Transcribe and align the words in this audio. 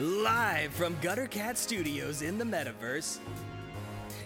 Live 0.00 0.72
from 0.72 0.96
Gutter 1.00 1.28
Cat 1.28 1.56
Studios 1.56 2.22
in 2.22 2.36
the 2.36 2.44
metaverse, 2.44 3.20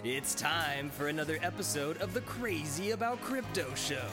it's 0.03 0.33
time 0.33 0.89
for 0.89 1.09
another 1.09 1.37
episode 1.43 2.01
of 2.01 2.15
the 2.15 2.21
Crazy 2.21 2.89
About 2.89 3.21
Crypto 3.21 3.67
Show. 3.75 4.09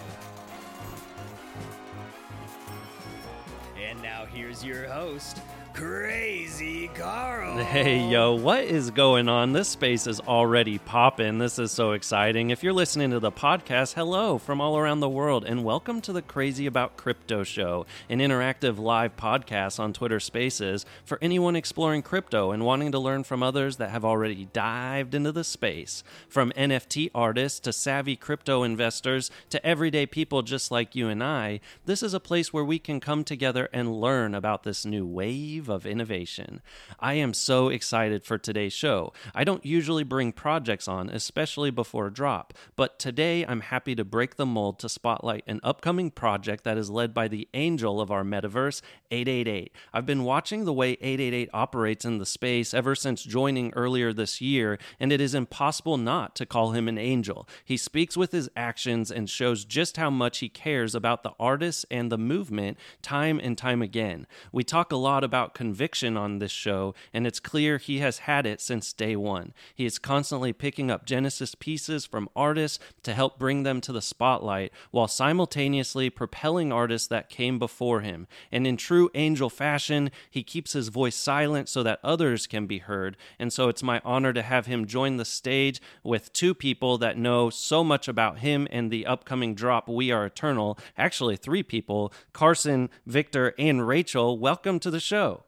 And 3.82 4.03
now 4.03 4.27
here's 4.27 4.62
your 4.62 4.87
host, 4.87 5.38
Crazy 5.77 6.88
Carl. 6.95 7.59
Hey, 7.59 8.09
yo, 8.09 8.35
what 8.35 8.65
is 8.65 8.90
going 8.90 9.29
on? 9.29 9.53
This 9.53 9.69
space 9.69 10.06
is 10.06 10.21
already 10.21 10.79
popping. 10.79 11.37
This 11.37 11.59
is 11.59 11.71
so 11.71 11.92
exciting. 11.92 12.49
If 12.49 12.63
you're 12.63 12.72
listening 12.72 13.10
to 13.10 13.21
the 13.21 13.31
podcast, 13.31 13.92
hello 13.92 14.38
from 14.38 14.59
all 14.59 14.78
around 14.78 15.01
the 15.01 15.09
world, 15.10 15.45
and 15.45 15.65
welcome 15.65 16.01
to 16.02 16.15
the 16.15 16.23
Crazy 16.23 16.65
About 16.65 16.97
Crypto 16.97 17.45
Show, 17.45 17.84
an 18.09 18.20
interactive 18.20 18.78
live 18.78 19.16
podcast 19.16 19.78
on 19.78 19.92
Twitter 19.92 20.19
Spaces 20.19 20.87
for 21.05 21.19
anyone 21.20 21.56
exploring 21.56 22.00
crypto 22.00 22.52
and 22.52 22.64
wanting 22.64 22.91
to 22.92 22.98
learn 22.98 23.22
from 23.22 23.42
others 23.42 23.77
that 23.77 23.91
have 23.91 24.05
already 24.05 24.48
dived 24.55 25.14
into 25.14 25.30
the 25.30 25.45
space. 25.45 26.02
From 26.27 26.52
NFT 26.52 27.11
artists 27.14 27.61
to 27.61 27.72
savvy 27.74 28.16
crypto 28.16 28.62
investors 28.62 29.30
to 29.50 29.64
everyday 29.64 30.06
people 30.06 30.41
just 30.41 30.70
like 30.70 30.95
you 30.95 31.08
and 31.08 31.22
I, 31.22 31.61
this 31.84 32.02
is 32.02 32.14
a 32.14 32.20
place 32.20 32.50
where 32.50 32.64
we 32.64 32.78
can 32.78 32.98
come 32.98 33.24
together 33.24 33.69
and 33.74 34.00
learn 34.00 34.34
about 34.34 34.62
this 34.62 34.86
new 34.86 35.05
wave 35.05 35.66
of 35.69 35.87
innovation. 35.87 36.61
I 36.98 37.15
am 37.15 37.34
so 37.34 37.69
excited 37.69 38.25
for 38.25 38.38
today's 38.38 38.73
show. 38.73 39.12
I 39.34 39.45
don't 39.45 39.65
usually 39.65 40.05
bring 40.05 40.33
projects 40.33 40.89
on, 40.89 41.09
especially 41.11 41.70
before 41.70 42.06
a 42.06 42.12
drop, 42.12 42.55
but 42.77 42.98
today 42.98 43.45
I'm 43.45 43.61
happy 43.61 43.95
to 43.95 44.05
break 44.05 44.37
the 44.37 44.47
mold 44.47 44.79
to 44.80 44.89
spotlight 44.89 45.45
an 45.47 45.61
upcoming 45.62 46.11
project 46.11 46.65
that 46.65 46.79
is 46.79 46.91
led 46.91 47.12
by 47.12 47.29
the 47.29 47.48
angel 47.55 48.01
of 48.01 48.11
our 48.11 48.25
metaverse, 48.25 48.80
888. 49.11 49.73
I've 49.92 50.06
been 50.06 50.25
watching 50.25 50.65
the 50.65 50.73
way 50.73 50.92
888 50.92 51.51
operates 51.52 52.05
in 52.05 52.19
the 52.19 52.27
space 52.27 52.75
ever 52.75 52.95
since 52.95 53.23
joining 53.23 53.73
earlier 53.75 54.12
this 54.12 54.41
year, 54.41 54.78
and 54.98 55.12
it 55.12 55.20
is 55.20 55.34
impossible 55.34 55.97
not 55.97 56.34
to 56.36 56.47
call 56.47 56.73
him 56.73 56.89
an 56.89 56.98
angel. 56.98 57.48
He 57.64 57.77
speaks 57.77 58.17
with 58.17 58.33
his 58.33 58.48
actions 58.56 59.11
and 59.11 59.28
shows 59.28 59.64
just 59.64 59.97
how 59.97 60.11
much 60.11 60.39
he 60.39 60.48
cares 60.48 60.95
about 60.95 61.23
the 61.23 61.33
artists 61.39 61.84
and 61.91 62.11
the 62.11 62.19
movement 62.19 62.78
time 63.03 63.41
and 63.42 63.56
time 63.56 63.83
again. 63.83 64.27
We 64.53 64.64
talk 64.64 64.92
a 64.92 64.97
lot 64.97 65.25
about 65.25 65.55
conviction 65.56 66.18
on 66.18 66.38
this 66.38 66.52
show, 66.52 66.94
and 67.14 67.26
it's 67.26 67.40
clear 67.40 67.78
he 67.78 68.00
has 68.00 68.18
had 68.18 68.44
it 68.44 68.60
since 68.60 68.92
day 68.92 69.16
one. 69.16 69.54
He 69.74 69.86
is 69.86 69.98
constantly 69.98 70.52
picking 70.52 70.90
up 70.90 71.06
Genesis 71.06 71.54
pieces 71.54 72.04
from 72.04 72.28
artists 72.36 72.78
to 73.04 73.14
help 73.14 73.38
bring 73.38 73.62
them 73.62 73.80
to 73.80 73.90
the 73.90 74.02
spotlight, 74.02 74.70
while 74.90 75.08
simultaneously 75.08 76.10
propelling 76.10 76.74
artists 76.74 77.08
that 77.08 77.30
came 77.30 77.58
before 77.58 78.02
him. 78.02 78.27
And 78.52 78.66
in 78.66 78.77
true 78.77 79.08
angel 79.14 79.48
fashion, 79.48 80.10
he 80.30 80.42
keeps 80.42 80.74
his 80.74 80.88
voice 80.88 81.16
silent 81.16 81.70
so 81.70 81.82
that 81.82 82.00
others 82.04 82.46
can 82.46 82.66
be 82.66 82.78
heard. 82.78 83.16
And 83.38 83.50
so 83.50 83.70
it's 83.70 83.82
my 83.82 84.02
honor 84.04 84.34
to 84.34 84.42
have 84.42 84.66
him 84.66 84.86
join 84.86 85.16
the 85.16 85.24
stage 85.24 85.80
with 86.04 86.34
two 86.34 86.52
people 86.52 86.98
that 86.98 87.16
know 87.16 87.48
so 87.48 87.82
much 87.82 88.08
about 88.08 88.40
him 88.40 88.68
and 88.70 88.90
the 88.90 89.06
upcoming 89.06 89.54
drop, 89.54 89.88
We 89.88 90.10
Are 90.10 90.27
Eternal. 90.27 90.78
Actually, 90.98 91.36
three 91.36 91.62
people 91.62 92.12
Carson, 92.34 92.90
Victor, 93.06 93.54
and 93.58 93.88
Rachel. 93.88 94.38
Welcome 94.38 94.78
to 94.80 94.90
the 94.90 95.00
show. 95.00 95.45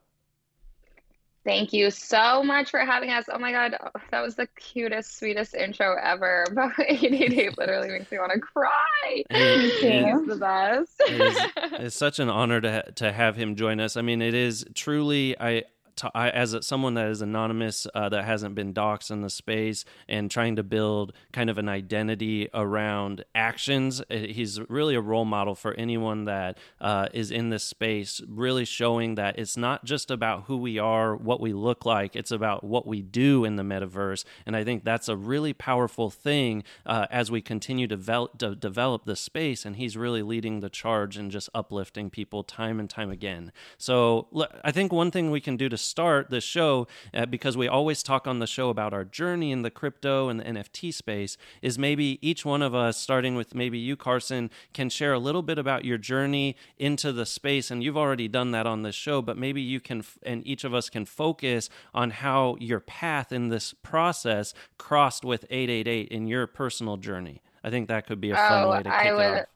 Thank 1.45 1.73
you 1.73 1.91
so 1.91 2.43
much 2.43 2.71
for 2.71 2.81
having 2.81 3.11
us. 3.11 3.27
Oh 3.33 3.39
my 3.39 3.53
God, 3.53 3.77
that 4.11 4.21
was 4.21 4.35
the 4.35 4.47
cutest, 4.57 5.19
sweetest 5.19 5.55
intro 5.55 5.97
ever. 6.03 6.45
About 6.51 6.73
888 6.79 7.57
literally 7.59 7.89
makes 7.89 8.11
me 8.11 8.19
want 8.19 8.33
to 8.33 8.41
cry. 8.41 8.69
He's 9.31 9.81
the 9.81 10.37
best. 10.39 10.93
it 11.01 11.21
is, 11.21 11.39
it's 11.81 11.97
such 11.97 12.19
an 12.19 12.29
honor 12.29 12.61
to 12.61 12.91
to 12.97 13.13
have 13.13 13.37
him 13.37 13.57
join 13.57 13.81
us. 13.81 13.97
I 13.97 14.03
mean, 14.03 14.21
it 14.21 14.35
is 14.35 14.65
truly 14.75 15.39
I 15.41 15.65
as 16.15 16.55
a, 16.55 16.63
someone 16.63 16.95
that 16.95 17.09
is 17.09 17.23
anonymous, 17.23 17.87
uh, 17.95 18.09
that 18.09 18.25
hasn't 18.25 18.55
been 18.55 18.73
doxxed 18.73 19.11
in 19.11 19.23
the 19.23 19.31
space, 19.31 19.85
and 20.09 20.31
trying 20.31 20.57
to 20.57 20.63
build 20.63 21.13
kind 21.33 21.51
of 21.51 21.59
an 21.59 21.69
identity 21.69 22.49
around 22.55 23.25
actions, 23.35 24.01
uh, 24.01 24.17
he's 24.17 24.61
really 24.69 24.95
a 24.95 25.01
role 25.01 25.25
model 25.25 25.55
for 25.55 25.75
anyone 25.75 26.25
that 26.25 26.59
uh, 26.81 27.09
is 27.13 27.31
in 27.31 27.51
this 27.51 27.65
space. 27.65 28.21
Really 28.29 28.65
showing 28.65 29.15
that 29.17 29.39
it's 29.39 29.57
not 29.57 29.85
just 29.85 30.11
about 30.11 30.45
who 30.45 30.57
we 30.57 30.79
are, 30.79 31.17
what 31.17 31.41
we 31.41 31.53
look 31.53 31.85
like; 31.85 32.17
it's 32.17 32.31
about 32.31 32.65
what 32.65 32.87
we 32.87 33.03
do 33.03 33.45
in 33.45 33.57
the 33.57 33.63
metaverse. 33.63 34.25
And 34.47 34.57
I 34.57 34.65
think 34.65 34.85
that's 34.85 35.09
a 35.09 35.17
really 35.17 35.53
powerful 35.53 36.11
thing 36.11 36.65
uh, 36.87 37.07
as 37.11 37.31
we 37.31 37.41
continue 37.41 37.87
to 37.87 37.97
develop, 37.97 38.39
to 38.39 38.55
develop 38.55 39.05
the 39.05 39.17
space. 39.17 39.65
And 39.65 39.77
he's 39.77 39.97
really 39.97 40.23
leading 40.23 40.61
the 40.61 40.71
charge 40.71 41.17
and 41.17 41.31
just 41.31 41.49
uplifting 41.55 42.11
people 42.11 42.45
time 42.45 42.79
and 42.81 42.89
time 42.89 43.11
again. 43.11 43.53
So 43.77 44.29
I 44.65 44.73
think 44.73 44.93
one 44.93 45.11
thing 45.11 45.31
we 45.31 45.41
can 45.41 45.57
do 45.57 45.69
to 45.69 45.77
start 45.89 46.31
the 46.31 46.41
show, 46.41 46.87
uh, 47.15 47.27
because 47.27 47.57
we 47.57 47.67
always 47.67 48.03
talk 48.03 48.27
on 48.27 48.39
the 48.39 48.47
show 48.47 48.69
about 48.69 48.93
our 48.93 49.05
journey 49.05 49.53
in 49.53 49.63
the 49.63 49.71
crypto 49.71 50.29
and 50.29 50.41
the 50.41 50.45
NFT 50.45 50.93
space, 50.93 51.37
is 51.63 51.79
maybe 51.79 52.19
each 52.21 52.45
one 52.45 52.63
of 52.63 52.75
us, 52.75 52.97
starting 52.97 53.35
with 53.35 53.55
maybe 53.55 53.79
you, 53.79 53.97
Carson, 53.97 54.51
can 54.73 54.89
share 54.91 55.13
a 55.13 55.19
little 55.19 55.43
bit 55.43 55.59
about 55.59 55.85
your 55.85 55.99
journey 55.99 56.57
into 56.77 57.13
the 57.13 57.27
space. 57.27 57.71
And 57.71 57.83
you've 57.83 57.97
already 57.97 58.29
done 58.29 58.51
that 58.53 58.67
on 58.67 58.83
this 58.83 58.95
show, 58.95 59.23
but 59.23 59.37
maybe 59.37 59.61
you 59.61 59.81
can, 59.81 60.05
and 60.23 60.47
each 60.47 60.65
of 60.65 60.75
us 60.75 60.91
can 60.91 61.05
focus 61.05 61.71
on 61.95 62.11
how 62.11 62.57
your 62.61 62.81
path 62.81 63.33
in 63.33 63.49
this 63.49 63.75
process 63.83 64.55
crossed 64.77 65.25
with 65.25 65.45
888 65.51 66.09
in 66.09 66.27
your 66.27 66.47
personal 66.47 66.97
journey. 66.97 67.43
I 67.65 67.71
think 67.71 67.89
that 67.89 68.07
could 68.07 68.21
be 68.21 68.31
a 68.31 68.37
fun 68.37 68.65
oh, 68.65 68.71
way 68.71 68.79
to 68.79 68.83
kick 68.85 68.93
I 68.93 69.13
would, 69.13 69.21
it 69.21 69.41
off. 69.41 69.47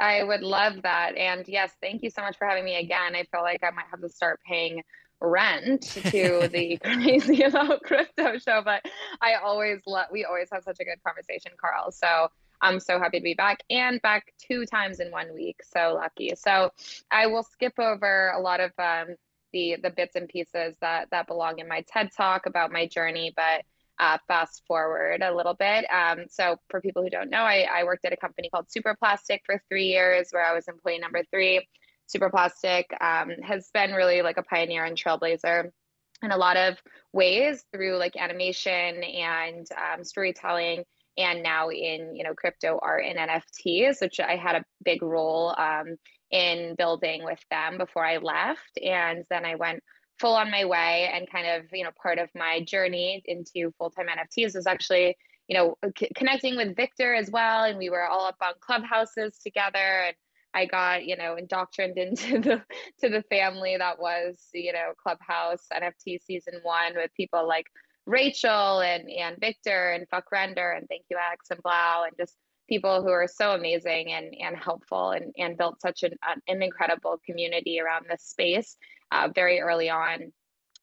I 0.00 0.22
would 0.22 0.42
love 0.42 0.82
that. 0.82 1.16
And 1.16 1.46
yes, 1.48 1.72
thank 1.80 2.02
you 2.02 2.10
so 2.10 2.22
much 2.22 2.36
for 2.36 2.46
having 2.46 2.64
me 2.64 2.76
again. 2.76 3.14
I 3.14 3.24
feel 3.24 3.42
like 3.42 3.62
I 3.62 3.70
might 3.70 3.86
have 3.90 4.00
to 4.00 4.08
start 4.08 4.40
paying 4.46 4.82
rent 5.20 5.82
to 5.82 6.48
the 6.52 6.76
crazy 6.84 7.42
about 7.44 7.82
crypto 7.82 8.38
show 8.38 8.60
but 8.64 8.84
i 9.20 9.34
always 9.34 9.80
love 9.86 10.06
we 10.12 10.24
always 10.24 10.48
have 10.52 10.62
such 10.62 10.78
a 10.80 10.84
good 10.84 11.02
conversation 11.04 11.52
carl 11.58 11.90
so 11.90 12.28
i'm 12.60 12.78
so 12.78 12.98
happy 12.98 13.18
to 13.18 13.24
be 13.24 13.34
back 13.34 13.62
and 13.70 14.00
back 14.02 14.32
two 14.38 14.66
times 14.66 15.00
in 15.00 15.10
one 15.10 15.32
week 15.34 15.60
so 15.62 15.94
lucky 15.94 16.32
so 16.36 16.70
i 17.10 17.26
will 17.26 17.42
skip 17.42 17.72
over 17.78 18.32
a 18.36 18.40
lot 18.40 18.60
of 18.60 18.72
um, 18.78 19.14
the 19.52 19.76
the 19.82 19.90
bits 19.90 20.16
and 20.16 20.28
pieces 20.28 20.76
that 20.80 21.08
that 21.10 21.26
belong 21.26 21.58
in 21.58 21.68
my 21.68 21.82
ted 21.88 22.10
talk 22.14 22.46
about 22.46 22.70
my 22.70 22.86
journey 22.86 23.32
but 23.34 23.62
uh, 23.98 24.18
fast 24.28 24.62
forward 24.66 25.22
a 25.22 25.34
little 25.34 25.54
bit. 25.54 25.86
Um, 25.90 26.26
so, 26.28 26.58
for 26.68 26.80
people 26.80 27.02
who 27.02 27.10
don't 27.10 27.30
know, 27.30 27.42
I, 27.42 27.66
I 27.72 27.84
worked 27.84 28.04
at 28.04 28.12
a 28.12 28.16
company 28.16 28.50
called 28.50 28.66
Superplastic 28.68 29.40
for 29.46 29.62
three 29.68 29.86
years, 29.86 30.28
where 30.32 30.44
I 30.44 30.52
was 30.52 30.68
employee 30.68 30.98
number 30.98 31.22
three. 31.30 31.66
Superplastic 32.14 32.84
um, 33.00 33.30
has 33.42 33.70
been 33.74 33.92
really 33.92 34.22
like 34.22 34.36
a 34.36 34.42
pioneer 34.42 34.84
and 34.84 34.96
trailblazer 34.96 35.70
in 36.22 36.30
a 36.30 36.36
lot 36.36 36.56
of 36.56 36.76
ways 37.12 37.64
through 37.72 37.96
like 37.98 38.16
animation 38.16 39.02
and 39.02 39.66
um, 39.72 40.04
storytelling 40.04 40.84
and 41.18 41.42
now 41.42 41.70
in 41.70 42.14
you 42.14 42.24
know 42.24 42.34
crypto 42.34 42.78
art 42.82 43.04
and 43.04 43.18
nfts 43.18 44.00
which 44.00 44.20
i 44.20 44.36
had 44.36 44.56
a 44.56 44.64
big 44.84 45.02
role 45.02 45.54
um, 45.58 45.96
in 46.30 46.74
building 46.76 47.24
with 47.24 47.40
them 47.50 47.78
before 47.78 48.04
i 48.04 48.16
left. 48.18 48.78
And 48.82 49.24
then 49.30 49.44
i 49.44 49.54
went 49.54 49.82
full 50.18 50.34
on 50.34 50.50
my 50.50 50.64
way 50.64 51.10
and 51.12 51.30
kind 51.30 51.46
of 51.46 51.66
you 51.72 51.84
know 51.84 51.90
part 52.02 52.18
of 52.18 52.28
my 52.34 52.60
journey 52.60 53.22
into 53.26 53.72
full-time 53.78 54.06
nfts 54.06 54.54
was 54.54 54.66
actually 54.66 55.16
you 55.48 55.56
know 55.56 55.76
c- 55.98 56.10
connecting 56.14 56.56
with 56.56 56.76
victor 56.76 57.14
as 57.14 57.30
well. 57.30 57.64
And 57.64 57.78
we 57.78 57.90
were 57.90 58.06
all 58.06 58.26
up 58.26 58.36
on 58.42 58.54
clubhouses 58.60 59.38
together 59.38 59.78
and 59.78 60.16
I 60.56 60.64
got, 60.64 61.04
you 61.04 61.16
know, 61.16 61.36
indoctrinated 61.36 61.98
into 62.24 62.40
the 62.40 62.62
to 63.00 63.10
the 63.10 63.22
family 63.30 63.76
that 63.76 64.00
was, 64.00 64.38
you 64.54 64.72
know, 64.72 64.92
Clubhouse 65.00 65.66
NFT 65.72 66.18
season 66.24 66.54
one 66.62 66.94
with 66.96 67.10
people 67.14 67.46
like 67.46 67.66
Rachel 68.06 68.80
and 68.80 69.08
and 69.10 69.36
Victor 69.38 69.92
and 69.92 70.08
Fuck 70.08 70.32
Render 70.32 70.72
and 70.72 70.88
Thank 70.88 71.02
You 71.10 71.18
X 71.32 71.50
and 71.50 71.62
Blau 71.62 72.04
and 72.06 72.16
just 72.18 72.36
people 72.68 73.02
who 73.02 73.10
are 73.10 73.28
so 73.28 73.52
amazing 73.52 74.12
and 74.12 74.34
and 74.40 74.56
helpful 74.56 75.10
and 75.10 75.34
and 75.36 75.58
built 75.58 75.80
such 75.82 76.02
an 76.04 76.14
an 76.48 76.62
incredible 76.62 77.20
community 77.26 77.78
around 77.78 78.06
this 78.08 78.22
space 78.22 78.76
uh, 79.12 79.28
very 79.34 79.60
early 79.60 79.90
on. 79.90 80.32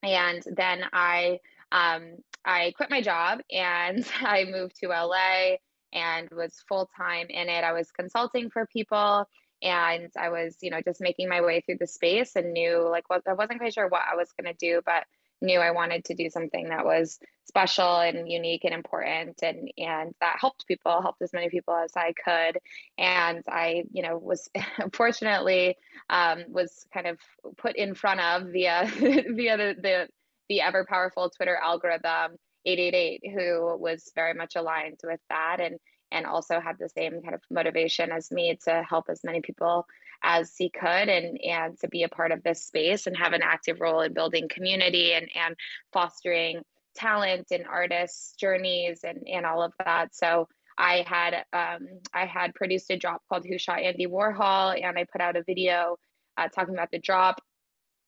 And 0.03 0.43
then 0.55 0.83
I 0.93 1.39
um, 1.71 2.17
I 2.45 2.73
quit 2.77 2.91
my 2.91 3.01
job 3.01 3.39
and 3.51 4.05
I 4.21 4.45
moved 4.45 4.75
to 4.81 4.89
LA 4.89 5.55
and 5.93 6.29
was 6.31 6.63
full 6.67 6.89
time 6.95 7.27
in 7.29 7.49
it. 7.49 7.63
I 7.63 7.73
was 7.73 7.89
consulting 7.91 8.51
for 8.51 8.67
people 8.67 9.27
and 9.63 10.11
I 10.19 10.29
was, 10.29 10.57
you 10.61 10.69
know, 10.69 10.81
just 10.81 11.01
making 11.01 11.29
my 11.29 11.41
way 11.41 11.61
through 11.61 11.77
the 11.79 11.87
space 11.87 12.35
and 12.35 12.53
knew 12.53 12.87
like 12.89 13.09
what 13.09 13.23
I 13.25 13.33
wasn't 13.33 13.59
quite 13.59 13.73
sure 13.73 13.87
what 13.87 14.01
I 14.11 14.15
was 14.15 14.29
going 14.33 14.53
to 14.53 14.57
do, 14.57 14.81
but 14.85 15.05
knew 15.41 15.59
I 15.59 15.71
wanted 15.71 16.05
to 16.05 16.15
do 16.15 16.29
something 16.29 16.69
that 16.69 16.85
was 16.85 17.19
special 17.45 17.99
and 17.99 18.29
unique 18.31 18.63
and 18.63 18.73
important 18.73 19.41
and 19.41 19.69
and 19.77 20.13
that 20.19 20.37
helped 20.39 20.67
people, 20.67 21.01
helped 21.01 21.21
as 21.21 21.33
many 21.33 21.49
people 21.49 21.75
as 21.75 21.91
I 21.95 22.13
could. 22.13 22.59
And 22.97 23.43
I, 23.47 23.83
you 23.91 24.03
know, 24.03 24.17
was 24.17 24.49
fortunately 24.93 25.77
um, 26.09 26.43
was 26.49 26.85
kind 26.93 27.07
of 27.07 27.19
put 27.57 27.75
in 27.77 27.95
front 27.95 28.19
of 28.19 28.47
via 28.51 28.85
via 28.97 29.57
the, 29.57 29.75
the 29.81 30.07
the 30.49 30.61
ever 30.61 30.85
powerful 30.85 31.29
Twitter 31.29 31.55
algorithm 31.55 32.37
888 32.65 33.21
who 33.33 33.77
was 33.77 34.11
very 34.13 34.33
much 34.33 34.55
aligned 34.55 34.99
with 35.03 35.19
that 35.29 35.57
and 35.59 35.77
and 36.13 36.25
also 36.25 36.59
had 36.59 36.77
the 36.79 36.89
same 36.89 37.21
kind 37.21 37.33
of 37.33 37.41
motivation 37.51 38.11
as 38.11 38.31
me 38.31 38.57
to 38.63 38.83
help 38.87 39.05
as 39.09 39.23
many 39.23 39.41
people 39.41 39.85
as 40.23 40.55
he 40.57 40.69
could 40.69 41.09
and 41.09 41.41
and 41.41 41.77
to 41.79 41.87
be 41.89 42.03
a 42.03 42.09
part 42.09 42.31
of 42.31 42.41
this 42.43 42.63
space 42.63 43.07
and 43.07 43.17
have 43.17 43.33
an 43.33 43.41
active 43.43 43.81
role 43.81 44.01
in 44.01 44.13
building 44.13 44.47
community 44.47 45.13
and 45.13 45.27
and 45.35 45.55
fostering 45.91 46.61
talent 46.95 47.47
and 47.51 47.65
artists 47.65 48.33
journeys 48.39 49.03
and 49.03 49.27
and 49.27 49.45
all 49.45 49.61
of 49.61 49.73
that 49.83 50.15
so 50.15 50.47
I 50.77 51.05
had 51.07 51.45
um, 51.53 51.87
I 52.13 52.25
had 52.25 52.55
produced 52.55 52.89
a 52.89 52.97
drop 52.97 53.21
called 53.29 53.45
Who 53.45 53.57
Shot 53.57 53.79
Andy 53.79 54.07
Warhol, 54.07 54.81
and 54.83 54.97
I 54.97 55.05
put 55.05 55.21
out 55.21 55.35
a 55.35 55.43
video 55.43 55.97
uh, 56.37 56.47
talking 56.47 56.73
about 56.73 56.91
the 56.91 56.99
drop. 56.99 57.41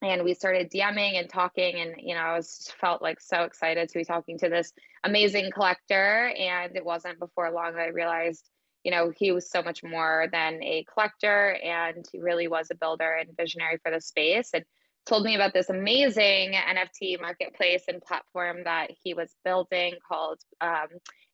And 0.06 0.24
we 0.24 0.36
started 0.36 0.69
DMing 0.69 1.19
and 1.19 1.28
talking, 1.28 1.80
and 1.80 1.96
you 1.98 2.13
know, 2.13 2.22
I 2.22 2.36
was 2.38 2.72
felt 2.80 3.02
like 3.02 3.19
so 3.19 3.42
excited 3.42 3.90
to 3.90 3.98
be 3.98 4.06
talking 4.06 4.38
to 4.38 4.50
this 4.50 4.72
amazing 5.04 5.50
collector. 5.52 6.31
And 6.38 6.75
it 6.75 6.86
wasn't 6.86 7.18
before 7.18 7.50
long 7.50 7.74
that 7.74 7.81
I 7.81 7.88
realized, 7.88 8.48
you 8.84 8.92
know, 8.92 9.12
he 9.18 9.31
was 9.31 9.50
so 9.50 9.63
much 9.63 9.84
more 9.84 10.28
than 10.31 10.62
a 10.62 10.86
collector, 10.94 11.57
and 11.63 12.06
he 12.12 12.19
really 12.19 12.48
was 12.48 12.68
a 12.69 12.75
builder 12.75 13.16
and 13.16 13.36
visionary 13.36 13.80
for 13.81 13.92
the 13.92 14.00
space. 14.00 14.52
And 14.54 14.63
told 15.07 15.24
me 15.24 15.34
about 15.34 15.54
this 15.54 15.72
amazing 15.72 16.54
NFT 16.54 17.19
marketplace 17.19 17.86
and 17.88 18.00
platform 18.00 18.63
that 18.66 18.92
he 19.04 19.16
was 19.16 19.36
building 19.44 19.96
called 20.08 20.40
um, 20.62 20.88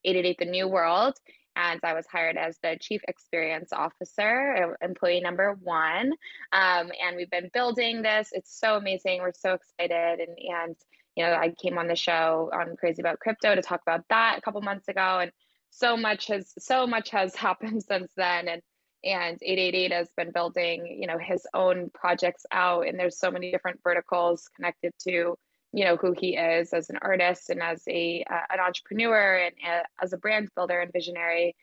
888 0.06 0.38
The 0.40 0.46
New 0.46 0.68
World. 0.70 1.16
And 1.56 1.80
I 1.84 1.94
was 1.94 2.06
hired 2.08 2.38
as 2.38 2.58
the 2.64 2.78
chief 2.80 3.02
experience 3.08 3.74
officer, 3.74 4.76
employee 4.82 5.22
number 5.22 5.58
one. 5.62 6.14
Um, 6.52 6.92
and 7.06 7.18
we've 7.18 7.30
been 7.30 7.50
building 7.54 8.02
this. 8.02 8.30
It's 8.32 8.58
so 8.58 8.76
amazing. 8.78 9.22
We're 9.22 9.34
so 9.34 9.54
excited. 9.54 10.20
And, 10.20 10.38
and, 10.38 10.76
you 11.16 11.26
know, 11.26 11.34
I 11.34 11.54
came 11.62 11.78
on 11.78 11.88
the 11.88 11.96
show 11.96 12.50
on 12.54 12.76
Crazy 12.78 13.02
About 13.02 13.20
Crypto 13.20 13.54
to 13.54 13.62
talk 13.62 13.82
about 13.86 14.06
that 14.10 14.38
a 14.38 14.42
couple 14.42 14.62
months 14.62 14.88
ago. 14.88 15.20
And 15.20 15.32
so 15.70 15.98
much 15.98 16.28
has 16.28 16.54
so 16.60 16.88
much 16.88 17.10
has 17.10 17.36
happened 17.48 17.84
since 17.84 18.12
then. 18.16 18.48
And 18.48 18.62
and 19.04 19.40
888 19.42 19.92
has 19.94 20.10
been 20.16 20.32
building 20.32 20.86
you 20.86 21.08
know 21.08 21.18
his 21.18 21.48
own 21.56 21.90
projects 21.94 22.46
out 22.52 22.88
and 22.88 23.00
there's 23.00 23.18
so 23.18 23.32
many 23.32 23.52
different 23.52 23.80
verticals 23.84 24.48
connected 24.56 24.94
to 25.08 25.36
you 25.74 25.86
know 25.86 25.96
who 25.96 26.14
he 26.18 26.36
is 26.36 26.74
as 26.74 26.90
an 26.90 26.98
artist 27.02 27.50
and 27.50 27.62
as 27.62 27.82
a 27.88 28.26
uh, 28.30 28.42
an 28.52 28.60
entrepreneur 28.60 29.38
and 29.38 29.56
uh, 29.68 29.84
as 30.02 30.14
a 30.14 30.18
brand 30.18 30.50
builder 30.56 30.82
and 30.82 30.92
visionary 30.92 31.56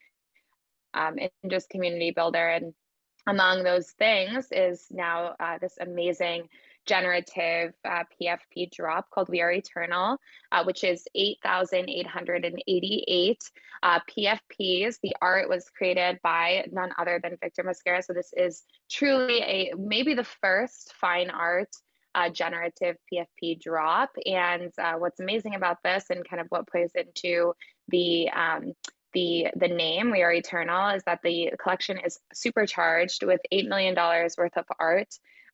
um, 0.94 1.16
and 1.18 1.30
just 1.50 1.68
community 1.68 2.10
builder 2.10 2.48
and 2.48 2.72
among 3.26 3.62
those 3.62 3.90
things 3.90 4.48
is 4.50 4.86
now 4.90 5.34
uh, 5.38 5.58
this 5.60 5.76
amazing 5.80 6.48
generative 6.86 7.74
uh, 7.84 8.04
PFP 8.18 8.72
drop 8.72 9.10
called 9.10 9.28
We 9.28 9.42
Are 9.42 9.52
Eternal, 9.52 10.16
uh, 10.50 10.64
which 10.64 10.82
is 10.82 11.06
8,888 11.14 13.50
uh, 13.82 14.00
PFPs. 14.08 14.98
The 15.02 15.14
art 15.20 15.50
was 15.50 15.68
created 15.76 16.18
by 16.22 16.66
none 16.72 16.92
other 16.98 17.20
than 17.22 17.36
Victor 17.42 17.62
Mosquera. 17.62 18.02
So 18.02 18.14
this 18.14 18.32
is 18.34 18.64
truly 18.90 19.42
a 19.42 19.74
maybe 19.76 20.14
the 20.14 20.24
first 20.24 20.94
fine 20.98 21.28
art 21.28 21.68
generative 22.30 22.96
PFP 23.12 23.60
drop. 23.60 24.10
And 24.26 24.72
uh, 24.78 24.94
what's 24.94 25.20
amazing 25.20 25.54
about 25.54 25.78
this 25.84 26.06
and 26.10 26.28
kind 26.28 26.40
of 26.40 26.46
what 26.48 26.68
plays 26.68 26.90
into 26.94 27.54
the 27.88 28.30
um, 28.30 28.72
the 29.14 29.48
the 29.56 29.68
name 29.68 30.10
we 30.10 30.22
are 30.22 30.32
eternal 30.32 30.90
is 30.90 31.02
that 31.04 31.20
the 31.22 31.52
collection 31.58 31.98
is 31.98 32.18
supercharged 32.32 33.22
with 33.22 33.40
$8 33.52 33.68
million 33.68 33.94
worth 33.94 34.56
of 34.56 34.66
art 34.78 35.08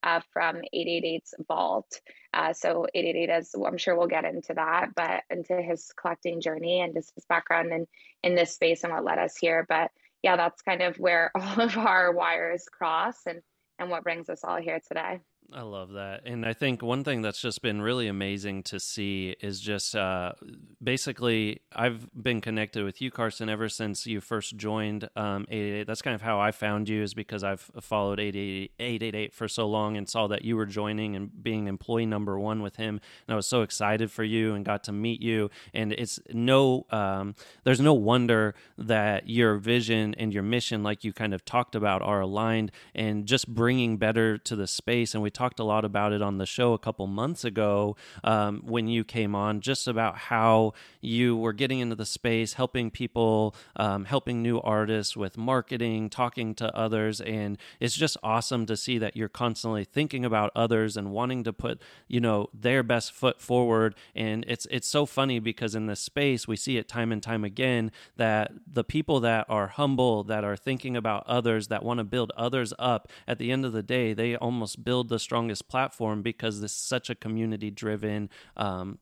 uh, 0.05 0.21
from 0.33 0.57
888's 0.75 1.35
vault. 1.49 2.01
Uh, 2.33 2.53
so 2.53 2.87
888 2.95 3.39
is, 3.39 3.55
I'm 3.55 3.79
sure 3.79 3.97
we'll 3.97 4.07
get 4.07 4.25
into 4.25 4.55
that, 4.55 4.95
but 4.95 5.23
into 5.31 5.61
his 5.63 5.93
collecting 5.97 6.41
journey 6.41 6.81
and 6.81 6.95
just 6.95 7.15
his 7.15 7.25
background 7.25 7.73
in, 7.73 7.87
in 8.23 8.35
this 8.35 8.55
space 8.55 8.85
and 8.85 8.93
what 8.93 9.05
led 9.05 9.19
us 9.19 9.37
here. 9.37 9.65
But 9.69 9.91
yeah, 10.23 10.37
that's 10.37 10.63
kind 10.63 10.83
of 10.83 10.99
where 10.99 11.31
all 11.41 11.61
of 11.61 11.79
our 11.79 12.13
wires 12.13 12.67
cross 12.71 13.17
and, 13.27 13.41
and 13.79 13.89
what 13.89 14.05
brings 14.05 14.29
us 14.29 14.45
all 14.45 14.61
here 14.61 14.81
today. 14.87 15.21
I 15.55 15.63
love 15.63 15.93
that. 15.93 16.23
And 16.27 16.45
I 16.45 16.53
think 16.53 16.83
one 16.83 17.05
thing 17.05 17.23
that's 17.23 17.41
just 17.41 17.63
been 17.63 17.81
really 17.81 18.09
amazing 18.09 18.65
to 18.65 18.81
see 18.81 19.37
is 19.41 19.61
just 19.61 19.95
uh, 19.95 20.33
basically, 20.83 21.61
I've 21.73 22.09
been 22.21 22.41
connected 22.41 22.83
with 22.85 23.01
you, 23.01 23.13
Carson, 23.13 23.49
ever 23.49 23.69
since 23.69 24.05
you 24.05 24.21
first 24.21 24.57
joined 24.57 25.09
um, 25.15 25.47
888. 25.49 25.87
That's 25.87 26.03
kind 26.03 26.15
of 26.17 26.23
how 26.23 26.41
I 26.41 26.51
found 26.51 26.89
you, 26.89 27.05
is 27.05 27.15
because 27.15 27.45
I've 27.45 27.71
followed 27.81 28.19
888 28.19 29.33
for 29.33 29.47
so 29.47 29.69
long 29.69 29.97
and 29.97 30.09
saw 30.09 30.27
that 30.27 30.45
you 30.45 30.57
were 30.57 30.67
joining 30.67 31.15
and 31.15 31.31
being 31.41 31.69
employee 31.69 32.07
number 32.07 32.37
one 32.37 32.61
with 32.61 32.75
him. 32.75 33.01
And 33.29 33.33
I 33.33 33.37
was 33.37 33.47
so 33.47 33.63
excited 33.63 34.11
for 34.11 34.25
you 34.25 34.55
and 34.55 34.65
got 34.65 34.83
to 34.85 34.93
meet 34.93 35.23
you. 35.23 35.51
And 35.73 35.93
it's 35.93 36.19
no, 36.31 36.85
um, 36.91 37.37
there's 37.63 37.81
no 37.81 37.95
wonder 37.95 38.57
that 38.77 39.29
your 39.29 39.55
vision 39.59 40.17
and 40.19 40.35
your 40.35 40.43
mission, 40.43 40.83
like 40.83 41.05
you 41.05 41.13
kind 41.13 41.33
of 41.33 41.45
talked 41.45 41.77
about, 41.77 42.03
are 42.03 42.23
aligned 42.23 42.73
and 42.93 43.27
just 43.27 43.47
bringing 43.47 43.99
better 43.99 44.37
to 44.39 44.57
the 44.57 44.67
space. 44.67 45.15
And 45.15 45.23
we 45.23 45.31
talked 45.31 45.44
a 45.59 45.65
lot 45.65 45.85
about 45.85 46.13
it 46.13 46.23
on 46.23 46.39
the 46.39 46.47
show 46.47 46.73
a 46.73 46.79
couple 46.79 47.07
months 47.07 47.45
ago 47.45 47.97
um, 48.23 48.63
when 48.65 48.89
you 48.89 49.05
came 49.05 49.35
on, 49.35 49.61
just 49.61 49.87
about 49.87 50.17
how 50.17 50.73
you 51.01 51.37
were 51.37 51.53
getting 51.53 51.81
into 51.81 51.95
the 51.95 52.07
space, 52.07 52.55
helping 52.55 52.91
people, 52.91 53.55
um, 53.77 54.05
helping 54.05 54.43
new 54.43 54.61
artists 54.61 55.17
with 55.17 55.37
marketing, 55.37 56.09
talking 56.11 56.55
to 56.55 56.75
others. 56.77 57.21
And 57.21 57.59
it's 57.81 57.95
just 57.95 58.17
awesome 58.23 58.67
to 58.67 58.77
see 58.77 58.99
that 58.99 59.17
you're 59.17 59.29
constantly 59.29 59.85
thinking 59.85 60.25
about 60.25 60.51
others 60.57 60.97
and 60.97 61.13
wanting 61.13 61.45
to 61.45 61.53
put, 61.53 61.81
you 62.09 62.21
know, 62.21 62.49
their 62.55 62.83
best 62.83 63.13
foot 63.13 63.41
forward. 63.41 63.95
And 64.15 64.45
it's, 64.49 64.67
it's 64.71 64.89
so 64.89 65.07
funny 65.07 65.39
because 65.39 65.75
in 65.75 65.87
this 65.87 66.01
space, 66.01 66.49
we 66.49 66.57
see 66.57 66.77
it 66.77 66.89
time 66.89 67.13
and 67.13 67.23
time 67.23 67.45
again 67.45 67.91
that 68.17 68.53
the 68.67 68.85
people 68.85 69.21
that 69.21 69.47
are 69.49 69.69
humble, 69.69 70.25
that 70.25 70.45
are 70.45 70.57
thinking 70.57 70.97
about 70.97 71.27
others, 71.27 71.69
that 71.69 71.83
want 71.83 71.99
to 71.99 72.05
build 72.05 72.33
others 72.37 72.73
up, 72.79 73.11
at 73.27 73.39
the 73.39 73.51
end 73.51 73.65
of 73.65 73.73
the 73.73 73.83
day, 73.83 74.13
they 74.13 74.37
almost 74.37 74.85
build 74.85 75.09
the 75.09 75.19
strongest 75.25 75.69
platform 75.69 76.23
because 76.23 76.61
this 76.61 76.73
is 76.73 76.79
such 76.79 77.11
a 77.11 77.15
community 77.15 77.71
driven 77.71 78.31
um, 78.57 78.99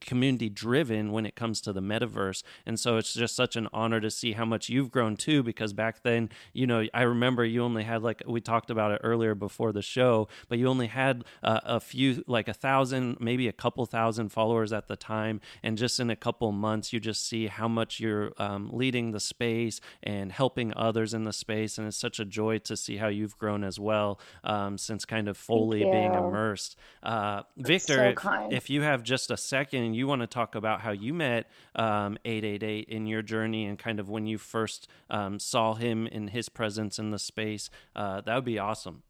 community 0.00 0.48
driven 0.48 1.12
when 1.12 1.26
it 1.26 1.34
comes 1.34 1.60
to 1.60 1.72
the 1.72 1.80
metaverse. 1.80 2.42
And 2.66 2.78
so 2.78 2.96
it's 2.96 3.12
just 3.12 3.36
such 3.36 3.56
an 3.56 3.68
honor 3.72 4.00
to 4.00 4.10
see 4.10 4.32
how 4.32 4.44
much 4.44 4.68
you've 4.68 4.90
grown 4.90 5.16
too 5.16 5.42
because 5.42 5.72
back 5.72 6.02
then 6.02 6.28
you 6.52 6.66
know 6.66 6.86
i 6.94 7.02
remember 7.02 7.44
you 7.44 7.62
only 7.62 7.84
had 7.84 8.02
like 8.02 8.22
we 8.26 8.40
talked 8.40 8.70
about 8.70 8.92
it 8.92 9.00
earlier 9.02 9.34
before 9.34 9.72
the 9.72 9.82
show 9.82 10.28
but 10.48 10.58
you 10.58 10.66
only 10.66 10.86
had 10.86 11.24
uh, 11.42 11.60
a 11.64 11.80
few 11.80 12.22
like 12.26 12.48
a 12.48 12.54
thousand 12.54 13.18
maybe 13.20 13.48
a 13.48 13.52
couple 13.52 13.84
thousand 13.86 14.30
followers 14.30 14.72
at 14.72 14.88
the 14.88 14.96
time. 14.96 15.40
And 15.62 15.76
just 15.76 16.00
in 16.00 16.10
a 16.10 16.16
couple 16.16 16.50
months 16.52 16.92
you 16.92 17.00
just 17.00 17.26
see 17.26 17.48
how 17.48 17.68
much 17.68 18.00
you're 18.00 18.32
um, 18.38 18.70
leading 18.72 19.12
the 19.12 19.20
space 19.20 19.80
and 20.02 20.32
helping 20.32 20.72
others 20.76 21.14
in 21.14 21.24
the 21.24 21.32
space. 21.32 21.78
And 21.78 21.86
it's 21.86 21.96
such 21.96 22.20
a 22.20 22.24
joy 22.24 22.58
to 22.58 22.76
see 22.76 22.96
how 22.96 23.08
you've 23.08 23.38
grown 23.38 23.64
as 23.64 23.78
well 23.78 24.20
um, 24.44 24.78
since 24.78 25.04
kind 25.04 25.28
of 25.28 25.36
fully 25.40 25.82
being 25.82 26.14
immersed. 26.14 26.76
Uh, 27.02 27.42
Victor, 27.56 28.14
so 28.16 28.46
if, 28.48 28.52
if, 28.52 28.70
you 28.70 28.82
have 28.82 29.02
just 29.02 29.30
a 29.30 29.36
second 29.36 29.82
and 29.82 29.96
you 29.96 30.06
want 30.06 30.20
to 30.20 30.26
talk 30.26 30.54
about 30.54 30.80
how 30.80 30.90
you 30.90 31.14
met 31.14 31.50
um, 31.74 32.18
888 32.24 32.88
in 32.88 33.06
your 33.06 33.22
journey 33.22 33.66
and 33.66 33.78
kind 33.78 33.98
of 33.98 34.08
when 34.08 34.26
you 34.26 34.38
first 34.38 34.88
um, 35.08 35.38
saw 35.38 35.74
him 35.74 36.06
in 36.06 36.28
his 36.28 36.48
presence 36.48 36.98
in 36.98 37.10
the 37.10 37.18
space, 37.18 37.70
uh, 37.96 38.20
that 38.20 38.34
would 38.34 38.44
be 38.44 38.58
awesome. 38.58 39.02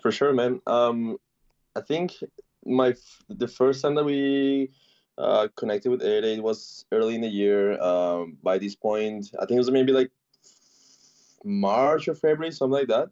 For 0.00 0.12
sure, 0.12 0.32
man. 0.32 0.60
Um, 0.66 1.16
I 1.74 1.80
think 1.80 2.12
my 2.64 2.94
the 3.28 3.48
first 3.48 3.82
time 3.82 3.94
that 3.96 4.04
we 4.04 4.70
uh, 5.18 5.48
connected 5.56 5.90
with 5.90 6.02
888 6.02 6.42
was 6.42 6.84
early 6.92 7.14
in 7.14 7.20
the 7.20 7.28
year. 7.28 7.80
Um, 7.80 8.36
by 8.42 8.58
this 8.58 8.74
point, 8.74 9.30
I 9.36 9.46
think 9.46 9.52
it 9.52 9.58
was 9.58 9.70
maybe 9.70 9.92
like 9.92 10.10
March 11.44 12.08
or 12.08 12.14
February, 12.14 12.52
something 12.52 12.72
like 12.72 12.88
that 12.88 13.08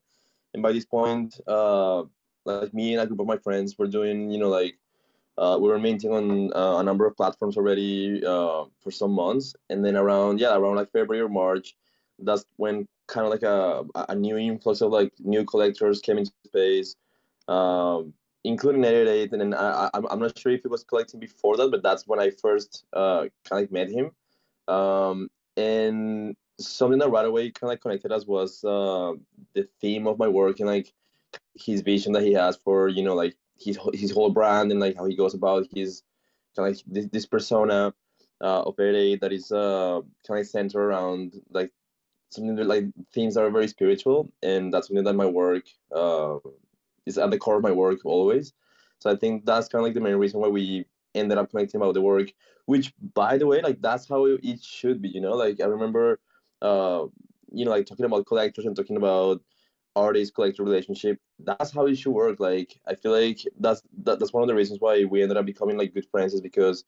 and 0.55 0.63
by 0.63 0.73
this 0.73 0.85
point, 0.85 1.41
uh, 1.47 2.03
like 2.45 2.75
me 2.75 2.95
and 2.95 3.03
a 3.03 3.07
group 3.07 3.21
of 3.21 3.27
my 3.27 3.39
friends 3.39 3.79
were 3.79 3.87
doing, 3.87 4.31
you 4.31 4.39
know, 4.39 4.49
like 4.49 4.77
uh, 5.39 5.57
we 5.61 5.69
were 5.69 5.79
minting 5.79 6.13
on 6.13 6.53
uh, 6.55 6.79
a 6.79 6.83
number 6.83 7.07
of 7.07 7.17
platforms 7.17 7.57
already 7.57 8.25
uh, 8.25 8.65
for 8.81 8.91
some 8.91 9.13
months, 9.13 9.55
and 9.71 9.85
then 9.85 9.97
around 9.97 10.41
yeah, 10.41 10.55
around 10.57 10.77
like 10.77 10.93
February 10.93 11.23
or 11.23 11.29
March, 11.29 11.75
that's 12.19 12.45
when 12.57 12.87
kind 13.07 13.27
of 13.27 13.31
like 13.33 13.43
a 13.43 13.85
a 14.09 14.15
new 14.15 14.37
influx 14.37 14.81
of 14.81 14.93
like 14.93 15.13
new 15.21 15.45
collectors 15.45 16.01
came 16.01 16.19
into 16.19 16.33
space, 16.47 16.97
um, 17.49 18.13
including 18.45 18.85
888, 18.85 19.33
and 19.33 19.41
then 19.41 19.55
I, 19.55 19.89
I'm 19.95 20.21
not 20.21 20.39
sure 20.39 20.53
if 20.53 20.63
he 20.63 20.69
was 20.69 20.85
collecting 20.85 21.21
before 21.21 21.57
that, 21.57 21.71
but 21.71 21.83
that's 21.83 22.07
when 22.07 22.21
I 22.21 22.31
first 22.31 22.85
uh, 22.93 23.27
kind 23.49 23.65
of 23.65 23.73
met 23.73 23.89
him, 23.89 24.11
um, 24.69 25.31
and 25.57 26.37
something 26.69 26.99
that 26.99 27.11
right 27.11 27.25
away 27.25 27.51
kind 27.51 27.69
of 27.69 27.71
like 27.71 27.81
connected 27.81 28.13
us 28.13 28.27
was 28.27 28.65
uh, 28.65 29.13
the 29.55 29.69
theme 29.81 30.07
of 30.07 30.19
my 30.19 30.29
work 30.29 30.61
and 30.61 30.69
like 30.69 30.93
his 31.55 31.83
vision 31.83 32.13
that 32.13 32.23
he 32.23 32.33
has 32.33 32.57
for 32.57 32.89
you 32.89 33.03
know 33.03 33.15
like 33.15 33.37
his 33.59 33.79
his 33.93 34.11
whole 34.11 34.31
brand 34.31 34.71
and 34.71 34.81
like 34.81 34.97
how 34.97 35.05
he 35.05 35.17
goes 35.17 35.35
about 35.35 35.67
his 35.75 36.03
kind 36.57 36.69
of 36.69 36.75
like 36.75 36.85
this, 36.87 37.07
this 37.13 37.27
persona 37.27 37.95
uh, 38.41 38.63
of 38.63 38.75
LA 38.79 39.17
that 39.21 39.31
is 39.33 39.53
uh, 39.53 40.01
kind 40.27 40.41
of 40.41 40.47
centered 40.47 40.83
around 40.83 41.41
like 41.51 41.71
something 42.31 42.57
that, 42.57 42.67
like 42.67 42.87
things 43.13 43.35
that 43.35 43.45
are 43.45 43.51
very 43.51 43.69
spiritual 43.69 44.33
and 44.43 44.73
that's 44.73 44.89
something 44.89 45.05
that 45.05 45.15
my 45.15 45.27
work 45.27 45.65
uh, 45.95 46.39
is 47.07 47.19
at 47.19 47.31
the 47.31 47.39
core 47.39 47.57
of 47.57 47.63
my 47.63 47.73
work 47.73 48.01
always. 48.05 48.53
So 48.99 49.11
I 49.11 49.17
think 49.17 49.45
that's 49.45 49.69
kind 49.69 49.81
of 49.81 49.87
like 49.87 49.95
the 49.95 50.01
main 50.01 50.17
reason 50.17 50.41
why 50.41 50.49
we 50.49 50.87
ended 51.15 51.39
up 51.39 51.51
connecting 51.51 51.81
about 51.81 51.95
the 51.95 52.01
work. 52.01 52.33
Which, 52.67 52.93
by 53.15 53.37
the 53.39 53.47
way, 53.47 53.61
like 53.61 53.83
that's 53.83 54.09
how 54.09 54.25
it 54.27 54.63
should 54.63 55.03
be. 55.03 55.09
You 55.09 55.21
know, 55.21 55.33
like 55.33 55.61
I 55.61 55.65
remember, 55.65 56.21
uh, 56.63 57.07
you 57.53 57.65
know, 57.65 57.71
like 57.71 57.87
talking 57.87 58.07
about 58.07 58.27
collectors 58.27 58.65
and 58.65 58.75
talking 58.75 58.97
about 58.97 59.43
artist 59.95 60.35
collector 60.35 60.65
relationship. 60.65 61.19
That's 61.39 61.71
how 61.71 61.87
it 61.87 61.97
should 61.97 62.13
work. 62.13 62.41
Like 62.41 62.79
I 62.87 62.95
feel 62.95 63.13
like 63.13 63.41
that's 63.59 63.83
that, 64.05 64.19
that's 64.19 64.33
one 64.33 64.43
of 64.43 64.49
the 64.49 64.55
reasons 64.55 64.81
why 64.81 65.05
we 65.05 65.23
ended 65.23 65.37
up 65.37 65.45
becoming 65.45 65.77
like 65.77 65.93
good 65.93 66.07
friends 66.11 66.33
is 66.35 66.41
because 66.41 66.85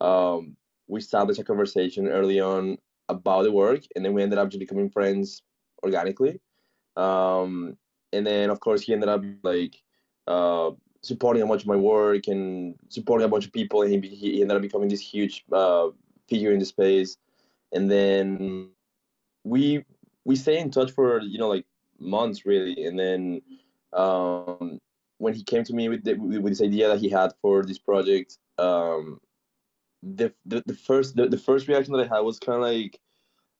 um, 0.00 0.56
we 0.88 0.98
established 0.98 1.40
a 1.40 1.44
conversation 1.44 2.08
early 2.08 2.40
on 2.40 2.78
about 3.08 3.42
the 3.42 3.52
work, 3.52 3.82
and 3.94 4.04
then 4.04 4.12
we 4.12 4.22
ended 4.22 4.38
up 4.38 4.48
just 4.48 4.60
becoming 4.60 4.90
friends 4.90 5.42
organically. 5.84 6.40
Um, 6.96 7.76
and 8.12 8.26
then 8.26 8.50
of 8.50 8.60
course 8.60 8.82
he 8.82 8.92
ended 8.92 9.08
up 9.08 9.22
like 9.42 9.80
uh, 10.26 10.70
supporting 11.02 11.42
a 11.42 11.46
bunch 11.46 11.62
of 11.62 11.68
my 11.68 11.76
work 11.76 12.26
and 12.26 12.74
supporting 12.88 13.24
a 13.24 13.28
bunch 13.28 13.46
of 13.46 13.52
people, 13.52 13.82
and 13.82 14.04
he, 14.04 14.08
he 14.08 14.42
ended 14.42 14.56
up 14.56 14.62
becoming 14.62 14.88
this 14.88 15.00
huge 15.00 15.44
uh, 15.52 15.88
figure 16.28 16.52
in 16.52 16.58
the 16.58 16.64
space. 16.64 17.16
And 17.72 17.90
then 17.90 18.70
we 19.44 19.84
we 20.24 20.36
stay 20.36 20.58
in 20.58 20.70
touch 20.70 20.90
for 20.92 21.20
you 21.20 21.38
know 21.38 21.48
like 21.48 21.64
months 21.98 22.46
really, 22.46 22.84
and 22.86 22.98
then 22.98 23.42
um, 23.92 24.78
when 25.18 25.34
he 25.34 25.42
came 25.42 25.64
to 25.64 25.74
me 25.74 25.88
with 25.88 26.04
the, 26.04 26.14
with 26.14 26.52
this 26.52 26.62
idea 26.62 26.88
that 26.88 27.00
he 27.00 27.08
had 27.08 27.32
for 27.42 27.64
this 27.64 27.78
project, 27.78 28.38
um, 28.58 29.20
the, 30.02 30.32
the 30.46 30.62
the 30.66 30.74
first 30.74 31.16
the, 31.16 31.28
the 31.28 31.38
first 31.38 31.68
reaction 31.68 31.92
that 31.92 32.10
I 32.10 32.16
had 32.16 32.20
was 32.20 32.38
kind 32.38 32.62
of 32.62 32.68
like 32.68 33.00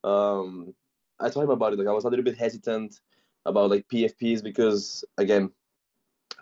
um, 0.05 0.75
I 1.21 1.29
told 1.29 1.45
him 1.45 1.51
about 1.51 1.73
it 1.73 1.79
like 1.79 1.89
I 1.89 1.93
was 1.93 2.05
a 2.05 2.09
little 2.09 2.25
bit 2.25 2.39
hesitant 2.39 3.01
about 3.47 3.71
like 3.71 3.89
PFPs 3.89 4.43
because 4.43 5.05
again 5.17 5.51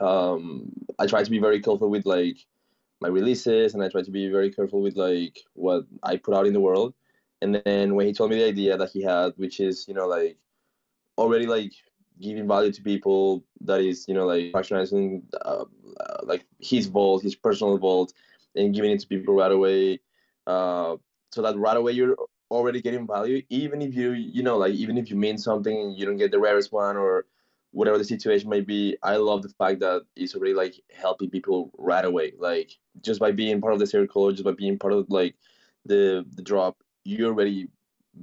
um, 0.00 0.72
I 0.98 1.06
try 1.06 1.22
to 1.22 1.30
be 1.30 1.38
very 1.38 1.60
careful 1.60 1.88
with 1.88 2.04
like 2.04 2.38
my 3.00 3.08
releases 3.08 3.74
and 3.74 3.82
I 3.82 3.88
try 3.88 4.02
to 4.02 4.10
be 4.10 4.28
very 4.28 4.50
careful 4.50 4.80
with 4.80 4.96
like 4.96 5.38
what 5.54 5.84
I 6.02 6.16
put 6.16 6.34
out 6.34 6.46
in 6.46 6.52
the 6.52 6.60
world. 6.60 6.94
And 7.42 7.62
then 7.64 7.94
when 7.94 8.06
he 8.06 8.12
told 8.12 8.30
me 8.30 8.36
the 8.36 8.46
idea 8.46 8.76
that 8.76 8.90
he 8.90 9.02
had, 9.02 9.32
which 9.36 9.60
is 9.60 9.86
you 9.88 9.94
know 9.94 10.06
like 10.06 10.38
already 11.18 11.46
like 11.46 11.72
giving 12.20 12.48
value 12.48 12.72
to 12.72 12.82
people, 12.82 13.44
that 13.62 13.80
is 13.80 14.06
you 14.08 14.14
know 14.14 14.26
like 14.26 14.52
patronizing 14.52 15.22
uh, 15.44 15.64
uh, 16.00 16.18
like 16.24 16.44
his 16.60 16.86
vault, 16.86 17.22
his 17.22 17.34
personal 17.34 17.78
vault, 17.78 18.12
and 18.54 18.74
giving 18.74 18.90
it 18.90 19.00
to 19.00 19.06
people 19.06 19.34
right 19.34 19.52
away. 19.52 20.00
Uh, 20.46 20.96
so 21.32 21.42
that 21.42 21.56
right 21.56 21.76
away 21.76 21.92
you're 21.92 22.16
already 22.50 22.80
getting 22.80 23.06
value, 23.06 23.42
even 23.50 23.82
if 23.82 23.94
you 23.94 24.12
you 24.12 24.42
know 24.42 24.56
like 24.56 24.74
even 24.74 24.96
if 24.96 25.10
you 25.10 25.16
mean 25.16 25.38
something 25.38 25.76
and 25.78 25.98
you 25.98 26.06
don't 26.06 26.16
get 26.16 26.30
the 26.30 26.38
rarest 26.38 26.72
one 26.72 26.96
or 26.96 27.26
whatever 27.72 27.98
the 27.98 28.04
situation 28.04 28.48
may 28.48 28.60
be, 28.60 28.96
I 29.02 29.16
love 29.16 29.42
the 29.42 29.50
fact 29.50 29.80
that 29.80 30.02
it's 30.16 30.34
already 30.34 30.54
like 30.54 30.74
helping 30.94 31.28
people 31.30 31.70
right 31.76 32.04
away. 32.04 32.32
Like 32.38 32.72
just 33.02 33.20
by 33.20 33.32
being 33.32 33.60
part 33.60 33.74
of 33.74 33.80
the 33.80 33.86
circle, 33.86 34.30
just 34.32 34.44
by 34.44 34.52
being 34.52 34.78
part 34.78 34.94
of 34.94 35.06
like 35.10 35.34
the 35.84 36.24
the 36.34 36.42
drop, 36.42 36.76
you're 37.06 37.30
already 37.30 37.68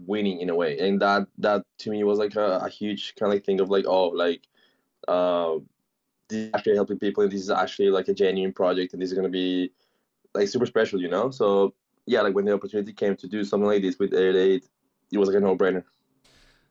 winning 0.05 0.41
in 0.41 0.49
a 0.49 0.55
way. 0.55 0.77
And 0.79 1.01
that 1.01 1.27
that 1.39 1.63
to 1.79 1.89
me 1.89 2.03
was 2.03 2.19
like 2.19 2.35
a, 2.35 2.57
a 2.57 2.69
huge 2.69 3.15
kind 3.15 3.31
of 3.31 3.35
like 3.35 3.45
thing 3.45 3.59
of 3.59 3.69
like, 3.69 3.85
oh, 3.87 4.07
like 4.09 4.47
uh, 5.07 5.55
this 6.29 6.47
is 6.47 6.51
actually 6.53 6.75
helping 6.75 6.99
people 6.99 7.23
and 7.23 7.31
this 7.31 7.41
is 7.41 7.49
actually 7.49 7.89
like 7.89 8.07
a 8.07 8.13
genuine 8.13 8.53
project 8.53 8.93
and 8.93 9.01
this 9.01 9.09
is 9.09 9.15
gonna 9.15 9.29
be 9.29 9.71
like 10.33 10.47
super 10.47 10.65
special, 10.65 11.01
you 11.01 11.09
know? 11.09 11.29
So 11.31 11.73
yeah, 12.05 12.21
like 12.21 12.35
when 12.35 12.45
the 12.45 12.53
opportunity 12.53 12.93
came 12.93 13.15
to 13.15 13.27
do 13.27 13.43
something 13.43 13.67
like 13.67 13.81
this 13.81 13.97
with 13.99 14.13
88, 14.13 14.67
it 15.11 15.17
was 15.17 15.29
like 15.29 15.37
a 15.37 15.39
no 15.39 15.55
brainer. 15.55 15.83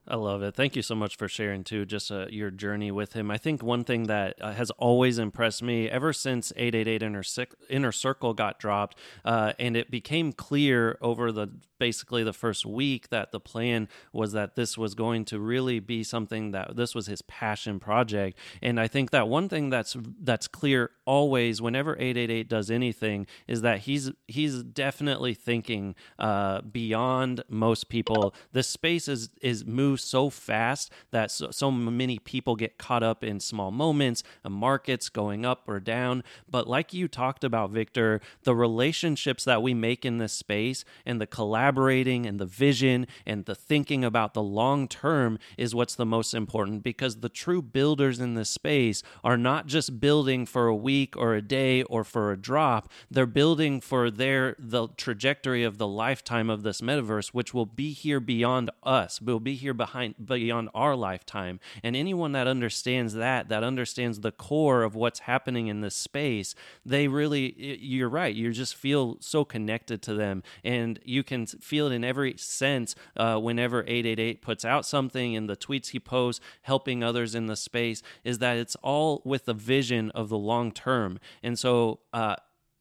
I 0.07 0.17
love 0.17 0.43
it. 0.43 0.57
Thank 0.57 0.75
you 0.75 0.83
so 0.83 0.97
much 0.97 1.17
for 1.17 1.29
sharing 1.29 1.63
too, 1.63 1.87
just 1.87 2.11
uh, 2.11 2.27
your 2.29 2.51
journey 2.51 2.91
with 2.91 3.13
him. 3.13 3.31
I 3.31 3.39
think 3.39 3.63
one 3.63 3.85
thing 3.85 4.05
that 4.05 4.35
uh, 4.43 4.53
has 4.53 4.73
always 4.73 5.17
impressed 5.17 5.63
me 5.63 5.89
ever 5.89 6.13
since 6.13 6.53
888 6.57 7.03
Inner, 7.05 7.23
Inner 7.71 7.93
Circle 7.93 8.35
got 8.35 8.59
dropped, 8.59 8.99
uh, 9.25 9.53
and 9.61 9.77
it 9.77 9.93
became 9.93 10.33
clear 10.33 10.99
over 11.01 11.31
the 11.31 11.51
basically 11.83 12.23
the 12.23 12.33
first 12.33 12.65
week 12.65 13.09
that 13.09 13.33
the 13.33 13.41
plan 13.41 13.89
was 14.13 14.31
that 14.31 14.55
this 14.55 14.79
was 14.79 14.95
going 14.95 15.25
to 15.25 15.41
really 15.41 15.81
be 15.81 16.05
something 16.05 16.53
that 16.53 16.77
this 16.77 16.95
was 16.95 17.07
his 17.09 17.23
passion 17.23 17.81
project. 17.81 18.39
And 18.63 18.79
I 18.79 18.87
think 18.87 19.11
that 19.11 19.27
one 19.27 19.49
thing 19.49 19.69
that's 19.69 19.97
that's 20.23 20.47
clear 20.47 20.93
always 21.05 21.61
whenever 21.61 21.95
888 21.95 22.49
does 22.49 22.71
anything 22.71 23.27
is 23.49 23.63
that 23.63 23.81
he's 23.81 24.13
he's 24.29 24.63
definitely 24.63 25.35
thinking 25.35 25.97
uh, 26.21 26.61
beyond 26.61 27.43
most 27.49 27.89
people. 27.89 28.33
The 28.53 28.63
space 28.63 29.09
is 29.09 29.31
is 29.41 29.67
moves 29.67 30.05
so 30.05 30.31
fast 30.31 30.93
that 31.11 31.33
so, 31.33 31.51
so 31.51 31.73
many 31.73 32.21
people 32.21 32.55
get 32.55 32.79
caught 32.79 33.03
up 33.03 33.25
in 33.25 33.41
small 33.41 33.73
moments, 33.73 34.23
uh, 34.45 34.51
markets 34.51 35.09
going 35.09 35.45
up 35.45 35.69
or 35.69 35.81
down. 35.81 36.23
But 36.49 36.69
like 36.69 36.95
you 36.95 37.09
talked 37.09 37.43
about, 37.43 37.71
Victor, 37.71 38.21
the 38.45 38.55
relationships 38.55 39.43
that 39.43 39.63
we 39.63 39.75
make 39.75 40.05
in 40.05 40.19
this 40.19 40.33
space 40.33 40.85
and 41.05 41.21
the 41.21 41.27
collaboration 41.27 41.72
collaborating 41.73 42.27
and 42.27 42.39
the 42.39 42.47
vision 42.47 43.07
and 43.27 43.47
the 43.47 43.55
thinking 43.55 44.05
about 44.05 44.35
the 44.35 44.43
long 44.43 44.87
term 44.87 45.39
is 45.57 45.75
what's 45.75 45.95
the 45.95 46.07
most 46.07 46.35
important 46.35 46.83
because 46.83 47.17
the 47.17 47.29
true 47.29 47.63
builders 47.63 48.21
in 48.21 48.35
this 48.35 48.51
space 48.51 49.03
are 49.25 49.39
not 49.39 49.67
just 49.67 50.01
building 50.01 50.45
for 50.45 50.67
a 50.67 50.77
week 50.77 51.17
or 51.17 51.35
a 51.35 51.43
day 51.43 51.83
or 51.85 52.05
for 52.05 52.31
a 52.31 52.37
drop. 52.37 52.91
They're 53.11 53.27
building 53.27 53.81
for 53.81 54.11
their 54.11 54.55
the 54.59 54.89
trajectory 54.97 55.65
of 55.65 55.79
the 55.79 55.87
lifetime 55.87 56.51
of 56.51 56.63
this 56.63 56.81
metaverse 56.81 57.29
which 57.29 57.55
will 57.55 57.67
be 57.67 57.93
here 57.93 58.21
beyond 58.21 58.71
us 58.83 59.21
will 59.23 59.41
be 59.41 59.55
here 59.55 59.75
behind 59.75 60.15
beyond 60.25 60.69
our 60.75 60.95
lifetime. 60.95 61.59
And 61.83 61.97
anyone 61.97 62.33
that 62.33 62.47
understands 62.47 63.15
that 63.15 63.49
that 63.49 63.65
understands 63.65 64.21
the 64.21 64.33
core 64.33 64.83
of 64.83 64.95
what's 64.95 65.21
happening 65.21 65.69
in 65.69 65.81
this 65.81 65.95
space 65.95 66.55
they 66.85 67.09
really 67.09 67.55
you're 67.81 68.09
right. 68.09 68.35
You 68.35 68.53
just 68.53 68.75
feel 68.75 69.17
so 69.21 69.45
connected 69.45 70.03
to 70.03 70.15
them. 70.15 70.43
And 70.65 70.99
you 71.05 71.23
can 71.23 71.47
feel 71.63 71.87
it 71.89 71.95
in 71.95 72.05
every 72.05 72.35
sense 72.37 72.95
uh, 73.17 73.39
whenever 73.39 73.83
888 73.83 74.43
puts 74.43 74.65
out 74.65 74.87
something 74.87 75.37
and 75.37 75.49
the 75.49 75.57
tweets 75.57 75.89
he 75.89 76.01
posts, 76.01 76.45
helping 76.63 77.03
others 77.03 77.35
in 77.35 77.47
the 77.47 77.57
space, 77.57 78.03
is 78.25 78.39
that 78.39 78.57
it's 78.57 78.77
all 78.83 79.23
with 79.25 79.45
the 79.45 79.55
vision 79.55 80.11
of 80.11 80.29
the 80.29 80.39
long 80.39 80.73
term. 80.73 81.19
And 81.43 81.59
so, 81.59 82.01
uh, 82.13 82.37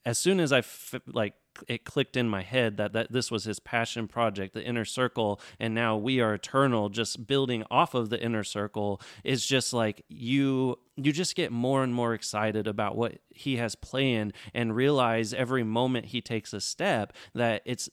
as 0.06 0.18
soon 0.18 0.40
as 0.40 0.52
I 0.52 0.60
f- 0.60 0.96
like 1.06 1.34
it 1.68 1.84
clicked 1.84 2.18
in 2.18 2.30
my 2.30 2.42
head 2.42 2.78
that, 2.78 2.94
that 2.94 3.12
this 3.12 3.30
was 3.30 3.44
his 3.44 3.60
passion 3.60 4.08
project, 4.08 4.54
the 4.54 4.64
inner 4.64 4.86
circle, 4.86 5.40
and 5.60 5.74
now 5.74 5.98
we 5.98 6.20
are 6.20 6.34
eternal, 6.34 6.90
just 6.90 7.28
building 7.28 7.64
off 7.70 7.94
of 7.94 8.10
the 8.10 8.22
inner 8.22 8.44
circle 8.44 9.02
is 9.24 9.46
just 9.46 9.74
like 9.74 10.04
you 10.08 10.78
you 10.96 11.12
just 11.12 11.36
get 11.36 11.52
more 11.52 11.84
and 11.84 11.94
more 11.94 12.14
excited 12.14 12.68
about 12.68 12.96
what 12.96 13.18
he 13.30 13.58
has 13.58 13.76
planned 13.76 14.34
and 14.54 14.76
realize 14.76 15.34
every 15.34 15.64
moment 15.64 16.08
he 16.08 16.22
takes 16.22 16.54
a 16.54 16.62
step 16.62 17.14
that 17.34 17.62
it's 17.66 17.90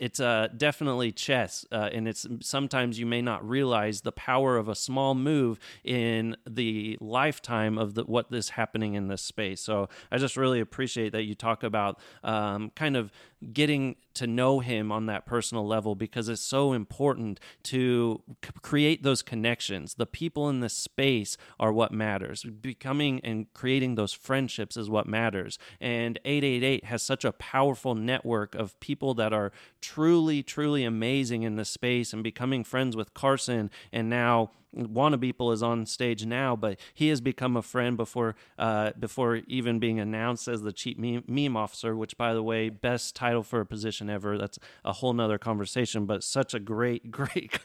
it's 0.00 0.18
uh, 0.18 0.48
definitely 0.56 1.12
chess, 1.12 1.66
uh, 1.70 1.90
and 1.92 2.08
it's 2.08 2.26
sometimes 2.40 2.98
you 2.98 3.04
may 3.04 3.20
not 3.20 3.46
realize 3.46 4.00
the 4.00 4.12
power 4.12 4.56
of 4.56 4.66
a 4.66 4.74
small 4.74 5.14
move 5.14 5.60
in 5.84 6.38
the 6.48 6.96
lifetime 7.02 7.76
of 7.76 7.94
the, 7.94 8.04
what 8.04 8.26
is 8.32 8.48
happening 8.50 8.94
in 8.94 9.08
this 9.08 9.20
space. 9.20 9.60
So 9.60 9.90
I 10.10 10.16
just 10.16 10.38
really 10.38 10.58
appreciate 10.58 11.12
that 11.12 11.24
you 11.24 11.34
talk 11.34 11.62
about 11.62 12.00
um, 12.24 12.70
kind 12.74 12.96
of 12.96 13.12
getting 13.52 13.96
to 14.12 14.26
know 14.26 14.60
him 14.60 14.90
on 14.90 15.06
that 15.06 15.24
personal 15.24 15.66
level 15.66 15.94
because 15.94 16.28
it's 16.28 16.42
so 16.42 16.72
important 16.72 17.40
to 17.62 18.22
c- 18.44 18.50
create 18.60 19.02
those 19.02 19.22
connections. 19.22 19.94
The 19.94 20.06
people 20.06 20.48
in 20.48 20.60
the 20.60 20.68
space 20.68 21.36
are 21.58 21.72
what 21.72 21.92
matters. 21.92 22.44
Becoming 22.44 23.20
and 23.22 23.52
creating 23.54 23.94
those 23.94 24.12
friendships 24.12 24.76
is 24.76 24.90
what 24.90 25.06
matters. 25.06 25.58
And 25.80 26.18
888 26.24 26.84
has 26.84 27.02
such 27.02 27.24
a 27.24 27.32
powerful 27.32 27.94
network 27.94 28.54
of 28.54 28.78
people 28.80 29.14
that 29.14 29.32
are 29.32 29.52
truly, 29.94 30.40
truly 30.40 30.84
amazing 30.84 31.42
in 31.42 31.56
this 31.56 31.68
space 31.68 32.12
and 32.12 32.22
becoming 32.22 32.62
friends 32.62 32.94
with 32.94 33.12
Carson 33.12 33.72
and 33.92 34.08
now 34.08 34.52
Wannabeeple 34.76 35.52
is 35.52 35.62
on 35.62 35.84
stage 35.84 36.24
now, 36.24 36.54
but 36.54 36.78
he 36.94 37.08
has 37.08 37.20
become 37.20 37.56
a 37.56 37.62
friend 37.62 37.96
before 37.96 38.36
uh, 38.58 38.92
before 38.98 39.36
even 39.48 39.78
being 39.78 39.98
announced 39.98 40.46
as 40.46 40.62
the 40.62 40.72
chief 40.72 40.96
meme, 40.96 41.24
meme, 41.26 41.56
officer. 41.56 41.96
Which, 41.96 42.16
by 42.16 42.34
the 42.34 42.42
way, 42.42 42.68
best 42.68 43.16
title 43.16 43.42
for 43.42 43.60
a 43.60 43.66
position 43.66 44.08
ever. 44.08 44.38
That's 44.38 44.58
a 44.84 44.92
whole 44.92 45.12
nother 45.12 45.38
conversation. 45.38 46.06
But 46.06 46.22
such 46.22 46.54
a 46.54 46.60
great, 46.60 47.10
great, 47.12 47.58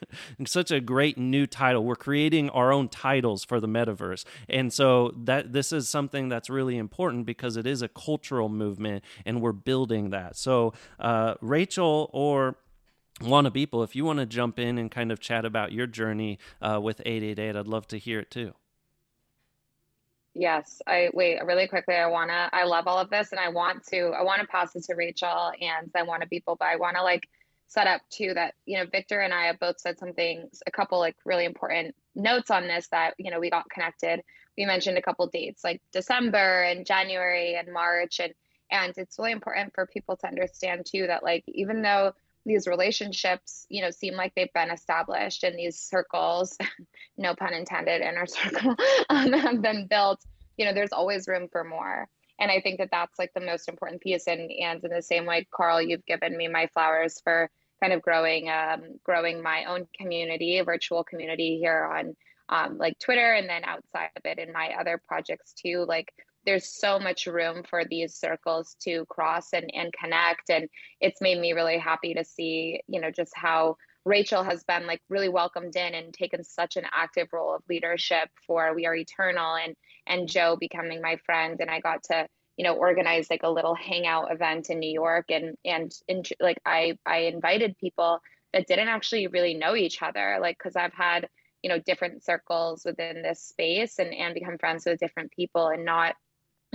such 0.48 0.72
a 0.72 0.80
great 0.80 1.18
new 1.18 1.46
title. 1.46 1.84
We're 1.84 1.96
creating 1.96 2.50
our 2.50 2.72
own 2.74 2.90
titles 2.90 3.44
for 3.44 3.60
the 3.60 3.68
metaverse, 3.68 4.26
and 4.50 4.74
so 4.74 5.14
that 5.16 5.54
this 5.54 5.72
is 5.72 5.88
something 5.88 6.30
that's 6.30 6.50
really 6.50 6.78
important 6.78 7.26
because 7.26 7.56
it 7.56 7.68
is 7.68 7.84
a 7.84 7.88
cultural 7.88 8.50
movement, 8.50 9.04
and 9.26 9.42
we're 9.42 9.52
building 9.52 10.10
that. 10.10 10.36
So, 10.36 10.74
uh, 11.00 11.36
Rachel 11.42 12.10
or 12.14 12.58
Wannabeeple, 13.22 13.84
if 13.84 13.96
you 13.96 14.04
want 14.04 14.20
to 14.20 14.26
jump 14.26 14.60
in 14.60 14.78
and 14.78 14.92
kind 14.92 15.12
of 15.12 15.20
chat 15.20 15.46
about 15.46 15.72
your 15.72 15.88
journey 15.88 16.38
uh, 16.62 16.80
with 16.82 17.02
888, 17.06 17.56
I'd 17.56 17.68
love 17.68 17.88
to 17.88 17.98
hear 17.98 18.20
it 18.20 18.30
too. 18.30 18.54
Yes, 20.34 20.82
I 20.86 21.10
wait 21.14 21.40
really 21.46 21.68
quickly. 21.68 21.96
I 21.96 22.08
wanna, 22.08 22.50
I 22.52 22.66
love 22.66 22.88
all 22.88 23.00
of 23.00 23.10
this, 23.10 23.32
and 23.32 23.40
I 23.40 23.48
want 23.50 23.86
to, 23.88 24.08
I 24.10 24.22
want 24.24 24.42
to 24.42 24.48
pass 24.48 24.76
it 24.76 24.84
to 24.86 24.96
Rachel 24.96 25.52
and 25.62 25.90
then 25.94 26.08
Wannabeeple, 26.08 26.58
but 26.60 26.66
I 26.66 26.76
want 26.76 26.98
to 26.98 27.04
like 27.04 27.30
set 27.68 27.88
up 27.88 28.02
too 28.10 28.34
that 28.34 28.54
you 28.66 28.78
know 28.78 28.86
Victor 28.86 29.22
and 29.22 29.34
I 29.34 29.46
have 29.46 29.60
both 29.60 29.80
said 29.80 29.98
something, 29.98 30.50
a 30.68 30.72
couple 30.72 31.00
like 31.00 31.16
really 31.24 31.46
important 31.46 31.96
notes 32.16 32.52
on 32.52 32.68
this 32.68 32.88
that 32.90 33.14
you 33.18 33.32
know 33.32 33.40
we 33.40 33.50
got 33.50 33.70
connected. 33.70 34.22
We 34.58 34.66
mentioned 34.66 34.98
a 34.98 35.02
couple 35.02 35.26
dates 35.28 35.64
like 35.64 35.82
December 35.94 36.64
and 36.64 36.86
January 36.86 37.56
and 37.56 37.72
March, 37.72 38.20
and 38.20 38.34
And 38.72 38.94
it's 38.98 39.18
really 39.18 39.32
important 39.32 39.74
for 39.74 39.86
people 39.86 40.18
to 40.18 40.28
understand 40.28 40.86
too 40.86 41.08
that 41.08 41.24
like 41.24 41.46
even 41.48 41.82
though 41.82 42.14
these 42.46 42.68
relationships, 42.68 43.66
you 43.70 43.82
know, 43.82 43.90
seem 43.90 44.16
like 44.16 44.34
they've 44.36 44.54
been 44.54 44.70
established 44.70 45.44
and 45.44 45.58
these 45.58 45.80
circles, 45.80 46.58
no 47.18 47.36
pun 47.36 47.54
intended, 47.54 48.02
inner 48.02 48.26
circle, 48.28 48.76
um, 49.10 49.34
have 49.34 49.62
been 49.62 49.88
built, 49.88 50.24
you 50.58 50.66
know, 50.66 50.74
there's 50.74 50.94
always 50.94 51.28
room 51.28 51.48
for 51.52 51.64
more. 51.64 52.08
And 52.40 52.52
I 52.52 52.60
think 52.62 52.80
that 52.80 52.90
that's 52.92 53.18
like 53.18 53.34
the 53.34 53.42
most 53.42 53.70
important 53.70 54.02
piece. 54.02 54.28
And, 54.28 54.52
and 54.52 54.84
in 54.84 54.92
the 54.92 55.02
same 55.02 55.26
way, 55.26 55.48
Carl, 55.52 55.82
you've 55.82 56.06
given 56.06 56.36
me 56.36 56.48
my 56.48 56.68
flowers 56.68 57.20
for 57.24 57.50
kind 57.82 57.94
of 57.94 58.02
growing, 58.02 58.50
um, 58.50 59.00
growing 59.04 59.42
my 59.42 59.66
own 59.66 59.88
community, 59.98 60.62
virtual 60.62 61.04
community 61.04 61.58
here 61.58 61.86
on 61.86 62.16
um, 62.50 62.78
like 62.78 63.00
Twitter 63.00 63.34
and 63.34 63.50
then 63.50 63.64
outside 63.64 64.10
of 64.16 64.26
it 64.26 64.38
in 64.38 64.52
my 64.52 64.74
other 64.80 65.02
projects 65.08 65.54
too. 65.54 65.86
Like 65.88 66.14
there's 66.46 66.80
so 66.80 67.00
much 67.00 67.26
room 67.26 67.64
for 67.70 67.84
these 67.86 68.16
circles 68.16 68.76
to 68.84 69.06
cross 69.06 69.54
and, 69.54 69.70
and 69.74 69.92
connect. 69.94 70.50
And 70.50 70.70
it's 71.02 71.22
made 71.22 71.40
me 71.40 71.54
really 71.54 71.78
happy 71.78 72.14
to 72.14 72.24
see, 72.24 72.82
you 72.88 73.02
know, 73.02 73.12
just 73.12 73.34
how 73.36 73.78
Rachel 74.06 74.44
has 74.44 74.64
been 74.64 74.86
like 74.86 75.02
really 75.10 75.30
welcomed 75.30 75.76
in 75.76 75.96
and 75.96 76.14
taken 76.14 76.44
such 76.44 76.78
an 76.78 76.86
active 76.94 77.28
role 77.34 77.56
of 77.56 77.64
leadership 77.68 78.30
for 78.46 78.74
We 78.76 78.86
Are 78.86 78.96
Eternal 78.96 79.56
and 79.56 79.76
and 80.08 80.30
Joe 80.30 80.56
becoming 80.60 81.02
my 81.02 81.18
friend. 81.26 81.58
And 81.60 81.72
I 81.72 81.80
got 81.80 82.04
to, 82.04 82.28
you 82.58 82.64
know, 82.64 82.76
organize 82.76 83.28
like 83.30 83.42
a 83.44 83.50
little 83.50 83.74
hangout 83.74 84.32
event 84.32 84.70
in 84.70 84.80
New 84.80 84.92
York 84.92 85.26
and 85.30 85.56
and, 85.66 85.92
and 86.08 86.28
like 86.40 86.60
I 86.66 86.98
I 87.06 87.20
invited 87.20 87.78
people 87.80 88.20
that 88.54 88.68
didn't 88.68 88.90
actually 88.90 89.28
really 89.28 89.56
know 89.56 89.76
each 89.76 90.04
other, 90.04 90.38
like 90.40 90.58
because 90.60 90.76
I've 90.76 90.94
had 90.94 91.28
you 91.64 91.70
know 91.70 91.80
different 91.80 92.24
circles 92.24 92.84
within 92.86 93.24
this 93.24 93.42
space 93.42 93.98
and 93.98 94.14
and 94.14 94.36
become 94.36 94.60
friends 94.60 94.86
with 94.86 95.00
different 95.00 95.32
people 95.32 95.70
and 95.70 95.84
not 95.84 96.14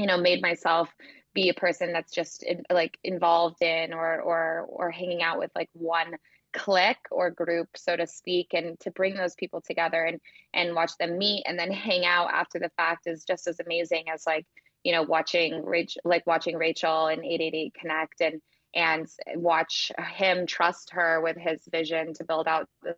you 0.01 0.07
know 0.07 0.17
made 0.17 0.41
myself 0.43 0.89
be 1.35 1.51
a 1.51 1.55
person 1.55 1.93
that's 1.93 2.13
just 2.13 2.43
in, 2.43 2.65
like 2.73 2.99
involved 3.05 3.63
in 3.63 3.93
or 3.93 4.21
or 4.21 4.67
or 4.69 4.91
hanging 4.91 5.23
out 5.23 5.39
with 5.39 5.51
like 5.55 5.69
one 5.75 6.17
clique 6.53 7.07
or 7.13 7.31
group 7.31 7.69
so 7.77 7.95
to 7.95 8.07
speak 8.07 8.49
and 8.55 8.81
to 8.81 8.91
bring 8.91 9.15
those 9.15 9.35
people 9.35 9.61
together 9.61 10.03
and 10.03 10.21
and 10.55 10.75
watch 10.75 10.91
them 10.99 11.19
meet 11.19 11.45
and 11.47 11.59
then 11.59 11.71
hang 11.89 12.05
out 12.05 12.31
after 12.33 12.59
the 12.59 12.71
fact 12.77 13.07
is 13.07 13.25
just 13.25 13.47
as 13.47 13.61
amazing 13.61 14.05
as 14.13 14.27
like 14.27 14.47
you 14.83 14.93
know 14.93 15.03
watching 15.03 15.65
Rachel 15.65 16.01
like 16.05 16.27
watching 16.27 16.57
Rachel 16.57 17.07
and 17.07 17.23
888 17.23 17.75
connect 17.75 18.21
and 18.23 18.41
and 18.75 19.07
watch 19.35 19.91
him 20.15 20.47
trust 20.47 20.91
her 20.93 21.21
with 21.21 21.37
his 21.37 21.61
vision 21.71 22.15
to 22.15 22.25
build 22.25 22.47
out 22.47 22.69
this 22.83 22.97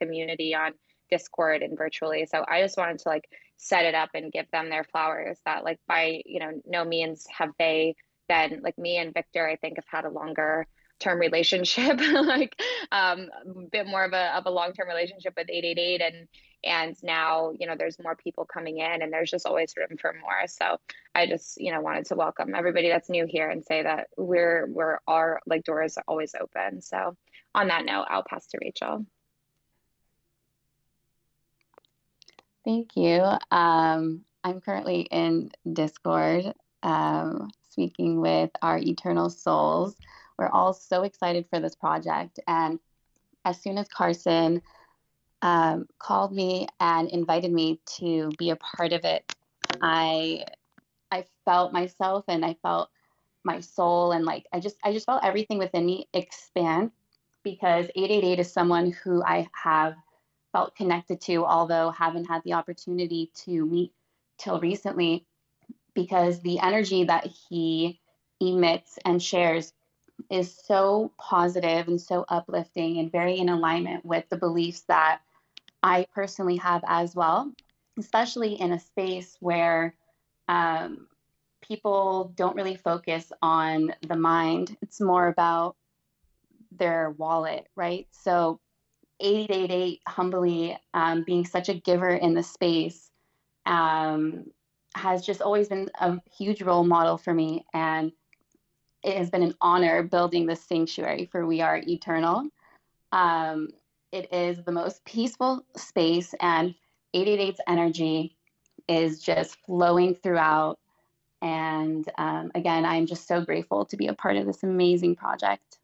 community 0.00 0.54
on 0.54 0.72
Discord 1.10 1.62
and 1.62 1.76
virtually. 1.76 2.26
So 2.26 2.44
I 2.46 2.62
just 2.62 2.76
wanted 2.76 2.98
to 3.00 3.08
like 3.08 3.28
set 3.58 3.84
it 3.84 3.94
up 3.94 4.10
and 4.14 4.32
give 4.32 4.50
them 4.50 4.70
their 4.70 4.84
flowers 4.84 5.38
that 5.44 5.64
like 5.64 5.78
by, 5.86 6.22
you 6.24 6.40
know, 6.40 6.50
no 6.66 6.84
means 6.84 7.26
have 7.36 7.50
they 7.58 7.94
been 8.28 8.60
like 8.62 8.78
me 8.78 8.96
and 8.96 9.12
Victor, 9.12 9.46
I 9.46 9.56
think 9.56 9.76
have 9.76 9.84
had 9.86 10.04
a 10.04 10.10
longer 10.10 10.66
term 11.00 11.18
relationship, 11.18 12.00
like 12.12 12.56
um, 12.90 13.28
a 13.46 13.66
bit 13.70 13.86
more 13.86 14.04
of 14.04 14.12
a, 14.12 14.36
of 14.36 14.46
a 14.46 14.50
long-term 14.50 14.88
relationship 14.88 15.34
with 15.36 15.48
888 15.50 16.00
and 16.00 16.28
and 16.64 16.96
now 17.04 17.52
you 17.56 17.68
know 17.68 17.76
there's 17.78 18.00
more 18.02 18.16
people 18.16 18.44
coming 18.44 18.78
in 18.78 19.02
and 19.02 19.12
there's 19.12 19.30
just 19.30 19.46
always 19.46 19.74
room 19.76 19.96
for 20.00 20.12
more. 20.20 20.48
So 20.48 20.78
i 21.14 21.24
just 21.24 21.60
you 21.60 21.72
know 21.72 21.80
wanted 21.80 22.06
to 22.06 22.16
welcome 22.16 22.52
everybody 22.54 22.88
that's 22.88 23.08
new 23.08 23.26
here 23.28 23.48
and 23.48 23.64
say 23.64 23.84
that 23.84 24.08
we're 24.16 24.66
we're 24.68 24.98
our 25.06 25.40
like 25.46 25.62
doors 25.62 25.96
are 25.96 26.04
always 26.08 26.34
open. 26.34 26.82
So 26.82 27.16
on 27.54 27.68
that 27.68 27.84
note 27.84 28.06
i'll 28.08 28.24
pass 28.28 28.46
to 28.46 28.58
rachel 28.62 29.04
Thank 32.68 32.96
you. 32.96 33.22
Um, 33.50 34.26
I'm 34.44 34.60
currently 34.60 35.08
in 35.10 35.50
Discord 35.72 36.52
um, 36.82 37.48
speaking 37.70 38.20
with 38.20 38.50
our 38.60 38.76
eternal 38.76 39.30
souls. 39.30 39.96
We're 40.36 40.50
all 40.50 40.74
so 40.74 41.04
excited 41.04 41.46
for 41.48 41.60
this 41.60 41.74
project. 41.74 42.40
And 42.46 42.78
as 43.46 43.58
soon 43.58 43.78
as 43.78 43.88
Carson 43.88 44.60
um, 45.40 45.86
called 45.98 46.34
me 46.34 46.68
and 46.78 47.08
invited 47.08 47.52
me 47.52 47.80
to 48.00 48.28
be 48.36 48.50
a 48.50 48.56
part 48.56 48.92
of 48.92 49.02
it, 49.06 49.24
I 49.80 50.44
I 51.10 51.24
felt 51.46 51.72
myself 51.72 52.26
and 52.28 52.44
I 52.44 52.54
felt 52.60 52.90
my 53.44 53.60
soul 53.60 54.12
and 54.12 54.26
like 54.26 54.44
I 54.52 54.60
just 54.60 54.76
I 54.84 54.92
just 54.92 55.06
felt 55.06 55.24
everything 55.24 55.56
within 55.56 55.86
me 55.86 56.06
expand 56.12 56.90
because 57.42 57.86
888 57.96 58.40
is 58.40 58.52
someone 58.52 58.92
who 59.02 59.24
I 59.24 59.48
have 59.54 59.94
felt 60.58 60.74
connected 60.74 61.20
to, 61.20 61.44
although 61.44 61.90
haven't 61.90 62.24
had 62.24 62.42
the 62.42 62.54
opportunity 62.54 63.30
to 63.32 63.64
meet 63.64 63.92
till 64.38 64.58
recently, 64.58 65.24
because 65.94 66.40
the 66.40 66.58
energy 66.58 67.04
that 67.04 67.28
he 67.48 68.00
emits 68.40 68.98
and 69.04 69.22
shares 69.22 69.72
is 70.30 70.60
so 70.64 71.12
positive 71.16 71.86
and 71.86 72.00
so 72.00 72.24
uplifting 72.28 72.98
and 72.98 73.12
very 73.12 73.38
in 73.38 73.48
alignment 73.48 74.04
with 74.04 74.28
the 74.30 74.36
beliefs 74.36 74.80
that 74.88 75.20
I 75.80 76.06
personally 76.12 76.56
have 76.56 76.82
as 76.88 77.14
well, 77.14 77.52
especially 77.96 78.54
in 78.60 78.72
a 78.72 78.80
space 78.80 79.36
where 79.38 79.94
um, 80.48 81.06
people 81.60 82.32
don't 82.34 82.56
really 82.56 82.74
focus 82.74 83.30
on 83.42 83.94
the 84.08 84.16
mind. 84.16 84.76
It's 84.82 85.00
more 85.00 85.28
about 85.28 85.76
their 86.72 87.10
wallet, 87.10 87.68
right? 87.76 88.08
So 88.10 88.58
888 89.20 90.00
humbly 90.06 90.78
um, 90.94 91.24
being 91.24 91.44
such 91.44 91.68
a 91.68 91.74
giver 91.74 92.10
in 92.10 92.34
the 92.34 92.42
space 92.42 93.10
um, 93.66 94.44
has 94.94 95.24
just 95.24 95.42
always 95.42 95.68
been 95.68 95.90
a 96.00 96.18
huge 96.36 96.62
role 96.62 96.84
model 96.84 97.18
for 97.18 97.34
me. 97.34 97.64
And 97.74 98.12
it 99.02 99.16
has 99.16 99.30
been 99.30 99.42
an 99.42 99.54
honor 99.60 100.02
building 100.02 100.46
this 100.46 100.62
sanctuary 100.62 101.28
for 101.30 101.46
we 101.46 101.60
are 101.60 101.78
eternal. 101.86 102.48
Um, 103.12 103.68
it 104.12 104.32
is 104.32 104.64
the 104.64 104.72
most 104.72 105.04
peaceful 105.04 105.64
space 105.76 106.34
and 106.40 106.74
888's 107.14 107.60
energy 107.68 108.36
is 108.88 109.20
just 109.20 109.58
flowing 109.66 110.14
throughout. 110.14 110.78
And 111.40 112.08
um, 112.18 112.50
again 112.56 112.84
i'm 112.84 113.06
just 113.06 113.28
so 113.28 113.40
grateful 113.40 113.84
to 113.84 113.96
be 113.96 114.08
a 114.08 114.12
part 114.12 114.36
of 114.36 114.44
this 114.44 114.64
amazing 114.64 115.14
project 115.14 115.77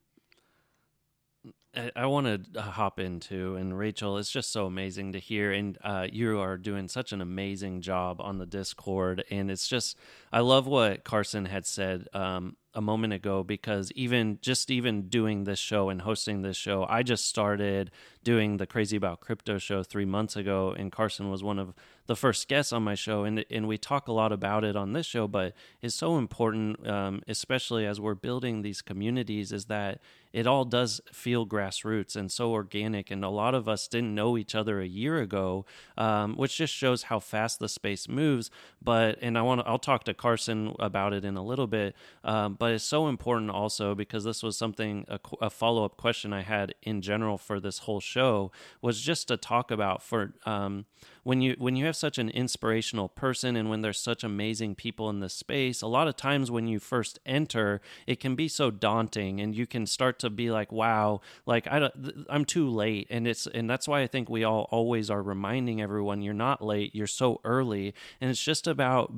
I, 1.97 2.07
want 2.07 2.27
to 2.27 2.61
uh, 2.61 2.63
hop 2.63 3.01
into, 3.01 3.57
and 3.57 3.77
Rachel, 3.77 4.19
it's 4.19 4.31
just 4.31 4.53
so 4.53 4.67
amazing 4.67 5.13
to 5.13 5.19
hear. 5.19 5.53
And 5.53 5.79
uh, 5.83 6.07
you 6.11 6.41
are 6.41 6.57
doing 6.57 6.89
such 6.89 7.13
an 7.13 7.21
amazing 7.21 7.81
job 7.81 8.21
on 8.21 8.39
the 8.39 8.47
Discord. 8.47 9.25
And 9.31 9.51
it's 9.51 9.69
just, 9.69 9.97
I 10.33 10.41
love 10.41 10.67
what 10.67 11.05
Carson 11.05 11.47
had 11.47 11.67
said 11.67 12.09
um, 12.13 12.57
a 12.75 12.81
moment 12.81 13.13
ago 13.13 13.43
because 13.43 13.93
even 13.93 14.39
just 14.43 14.71
even 14.71 15.09
doing 15.09 15.45
this 15.45 15.59
show 15.59 15.89
and 15.89 16.03
hosting 16.03 16.43
this 16.43 16.57
show, 16.57 16.87
I 16.89 17.03
just 17.03 17.27
started 17.27 17.91
doing 18.25 18.57
the 18.57 18.67
Crazy 18.67 18.97
About 18.97 19.21
Crypto 19.21 19.59
show 19.59 19.83
three 19.83 20.05
months 20.05 20.35
ago, 20.35 20.75
and 20.77 20.91
Carson 20.91 21.31
was 21.31 21.43
one 21.43 21.59
of 21.59 21.75
the 22.07 22.17
first 22.17 22.49
guests 22.49 22.73
on 22.73 22.83
my 22.83 22.95
show, 22.95 23.25
and 23.25 23.45
and 23.51 23.67
we 23.69 23.79
talk 23.79 24.09
a 24.09 24.13
lot 24.13 24.33
about 24.33 24.65
it 24.65 24.77
on 24.77 24.93
this 24.93 25.07
show, 25.07 25.27
but 25.27 25.55
it's 25.81 25.95
so 25.95 26.19
important, 26.19 26.87
um, 26.87 27.23
especially 27.29 27.87
as 27.87 28.01
we're 28.01 28.15
building 28.15 28.63
these 28.63 28.83
communities, 28.83 29.53
is 29.53 29.67
that 29.67 30.01
it 30.33 30.47
all 30.47 30.65
does 30.65 31.01
feel 31.13 31.47
grassroots 31.47 32.17
and 32.17 32.31
so 32.31 32.53
organic, 32.53 33.11
and 33.11 33.25
a 33.25 33.29
lot 33.29 33.55
of 33.55 33.69
us 33.69 33.87
didn't 33.89 34.15
know 34.15 34.37
each 34.37 34.55
other 34.55 34.81
a 34.81 34.87
year 34.87 35.21
ago, 35.21 35.65
um, 35.97 36.35
which 36.35 36.57
just 36.57 36.75
shows 36.75 37.05
how 37.05 37.21
fast 37.21 37.59
the 37.59 37.69
space 37.69 38.09
moves. 38.09 38.51
But 38.83 39.19
and 39.23 39.39
I 39.39 39.43
want 39.43 39.63
I'll 39.65 39.79
talk 39.79 40.05
to 40.05 40.15
Carson 40.15 40.75
about 40.79 41.13
it 41.13 41.25
in 41.25 41.37
a 41.37 41.45
little 41.45 41.69
bit, 41.69 41.95
um, 42.25 42.55
but 42.65 42.73
it's 42.73 42.83
so 42.83 43.09
important 43.09 43.51
also 43.51 43.95
because 43.95 44.25
this 44.25 44.43
was 44.43 44.57
something 44.57 45.05
a, 45.07 45.21
a 45.43 45.51
follow 45.51 45.85
up 45.85 45.99
question 45.99 46.33
I 46.33 46.41
had 46.41 46.75
in 46.83 47.03
general 47.03 47.37
for 47.37 47.61
this 47.61 47.81
whole 47.81 48.01
show 48.01 48.53
was 48.81 49.03
just 49.03 49.29
to 49.29 49.37
talk 49.37 49.71
about 49.71 50.03
for 50.03 50.33
um, 50.47 50.87
when 51.25 51.43
you 51.43 51.57
when 51.59 51.77
you 51.77 51.85
have 51.85 51.95
such 51.95 52.17
an 52.17 52.31
inspirational 52.31 53.11
person 53.11 53.55
and 53.55 53.69
when 53.69 53.83
there's 53.83 54.01
such 54.01 54.25
amazing 54.25 54.77
people 54.77 55.11
in 55.11 55.21
the 55.21 55.29
space 55.29 55.83
a 55.83 55.87
lot 55.87 56.09
of 56.09 56.17
times 56.17 56.51
when 56.51 56.67
you 56.67 56.79
first 56.79 57.19
enter 57.27 57.83
it 58.07 58.19
can 58.19 58.35
be 58.35 58.49
so 58.49 58.71
daunting 58.71 59.43
and 59.43 59.55
you 59.55 59.67
can 59.67 59.85
start 59.85 60.19
to 60.21 60.31
be 60.31 60.51
like 60.51 60.73
wow 60.73 61.21
like 61.45 61.69
I 61.71 61.79
don't, 61.79 62.27
I'm 62.29 62.45
too 62.45 62.69
late. 62.69 63.07
And 63.11 63.27
it's 63.27 63.47
and 63.47 63.69
that's 63.69 63.87
why 63.87 64.01
I 64.01 64.07
think 64.07 64.29
we 64.29 64.45
all 64.45 64.69
always 64.71 65.11
are 65.11 65.23
reminding 65.23 65.81
everyone 65.81 66.23
you're 66.23 66.35
not 66.35 66.63
late. 66.63 66.95
You're 66.95 67.07
so 67.07 67.41
early. 67.45 67.95
And 68.21 68.31
it's 68.31 68.43
just 68.43 68.67
about 68.67 69.13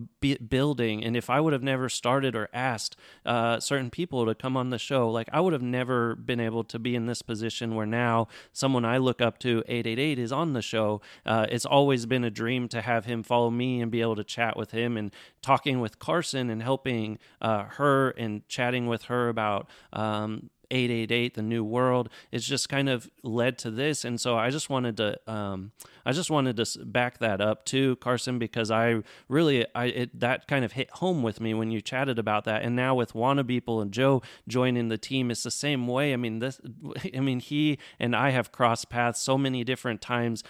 building. 0.48 1.04
And 1.04 1.16
if 1.16 1.30
I 1.30 1.40
would 1.40 1.52
have 1.52 1.62
never 1.62 1.88
started 1.88 2.34
or 2.34 2.48
asked 2.52 2.96
uh, 3.24 3.30
certain 3.60 3.90
people 3.90 4.26
to 4.26 4.34
come 4.34 4.56
on 4.56 4.70
the 4.70 4.78
show 4.78 5.10
like 5.10 5.28
I 5.32 5.40
would 5.40 5.52
have 5.52 5.62
never 5.62 6.14
been 6.14 6.40
able 6.40 6.64
to 6.64 6.78
be 6.78 6.94
in 6.94 7.06
this 7.06 7.22
position 7.22 7.74
where 7.74 7.86
now 7.86 8.28
someone 8.52 8.84
I 8.84 8.98
look 8.98 9.20
up 9.20 9.38
to 9.40 9.62
888 9.66 10.18
is 10.18 10.32
on 10.32 10.52
the 10.52 10.62
show. 10.62 11.00
Uh, 11.24 11.46
it's 11.50 11.66
always 11.66 12.06
been 12.06 12.24
a 12.24 12.30
dream 12.30 12.68
to 12.68 12.82
have 12.82 13.04
him 13.04 13.22
follow 13.22 13.50
me 13.50 13.80
and 13.80 13.90
be 13.90 14.00
able 14.00 14.16
to 14.16 14.24
chat 14.24 14.56
with 14.56 14.70
him 14.70 14.96
and 14.96 15.12
talking 15.42 15.80
with 15.80 15.98
Carson 15.98 16.50
and 16.50 16.62
helping 16.62 17.18
uh, 17.40 17.64
her 17.64 18.10
and 18.10 18.46
chatting 18.48 18.86
with 18.86 19.04
her 19.04 19.28
about 19.28 19.68
um, 19.92 20.50
888 20.70 21.34
the 21.34 21.42
new 21.42 21.64
world 21.64 22.08
it's 22.32 22.46
just 22.46 22.68
kind 22.68 22.88
of 22.88 23.10
led 23.22 23.58
to 23.58 23.70
this. 23.70 24.04
And 24.04 24.20
so 24.20 24.36
i 24.36 24.50
just 24.50 24.70
wanted 24.70 24.96
to 24.98 25.18
um, 25.30 25.72
i 26.04 26.12
just 26.12 26.30
wanted 26.30 26.56
to 26.56 26.84
back 26.84 27.18
that 27.18 27.40
up 27.40 27.64
too 27.64 27.96
carson 27.96 28.38
because 28.38 28.70
i 28.70 29.02
really 29.28 29.66
i 29.74 29.86
it, 29.86 30.20
that 30.20 30.46
kind 30.46 30.64
of 30.64 30.72
hit 30.72 30.90
home 30.90 31.22
with 31.22 31.40
me 31.40 31.54
when 31.54 31.70
you 31.70 31.80
chatted 31.80 32.18
about 32.18 32.44
that. 32.44 32.62
And 32.62 32.76
now 32.76 32.94
with 32.94 33.12
Wannabeeple 33.12 33.80
and 33.82 33.92
joe 33.92 34.22
joining 34.48 34.88
the 34.88 34.98
team 34.98 35.30
it's 35.30 35.42
the 35.42 35.50
same 35.50 35.86
way. 35.86 36.12
I 36.12 36.16
mean 36.16 36.38
this 36.38 36.60
i 37.14 37.20
mean 37.20 37.40
he 37.40 37.78
and 37.98 38.14
i 38.14 38.30
have 38.30 38.52
crossed 38.52 38.88
paths 38.88 39.20
so 39.20 39.36
many 39.38 39.64
different 39.64 40.00
times 40.00 40.42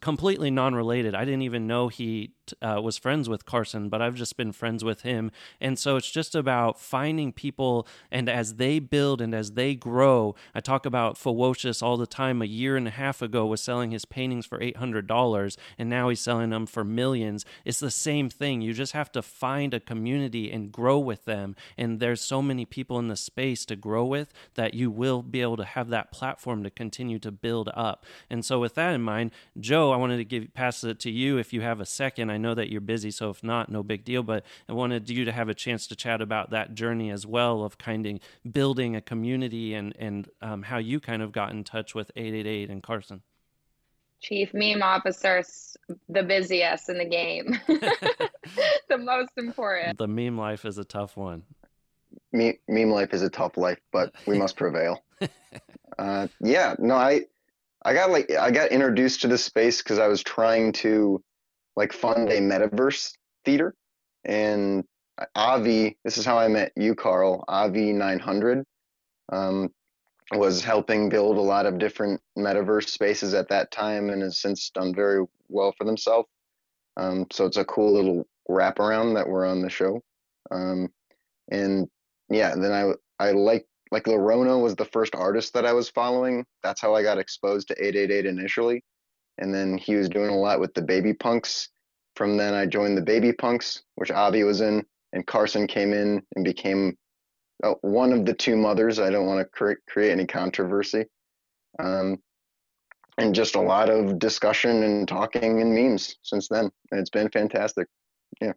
completely 0.00 0.50
non-related. 0.50 1.14
I 1.14 1.24
didn't 1.24 1.42
even 1.42 1.66
know 1.66 1.88
he 1.88 2.34
uh, 2.62 2.80
was 2.82 2.96
friends 2.96 3.28
with 3.28 3.44
carson 3.44 3.88
but 3.88 4.00
i've 4.00 4.14
just 4.14 4.36
been 4.36 4.52
friends 4.52 4.84
with 4.84 5.02
him. 5.02 5.30
And 5.60 5.78
so 5.78 5.96
it's 5.96 6.10
just 6.10 6.34
about 6.34 6.80
finding 6.80 7.32
people 7.32 7.86
and 8.10 8.28
as 8.28 8.54
they 8.54 8.78
build 8.78 9.20
and 9.20 9.34
as 9.34 9.45
they 9.52 9.74
grow. 9.74 10.34
I 10.54 10.60
talk 10.60 10.86
about 10.86 11.16
Fewocious 11.16 11.82
all 11.82 11.96
the 11.96 12.06
time. 12.06 12.42
A 12.42 12.46
year 12.46 12.76
and 12.76 12.88
a 12.88 12.92
half 12.92 13.22
ago 13.22 13.46
was 13.46 13.60
selling 13.60 13.90
his 13.90 14.04
paintings 14.04 14.46
for 14.46 14.58
$800 14.58 15.56
and 15.78 15.88
now 15.88 16.08
he's 16.08 16.20
selling 16.20 16.50
them 16.50 16.66
for 16.66 16.84
millions. 16.84 17.44
It's 17.64 17.80
the 17.80 17.90
same 17.90 18.28
thing. 18.28 18.60
You 18.60 18.72
just 18.72 18.92
have 18.92 19.12
to 19.12 19.22
find 19.22 19.74
a 19.74 19.80
community 19.80 20.50
and 20.50 20.72
grow 20.72 20.98
with 20.98 21.24
them. 21.24 21.56
And 21.76 22.00
there's 22.00 22.20
so 22.20 22.42
many 22.42 22.64
people 22.64 22.98
in 22.98 23.08
the 23.08 23.16
space 23.16 23.64
to 23.66 23.76
grow 23.76 24.04
with 24.04 24.32
that 24.54 24.74
you 24.74 24.90
will 24.90 25.22
be 25.22 25.42
able 25.42 25.56
to 25.56 25.64
have 25.64 25.88
that 25.88 26.12
platform 26.12 26.62
to 26.64 26.70
continue 26.70 27.18
to 27.20 27.30
build 27.30 27.70
up. 27.74 28.04
And 28.30 28.44
so 28.44 28.58
with 28.60 28.74
that 28.74 28.94
in 28.94 29.02
mind 29.02 29.30
joe 29.58 29.90
i 29.92 29.96
wanted 29.96 30.16
to 30.16 30.24
give 30.24 30.52
pass 30.54 30.84
it 30.84 30.98
to 31.00 31.10
you 31.10 31.38
if 31.38 31.52
you 31.52 31.60
have 31.60 31.80
a 31.80 31.86
second. 31.86 32.30
I 32.30 32.36
know 32.36 32.54
that 32.54 32.70
you're 32.70 32.80
busy 32.80 33.10
so 33.10 33.30
if 33.30 33.42
not 33.42 33.70
no 33.70 33.82
big 33.82 34.04
deal. 34.04 34.22
But 34.22 34.44
i 34.68 34.72
wanted 34.72 35.08
you 35.10 35.24
to 35.24 35.32
have 35.32 35.48
a 35.48 35.54
chance 35.54 35.86
to 35.88 35.96
chat 35.96 36.20
about 36.20 36.50
that 36.50 36.74
journey 36.74 37.10
as 37.10 37.26
well 37.26 37.62
of 37.62 37.78
kind 37.78 38.06
of 38.06 38.18
building 38.50 38.94
a 38.96 39.00
community 39.00 39.35
and 39.42 39.94
and 39.98 40.28
um, 40.42 40.62
how 40.62 40.78
you 40.78 41.00
kind 41.00 41.22
of 41.22 41.32
got 41.32 41.52
in 41.52 41.64
touch 41.64 41.94
with 41.94 42.10
888 42.16 42.70
and 42.70 42.82
Carson. 42.82 43.22
Chief 44.20 44.52
meme 44.54 44.82
officer, 44.82 45.44
the 46.08 46.22
busiest 46.22 46.88
in 46.88 46.98
the 46.98 47.04
game, 47.04 47.60
the 48.88 48.98
most 48.98 49.32
important. 49.36 49.98
The 49.98 50.08
meme 50.08 50.38
life 50.38 50.64
is 50.64 50.78
a 50.78 50.84
tough 50.84 51.16
one. 51.16 51.42
Me- 52.32 52.58
meme 52.66 52.90
life 52.90 53.12
is 53.12 53.22
a 53.22 53.30
tough 53.30 53.56
life, 53.56 53.78
but 53.92 54.14
we 54.26 54.38
must 54.38 54.56
prevail. 54.56 55.02
uh, 55.98 56.28
yeah, 56.40 56.74
no, 56.78 56.94
I, 56.94 57.22
I 57.84 57.92
got 57.92 58.10
like 58.10 58.30
I 58.32 58.50
got 58.50 58.70
introduced 58.70 59.20
to 59.22 59.28
this 59.28 59.44
space 59.44 59.82
because 59.82 59.98
I 59.98 60.08
was 60.08 60.22
trying 60.22 60.72
to 60.72 61.22
like 61.76 61.92
fund 61.92 62.30
a 62.30 62.40
metaverse 62.40 63.12
theater, 63.44 63.74
and 64.24 64.84
Avi, 65.34 65.96
this 66.04 66.18
is 66.18 66.24
how 66.24 66.38
I 66.38 66.48
met 66.48 66.72
you, 66.76 66.94
Carl. 66.94 67.44
Avi 67.48 67.92
900 67.92 68.64
um, 69.30 69.70
was 70.32 70.62
helping 70.62 71.08
build 71.08 71.36
a 71.36 71.40
lot 71.40 71.66
of 71.66 71.78
different 71.78 72.20
metaverse 72.36 72.88
spaces 72.88 73.34
at 73.34 73.48
that 73.48 73.70
time 73.70 74.10
and 74.10 74.22
has 74.22 74.38
since 74.38 74.70
done 74.70 74.94
very 74.94 75.24
well 75.48 75.72
for 75.76 75.84
themselves. 75.84 76.28
Um, 76.96 77.26
so 77.30 77.44
it's 77.46 77.56
a 77.56 77.64
cool 77.64 77.92
little 77.92 78.26
wraparound 78.48 79.14
that 79.14 79.28
we're 79.28 79.46
on 79.46 79.62
the 79.62 79.70
show. 79.70 80.02
Um, 80.50 80.88
and 81.50 81.88
yeah, 82.28 82.54
then 82.56 82.72
I 82.72 82.92
I 83.24 83.32
like 83.32 83.66
like 83.92 84.04
Larono 84.04 84.60
was 84.60 84.74
the 84.74 84.84
first 84.84 85.14
artist 85.14 85.54
that 85.54 85.66
I 85.66 85.72
was 85.72 85.88
following. 85.90 86.44
That's 86.62 86.80
how 86.80 86.94
I 86.94 87.02
got 87.02 87.18
exposed 87.18 87.68
to 87.68 87.74
888 87.74 88.26
initially. 88.26 88.82
And 89.38 89.54
then 89.54 89.78
he 89.78 89.94
was 89.94 90.08
doing 90.08 90.30
a 90.30 90.36
lot 90.36 90.60
with 90.60 90.74
the 90.74 90.82
baby 90.82 91.12
punks. 91.12 91.68
From 92.16 92.36
then 92.36 92.54
I 92.54 92.66
joined 92.66 92.96
the 92.96 93.02
baby 93.02 93.32
punks, 93.32 93.82
which 93.96 94.10
Avi 94.10 94.42
was 94.42 94.60
in 94.60 94.84
and 95.12 95.26
Carson 95.26 95.66
came 95.66 95.92
in 95.92 96.22
and 96.34 96.44
became 96.44 96.96
uh, 97.64 97.74
one 97.80 98.12
of 98.12 98.24
the 98.24 98.34
two 98.34 98.56
mothers. 98.56 98.98
I 98.98 99.10
don't 99.10 99.26
want 99.26 99.40
to 99.40 99.44
cre- 99.46 99.80
create 99.88 100.12
any 100.12 100.26
controversy. 100.26 101.06
Um, 101.78 102.18
and 103.18 103.34
just 103.34 103.54
a 103.54 103.60
lot 103.60 103.88
of 103.88 104.18
discussion 104.18 104.82
and 104.82 105.08
talking 105.08 105.60
and 105.62 105.74
memes 105.74 106.16
since 106.22 106.48
then. 106.48 106.70
And 106.90 107.00
It's 107.00 107.10
been 107.10 107.30
fantastic. 107.30 107.88
Yeah 108.40 108.52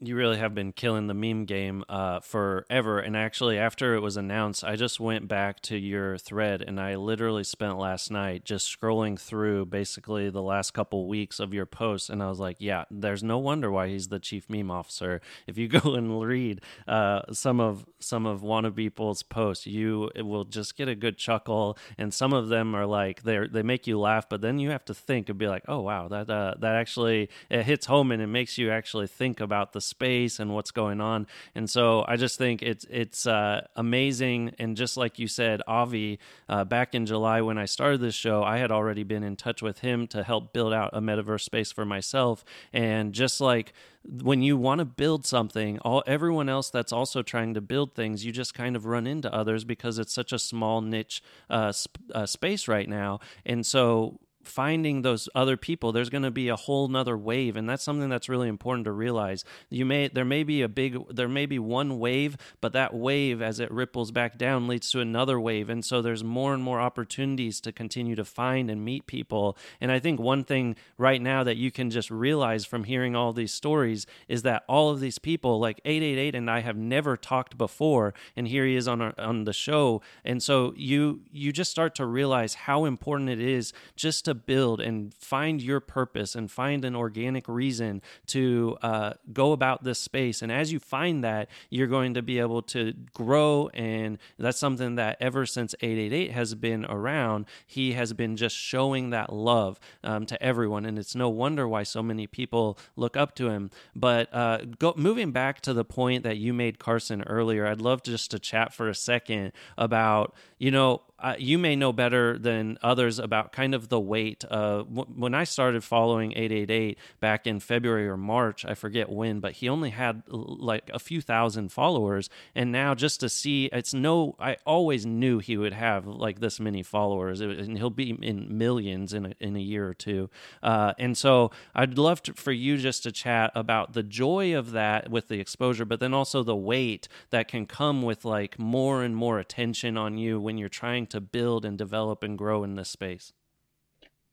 you 0.00 0.16
really 0.16 0.38
have 0.38 0.54
been 0.54 0.72
killing 0.72 1.06
the 1.08 1.14
meme 1.14 1.44
game 1.44 1.84
uh, 1.88 2.20
forever. 2.20 2.98
And 2.98 3.14
actually, 3.14 3.58
after 3.58 3.94
it 3.94 4.00
was 4.00 4.16
announced, 4.16 4.64
I 4.64 4.76
just 4.76 4.98
went 4.98 5.28
back 5.28 5.60
to 5.62 5.76
your 5.76 6.16
thread 6.16 6.62
and 6.62 6.80
I 6.80 6.94
literally 6.96 7.44
spent 7.44 7.76
last 7.78 8.10
night 8.10 8.44
just 8.44 8.66
scrolling 8.66 9.20
through 9.20 9.66
basically 9.66 10.30
the 10.30 10.42
last 10.42 10.72
couple 10.72 11.06
weeks 11.06 11.38
of 11.38 11.52
your 11.52 11.66
posts. 11.66 12.08
And 12.08 12.22
I 12.22 12.28
was 12.30 12.40
like, 12.40 12.56
yeah, 12.60 12.84
there's 12.90 13.22
no 13.22 13.36
wonder 13.38 13.70
why 13.70 13.88
he's 13.88 14.08
the 14.08 14.18
chief 14.18 14.48
meme 14.48 14.70
officer. 14.70 15.20
If 15.46 15.58
you 15.58 15.68
go 15.80 15.94
and 15.94 16.20
read 16.22 16.62
uh, 16.88 17.22
some 17.32 17.60
of 17.60 17.84
some 17.98 18.24
of 18.24 18.40
Wannabeeple's 18.40 19.22
posts, 19.22 19.66
you 19.66 20.10
will 20.16 20.44
just 20.44 20.76
get 20.76 20.88
a 20.88 20.94
good 20.94 21.18
chuckle. 21.18 21.76
And 21.98 22.14
some 22.14 22.32
of 22.32 22.48
them 22.48 22.74
are 22.74 22.86
like 22.86 23.22
they 23.24 23.46
they 23.46 23.62
make 23.62 23.86
you 23.86 23.98
laugh, 24.00 24.28
but 24.30 24.40
then 24.40 24.58
you 24.58 24.70
have 24.70 24.84
to 24.86 24.94
think 24.94 25.28
and 25.28 25.38
be 25.38 25.46
like, 25.46 25.64
oh 25.68 25.80
wow, 25.80 26.08
that 26.08 26.30
uh, 26.30 26.54
that 26.58 26.76
actually 26.76 27.28
it 27.50 27.64
hits 27.64 27.84
home 27.84 28.10
and 28.10 28.22
it 28.22 28.28
makes 28.28 28.56
you 28.56 28.70
actually 28.70 29.06
think 29.06 29.40
about 29.40 29.74
the 29.74 29.89
space 29.90 30.38
and 30.38 30.54
what's 30.54 30.70
going 30.70 31.00
on. 31.00 31.26
And 31.54 31.68
so 31.68 32.04
I 32.08 32.16
just 32.16 32.38
think 32.38 32.62
it's 32.62 32.86
it's 32.88 33.26
uh, 33.26 33.66
amazing. 33.76 34.54
And 34.58 34.76
just 34.76 34.96
like 34.96 35.18
you 35.18 35.28
said, 35.28 35.60
Avi, 35.66 36.18
uh, 36.48 36.64
back 36.64 36.94
in 36.94 37.06
July 37.06 37.42
when 37.42 37.58
I 37.58 37.66
started 37.66 38.00
this 38.00 38.14
show, 38.14 38.42
I 38.42 38.58
had 38.58 38.70
already 38.70 39.02
been 39.02 39.22
in 39.22 39.36
touch 39.36 39.60
with 39.62 39.80
him 39.80 40.06
to 40.08 40.22
help 40.22 40.52
build 40.52 40.72
out 40.72 40.90
a 40.92 41.00
metaverse 41.00 41.42
space 41.42 41.72
for 41.72 41.84
myself. 41.84 42.44
And 42.72 43.12
just 43.12 43.40
like 43.40 43.74
when 44.04 44.42
you 44.42 44.56
want 44.56 44.78
to 44.78 44.84
build 44.84 45.26
something 45.26 45.78
all 45.80 46.02
everyone 46.06 46.48
else 46.48 46.70
that's 46.70 46.92
also 46.92 47.22
trying 47.22 47.52
to 47.52 47.60
build 47.60 47.94
things 47.94 48.24
you 48.24 48.32
just 48.32 48.54
kind 48.54 48.74
of 48.74 48.86
run 48.86 49.06
into 49.06 49.32
others 49.32 49.62
because 49.62 49.98
it's 49.98 50.12
such 50.12 50.32
a 50.32 50.38
small 50.38 50.80
niche 50.80 51.22
uh, 51.50 51.70
sp- 51.70 52.00
uh, 52.14 52.24
space 52.24 52.66
right 52.66 52.88
now 52.88 53.20
and 53.44 53.66
so 53.66 54.18
finding 54.42 55.02
those 55.02 55.28
other 55.34 55.56
people 55.56 55.92
there's 55.92 56.08
going 56.08 56.22
to 56.22 56.30
be 56.30 56.48
a 56.48 56.56
whole 56.56 56.88
nother 56.88 57.16
wave 57.16 57.56
and 57.56 57.68
that's 57.68 57.82
something 57.82 58.08
that's 58.08 58.28
really 58.28 58.48
important 58.48 58.84
to 58.84 58.92
realize. 58.92 59.44
You 59.68 59.84
may 59.84 60.08
there 60.08 60.24
may 60.24 60.42
be 60.42 60.62
a 60.62 60.68
big 60.68 60.98
there 61.14 61.28
may 61.28 61.46
be 61.46 61.58
one 61.58 61.98
wave 61.98 62.36
but 62.60 62.72
that 62.72 62.94
wave 62.94 63.42
as 63.42 63.60
it 63.60 63.70
ripples 63.70 64.10
back 64.10 64.38
down 64.38 64.66
leads 64.66 64.90
to 64.92 65.00
another 65.00 65.38
wave 65.38 65.68
and 65.68 65.84
so 65.84 66.00
there's 66.00 66.24
more 66.24 66.54
and 66.54 66.62
more 66.62 66.80
opportunities 66.80 67.60
to 67.60 67.72
continue 67.72 68.16
to 68.16 68.24
find 68.24 68.70
and 68.70 68.84
meet 68.84 69.06
people. 69.06 69.56
And 69.80 69.92
i 69.92 69.98
think 69.98 70.18
one 70.18 70.44
thing 70.44 70.76
right 70.96 71.20
now 71.20 71.44
that 71.44 71.56
you 71.56 71.70
can 71.70 71.90
just 71.90 72.10
realize 72.10 72.64
from 72.64 72.84
hearing 72.84 73.14
all 73.14 73.32
these 73.32 73.52
stories 73.52 74.06
is 74.28 74.42
that 74.42 74.64
all 74.68 74.90
of 74.90 75.00
these 75.00 75.18
people 75.18 75.60
like 75.60 75.80
888 75.84 76.34
and 76.34 76.50
i 76.50 76.60
have 76.60 76.76
never 76.76 77.16
talked 77.16 77.58
before 77.58 78.14
and 78.36 78.48
here 78.48 78.64
he 78.64 78.76
is 78.76 78.88
on 78.88 79.00
our, 79.00 79.14
on 79.18 79.44
the 79.44 79.52
show 79.52 80.00
and 80.24 80.42
so 80.42 80.72
you 80.76 81.20
you 81.30 81.52
just 81.52 81.70
start 81.70 81.94
to 81.96 82.06
realize 82.06 82.54
how 82.54 82.84
important 82.84 83.28
it 83.28 83.40
is 83.40 83.72
just 83.96 84.24
to 84.24 84.30
to 84.30 84.34
build 84.46 84.80
and 84.80 85.14
find 85.14 85.62
your 85.62 85.80
purpose 85.80 86.34
and 86.34 86.50
find 86.50 86.84
an 86.84 86.96
organic 86.96 87.48
reason 87.48 88.02
to 88.26 88.76
uh, 88.82 89.12
go 89.32 89.52
about 89.52 89.84
this 89.84 89.98
space. 89.98 90.42
And 90.42 90.50
as 90.50 90.72
you 90.72 90.78
find 90.78 91.22
that, 91.24 91.48
you're 91.68 91.86
going 91.86 92.14
to 92.14 92.22
be 92.22 92.38
able 92.38 92.62
to 92.62 92.92
grow. 93.14 93.68
And 93.74 94.18
that's 94.38 94.58
something 94.58 94.96
that 94.96 95.16
ever 95.20 95.46
since 95.46 95.74
888 95.80 96.32
has 96.32 96.54
been 96.54 96.84
around, 96.84 97.46
he 97.66 97.92
has 97.92 98.12
been 98.12 98.36
just 98.36 98.56
showing 98.56 99.10
that 99.10 99.32
love 99.32 99.80
um, 100.02 100.26
to 100.26 100.42
everyone. 100.42 100.84
And 100.84 100.98
it's 100.98 101.14
no 101.14 101.28
wonder 101.28 101.66
why 101.68 101.82
so 101.82 102.02
many 102.02 102.26
people 102.26 102.78
look 102.96 103.16
up 103.16 103.34
to 103.36 103.48
him. 103.48 103.70
But 103.94 104.32
uh, 104.34 104.58
go, 104.78 104.94
moving 104.96 105.32
back 105.32 105.60
to 105.62 105.72
the 105.72 105.84
point 105.84 106.24
that 106.24 106.36
you 106.36 106.52
made, 106.52 106.78
Carson, 106.78 107.22
earlier, 107.22 107.66
I'd 107.66 107.80
love 107.80 108.02
just 108.02 108.30
to 108.32 108.38
chat 108.38 108.72
for 108.72 108.88
a 108.88 108.94
second 108.94 109.52
about, 109.76 110.34
you 110.58 110.70
know, 110.70 111.02
uh, 111.20 111.34
you 111.38 111.58
may 111.58 111.76
know 111.76 111.92
better 111.92 112.38
than 112.38 112.78
others 112.82 113.18
about 113.18 113.52
kind 113.52 113.74
of 113.74 113.88
the 113.88 114.00
weight. 114.00 114.44
W- 114.48 115.06
when 115.14 115.34
I 115.34 115.44
started 115.44 115.84
following 115.84 116.32
888 116.32 116.98
back 117.20 117.46
in 117.46 117.60
February 117.60 118.08
or 118.08 118.16
March, 118.16 118.64
I 118.64 118.74
forget 118.74 119.10
when, 119.10 119.40
but 119.40 119.52
he 119.52 119.68
only 119.68 119.90
had 119.90 120.22
like 120.28 120.90
a 120.92 120.98
few 120.98 121.20
thousand 121.20 121.70
followers. 121.72 122.30
And 122.54 122.72
now 122.72 122.94
just 122.94 123.20
to 123.20 123.28
see, 123.28 123.66
it's 123.66 123.92
no, 123.92 124.36
I 124.38 124.56
always 124.64 125.04
knew 125.04 125.38
he 125.38 125.56
would 125.56 125.72
have 125.72 126.06
like 126.06 126.40
this 126.40 126.58
many 126.60 126.82
followers, 126.82 127.40
and 127.40 127.76
he'll 127.76 127.90
be 127.90 128.10
in 128.10 128.56
millions 128.56 129.12
in 129.12 129.26
a, 129.26 129.34
in 129.40 129.56
a 129.56 129.60
year 129.60 129.86
or 129.86 129.94
two. 129.94 130.30
Uh, 130.62 130.94
and 130.98 131.16
so 131.16 131.50
I'd 131.74 131.98
love 131.98 132.22
to, 132.24 132.34
for 132.34 132.52
you 132.52 132.76
just 132.76 133.02
to 133.02 133.12
chat 133.12 133.52
about 133.54 133.92
the 133.92 134.02
joy 134.02 134.56
of 134.56 134.72
that 134.72 135.10
with 135.10 135.28
the 135.28 135.40
exposure, 135.40 135.84
but 135.84 136.00
then 136.00 136.14
also 136.14 136.42
the 136.42 136.56
weight 136.56 137.08
that 137.30 137.48
can 137.48 137.66
come 137.66 138.02
with 138.02 138.24
like 138.24 138.58
more 138.58 139.02
and 139.02 139.14
more 139.14 139.38
attention 139.38 139.96
on 139.96 140.18
you 140.18 140.40
when 140.40 140.58
you're 140.58 140.68
trying 140.68 141.06
to 141.10 141.20
build 141.20 141.64
and 141.64 141.76
develop 141.76 142.22
and 142.22 142.36
grow 142.38 142.64
in 142.64 142.74
this 142.74 142.90
space? 142.90 143.32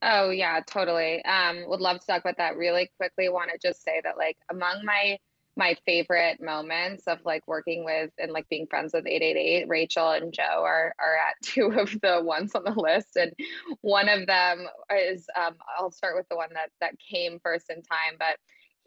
Oh 0.02 0.30
yeah, 0.30 0.62
totally. 0.66 1.24
Um, 1.26 1.66
would 1.68 1.82
love 1.82 2.00
to 2.00 2.06
talk 2.06 2.22
about 2.22 2.38
that 2.38 2.56
really 2.56 2.90
quickly. 2.98 3.30
Want 3.30 3.52
to 3.52 3.58
just 3.68 3.84
say 3.84 4.00
that 4.04 4.18
like 4.18 4.38
among 4.50 4.86
my 4.86 5.18
my 5.58 5.76
favorite 5.88 6.40
moments 6.40 7.08
of 7.08 7.18
like 7.26 7.42
working 7.48 7.84
with 7.84 8.12
and 8.20 8.32
like 8.32 8.48
being 8.48 8.68
friends 8.68 8.94
with 8.94 9.08
888 9.08 9.68
rachel 9.68 10.12
and 10.12 10.32
joe 10.32 10.63
are 10.63 10.94
are 11.00 11.16
at 11.16 11.34
two 11.44 11.72
of 11.72 12.00
the 12.02 12.22
ones 12.24 12.54
on 12.54 12.63
the 12.63 12.80
list 12.80 13.18
and 13.18 13.34
one 13.82 14.08
of 14.08 14.28
them 14.28 14.68
is 14.96 15.26
um, 15.36 15.56
i'll 15.78 15.90
start 15.90 16.16
with 16.16 16.30
the 16.30 16.36
one 16.36 16.50
that 16.54 16.70
that 16.80 16.94
came 17.00 17.40
first 17.44 17.72
in 17.72 17.78
time 17.78 18.18
but 18.20 18.38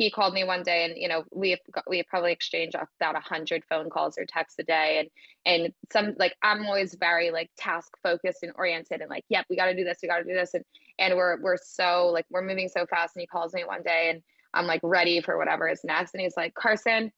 he 0.01 0.11
called 0.11 0.33
me 0.33 0.45
one 0.45 0.63
day 0.63 0.87
and 0.87 0.95
you 0.97 1.07
know 1.07 1.25
we 1.31 1.51
have 1.51 1.59
we 1.87 1.99
have 1.99 2.07
probably 2.07 2.33
exchanged 2.33 2.75
about 2.75 3.17
a 3.17 3.21
hundred 3.21 3.63
phone 3.69 3.91
calls 3.91 4.17
or 4.17 4.25
texts 4.25 4.59
a 4.59 4.63
day. 4.63 4.99
And 4.99 5.11
and 5.45 5.73
some 5.93 6.15
like 6.19 6.35
i'm 6.43 6.65
always 6.65 6.95
very 6.95 7.31
like 7.31 7.51
task 7.59 7.93
focused 8.03 8.43
and 8.43 8.53
oriented 8.57 9.03
and 9.03 9.11
like 9.11 9.25
yep 9.29 9.45
we 9.51 9.57
got 9.57 9.67
to 9.67 9.77
do 9.77 9.85
this 9.85 9.99
we 10.03 10.09
got 10.09 10.19
to 10.19 10.25
do 10.25 10.33
this. 10.33 10.55
And 10.55 10.65
and 10.99 11.17
we're 11.17 11.39
we're 11.43 11.59
so 11.63 12.09
like 12.15 12.25
we're 12.31 12.41
moving 12.41 12.69
so 12.69 12.87
fast 12.87 13.15
and 13.15 13.21
he 13.21 13.27
calls 13.27 13.53
me 13.53 13.63
one 13.65 13.83
day 13.83 14.09
and 14.11 14.23
i'm 14.55 14.67
like 14.67 14.81
ready 14.83 15.21
for 15.21 15.37
whatever 15.37 15.69
is 15.69 15.85
next. 15.85 16.15
And 16.15 16.23
he's 16.23 16.37
like 16.37 16.55
carson 16.55 17.13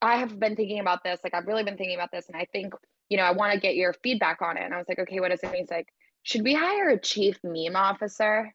i 0.00 0.16
have 0.16 0.38
been 0.38 0.54
thinking 0.54 0.78
about 0.78 1.02
this 1.02 1.18
like 1.24 1.34
i've 1.34 1.48
really 1.48 1.64
been 1.64 1.76
thinking 1.76 1.96
about 1.96 2.12
this 2.12 2.28
and 2.28 2.36
i 2.36 2.46
think 2.52 2.72
you 3.08 3.16
know 3.16 3.24
i 3.24 3.32
want 3.32 3.52
to 3.52 3.58
get 3.58 3.74
your 3.74 3.92
feedback 4.04 4.42
on 4.42 4.56
it. 4.56 4.62
And 4.62 4.72
i 4.72 4.78
was 4.78 4.86
like 4.88 5.00
okay 5.00 5.18
what 5.18 5.32
is 5.32 5.40
it 5.42 5.46
and 5.46 5.56
he's 5.56 5.70
like 5.72 5.88
should 6.22 6.44
we 6.44 6.54
hire 6.54 6.90
a 6.90 7.00
chief 7.00 7.40
meme 7.42 7.74
officer 7.74 8.54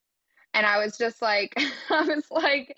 and 0.53 0.65
I 0.65 0.83
was 0.83 0.97
just 0.97 1.21
like, 1.21 1.53
I 1.89 2.01
was 2.03 2.25
like, 2.29 2.77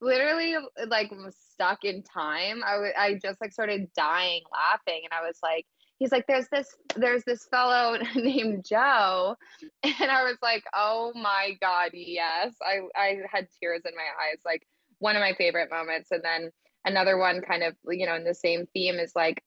literally 0.00 0.56
like 0.88 1.12
stuck 1.52 1.84
in 1.84 2.02
time. 2.02 2.62
I, 2.66 2.72
w- 2.72 2.92
I 2.98 3.14
just 3.14 3.40
like 3.40 3.52
started 3.52 3.88
dying 3.96 4.42
laughing, 4.52 5.02
and 5.04 5.12
I 5.12 5.26
was 5.26 5.38
like, 5.42 5.66
he's 5.98 6.12
like, 6.12 6.26
there's 6.26 6.48
this, 6.50 6.74
there's 6.96 7.24
this 7.24 7.44
fellow 7.50 7.98
named 8.16 8.64
Joe, 8.64 9.36
and 9.82 10.10
I 10.10 10.24
was 10.24 10.36
like, 10.42 10.64
oh 10.74 11.12
my 11.14 11.56
god, 11.60 11.90
yes. 11.92 12.54
I 12.62 12.80
I 12.96 13.18
had 13.30 13.48
tears 13.60 13.82
in 13.84 13.94
my 13.94 14.02
eyes, 14.02 14.40
like 14.44 14.66
one 14.98 15.16
of 15.16 15.20
my 15.20 15.34
favorite 15.34 15.70
moments, 15.70 16.10
and 16.10 16.22
then 16.22 16.50
another 16.84 17.16
one 17.16 17.40
kind 17.40 17.62
of 17.62 17.74
you 17.88 18.06
know 18.06 18.16
in 18.16 18.24
the 18.24 18.34
same 18.34 18.66
theme 18.74 18.96
is 18.96 19.12
like 19.14 19.42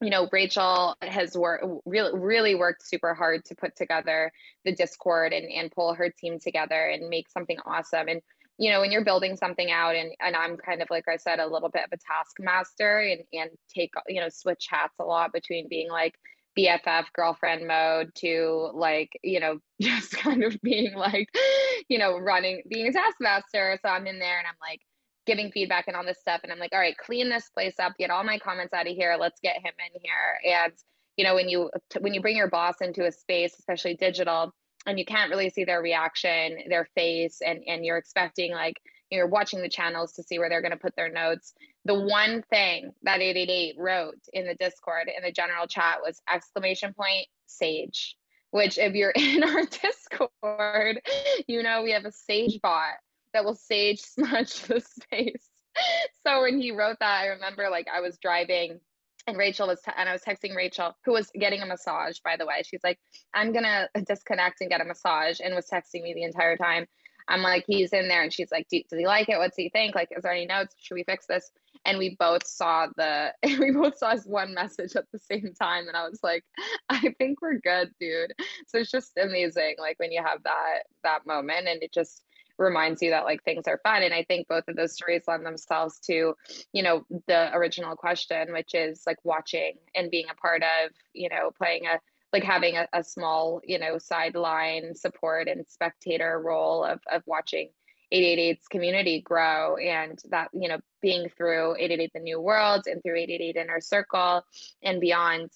you 0.00 0.10
know, 0.10 0.28
Rachel 0.32 0.96
has 1.02 1.36
worked 1.36 1.64
really, 1.84 2.18
really 2.18 2.54
worked 2.54 2.86
super 2.86 3.14
hard 3.14 3.44
to 3.46 3.54
put 3.54 3.76
together 3.76 4.32
the 4.64 4.74
Discord 4.74 5.32
and, 5.32 5.50
and 5.50 5.70
pull 5.70 5.94
her 5.94 6.10
team 6.10 6.38
together 6.38 6.88
and 6.88 7.08
make 7.08 7.28
something 7.28 7.58
awesome. 7.66 8.08
And, 8.08 8.22
you 8.58 8.70
know, 8.70 8.80
when 8.80 8.92
you're 8.92 9.04
building 9.04 9.36
something 9.36 9.70
out 9.70 9.96
and, 9.96 10.12
and 10.20 10.34
I'm 10.34 10.56
kind 10.56 10.80
of, 10.80 10.88
like 10.90 11.04
I 11.08 11.16
said, 11.16 11.38
a 11.38 11.46
little 11.46 11.68
bit 11.68 11.84
of 11.84 11.90
a 11.92 11.98
taskmaster 11.98 12.98
and, 12.98 13.20
and 13.32 13.50
take, 13.74 13.92
you 14.08 14.20
know, 14.20 14.28
switch 14.30 14.66
hats 14.70 14.94
a 14.98 15.04
lot 15.04 15.32
between 15.32 15.68
being 15.68 15.90
like 15.90 16.14
BFF 16.58 17.04
girlfriend 17.14 17.66
mode 17.66 18.10
to 18.16 18.70
like, 18.74 19.10
you 19.22 19.40
know, 19.40 19.58
just 19.82 20.12
kind 20.12 20.44
of 20.44 20.58
being 20.62 20.94
like, 20.94 21.28
you 21.88 21.98
know, 21.98 22.16
running, 22.18 22.62
being 22.68 22.88
a 22.88 22.92
taskmaster. 22.92 23.78
So 23.82 23.90
I'm 23.90 24.06
in 24.06 24.18
there 24.18 24.38
and 24.38 24.46
I'm 24.46 24.54
like, 24.62 24.80
giving 25.30 25.52
feedback 25.52 25.84
and 25.86 25.96
all 25.96 26.04
this 26.04 26.18
stuff. 26.18 26.40
And 26.42 26.50
i'm 26.50 26.58
like 26.58 26.72
all 26.72 26.80
right 26.80 26.96
clean 26.98 27.30
this 27.30 27.48
place 27.50 27.74
up 27.78 27.92
get 27.98 28.10
all 28.10 28.24
my 28.24 28.38
comments 28.38 28.74
out 28.74 28.88
of 28.88 28.96
here 28.96 29.16
let's 29.18 29.40
get 29.40 29.56
him 29.56 29.72
in 29.86 30.00
here. 30.02 30.56
And 30.62 30.72
you 31.16 31.24
know 31.24 31.34
when 31.36 31.48
you 31.48 31.70
when 32.00 32.14
you 32.14 32.20
bring 32.20 32.36
your 32.36 32.50
boss 32.50 32.74
into 32.80 33.06
a 33.06 33.12
space 33.12 33.54
especially 33.58 33.94
digital 33.94 34.52
and 34.86 34.98
you 34.98 35.04
can't 35.04 35.30
really 35.30 35.50
see 35.50 35.64
their 35.64 35.82
reaction 35.82 36.58
their 36.68 36.88
face 36.96 37.38
and 37.46 37.60
and 37.68 37.84
you're 37.84 37.98
expecting 37.98 38.52
like 38.52 38.80
you're 39.10 39.28
watching 39.28 39.62
the 39.62 39.68
channels 39.68 40.12
to 40.14 40.22
see 40.22 40.38
where 40.38 40.48
they're 40.48 40.62
going 40.62 40.70
to 40.70 40.78
put 40.78 40.94
their 40.94 41.10
notes. 41.10 41.52
The 41.84 41.98
one 41.98 42.44
thing 42.48 42.92
that 43.02 43.20
888 43.20 43.74
wrote 43.76 44.20
in 44.32 44.46
the 44.46 44.54
discord 44.54 45.08
in 45.14 45.24
the 45.24 45.32
general 45.32 45.66
chat 45.66 45.98
was 46.04 46.22
exclamation 46.32 46.92
point 46.94 47.26
sage. 47.46 48.16
Which 48.52 48.78
if 48.78 48.94
you're 48.94 49.10
in 49.14 49.44
our 49.44 49.62
discord 49.64 51.00
you 51.46 51.62
know 51.62 51.82
we 51.82 51.92
have 51.92 52.04
a 52.04 52.12
sage 52.12 52.60
bot 52.60 52.94
that 53.32 53.44
will 53.44 53.54
sage 53.54 54.00
smudge 54.02 54.62
the 54.62 54.80
space. 54.80 55.48
So 56.26 56.42
when 56.42 56.60
he 56.60 56.72
wrote 56.72 56.98
that, 57.00 57.20
I 57.22 57.26
remember 57.28 57.70
like 57.70 57.86
I 57.88 58.00
was 58.00 58.18
driving 58.18 58.80
and 59.26 59.36
Rachel 59.36 59.68
was, 59.68 59.80
t- 59.80 59.92
and 59.96 60.08
I 60.08 60.12
was 60.12 60.22
texting 60.22 60.54
Rachel, 60.54 60.96
who 61.04 61.12
was 61.12 61.30
getting 61.38 61.62
a 61.62 61.66
massage, 61.66 62.18
by 62.24 62.36
the 62.36 62.46
way. 62.46 62.62
She's 62.64 62.82
like, 62.82 62.98
I'm 63.34 63.52
gonna 63.52 63.88
disconnect 64.06 64.60
and 64.60 64.70
get 64.70 64.80
a 64.80 64.84
massage, 64.84 65.40
and 65.40 65.54
was 65.54 65.66
texting 65.66 66.02
me 66.02 66.14
the 66.14 66.24
entire 66.24 66.56
time. 66.56 66.86
I'm 67.28 67.42
like, 67.42 67.64
he's 67.66 67.92
in 67.92 68.08
there, 68.08 68.22
and 68.22 68.32
she's 68.32 68.50
like, 68.50 68.66
does 68.70 68.98
he 68.98 69.06
like 69.06 69.28
it? 69.28 69.38
What's 69.38 69.56
he 69.56 69.68
think? 69.70 69.94
Like, 69.94 70.08
is 70.16 70.22
there 70.22 70.32
any 70.32 70.46
notes? 70.46 70.74
Should 70.78 70.94
we 70.94 71.04
fix 71.04 71.26
this? 71.26 71.50
And 71.84 71.98
we 71.98 72.16
both 72.18 72.46
saw 72.46 72.88
the, 72.96 73.32
we 73.44 73.70
both 73.70 73.96
saw 73.96 74.12
his 74.12 74.26
one 74.26 74.54
message 74.54 74.96
at 74.96 75.04
the 75.12 75.18
same 75.18 75.52
time, 75.60 75.86
and 75.86 75.96
I 75.96 76.08
was 76.08 76.20
like, 76.22 76.44
I 76.88 77.14
think 77.18 77.40
we're 77.40 77.60
good, 77.60 77.90
dude. 78.00 78.32
So 78.66 78.78
it's 78.78 78.90
just 78.90 79.12
amazing, 79.16 79.76
like 79.78 79.98
when 79.98 80.12
you 80.12 80.22
have 80.24 80.42
that 80.44 80.80
that 81.04 81.26
moment, 81.26 81.68
and 81.68 81.82
it 81.82 81.92
just 81.92 82.24
reminds 82.60 83.02
you 83.02 83.10
that 83.10 83.24
like 83.24 83.42
things 83.42 83.64
are 83.66 83.80
fun. 83.82 84.02
And 84.02 84.14
i 84.14 84.22
think 84.24 84.48
both 84.48 84.68
of 84.68 84.76
those 84.76 84.94
stories 84.94 85.22
lend 85.26 85.44
themselves 85.44 85.98
to 86.06 86.34
you 86.72 86.82
know 86.82 87.04
the 87.26 87.54
original 87.54 87.96
question 87.96 88.52
which 88.52 88.74
is 88.74 89.02
like 89.06 89.18
watching 89.24 89.74
and 89.94 90.10
being 90.10 90.26
a 90.30 90.34
part 90.34 90.62
of 90.62 90.92
you 91.12 91.28
know 91.28 91.50
playing 91.56 91.86
a 91.86 91.98
like 92.32 92.44
having 92.44 92.76
a, 92.76 92.86
a 92.92 93.02
small 93.02 93.60
you 93.64 93.78
know 93.78 93.98
sideline 93.98 94.94
support 94.94 95.48
and 95.48 95.66
spectator 95.66 96.40
role 96.42 96.84
of 96.84 97.00
of 97.10 97.22
watching 97.26 97.70
888's 98.12 98.66
community 98.68 99.20
grow 99.20 99.76
and 99.76 100.18
that 100.30 100.48
you 100.52 100.68
know 100.68 100.78
being 101.00 101.28
through 101.36 101.76
888 101.76 102.12
the 102.12 102.20
new 102.20 102.40
world 102.40 102.84
and 102.86 103.02
through 103.02 103.16
888 103.16 103.56
inner 103.56 103.80
circle 103.80 104.44
and 104.82 105.00
beyond 105.00 105.50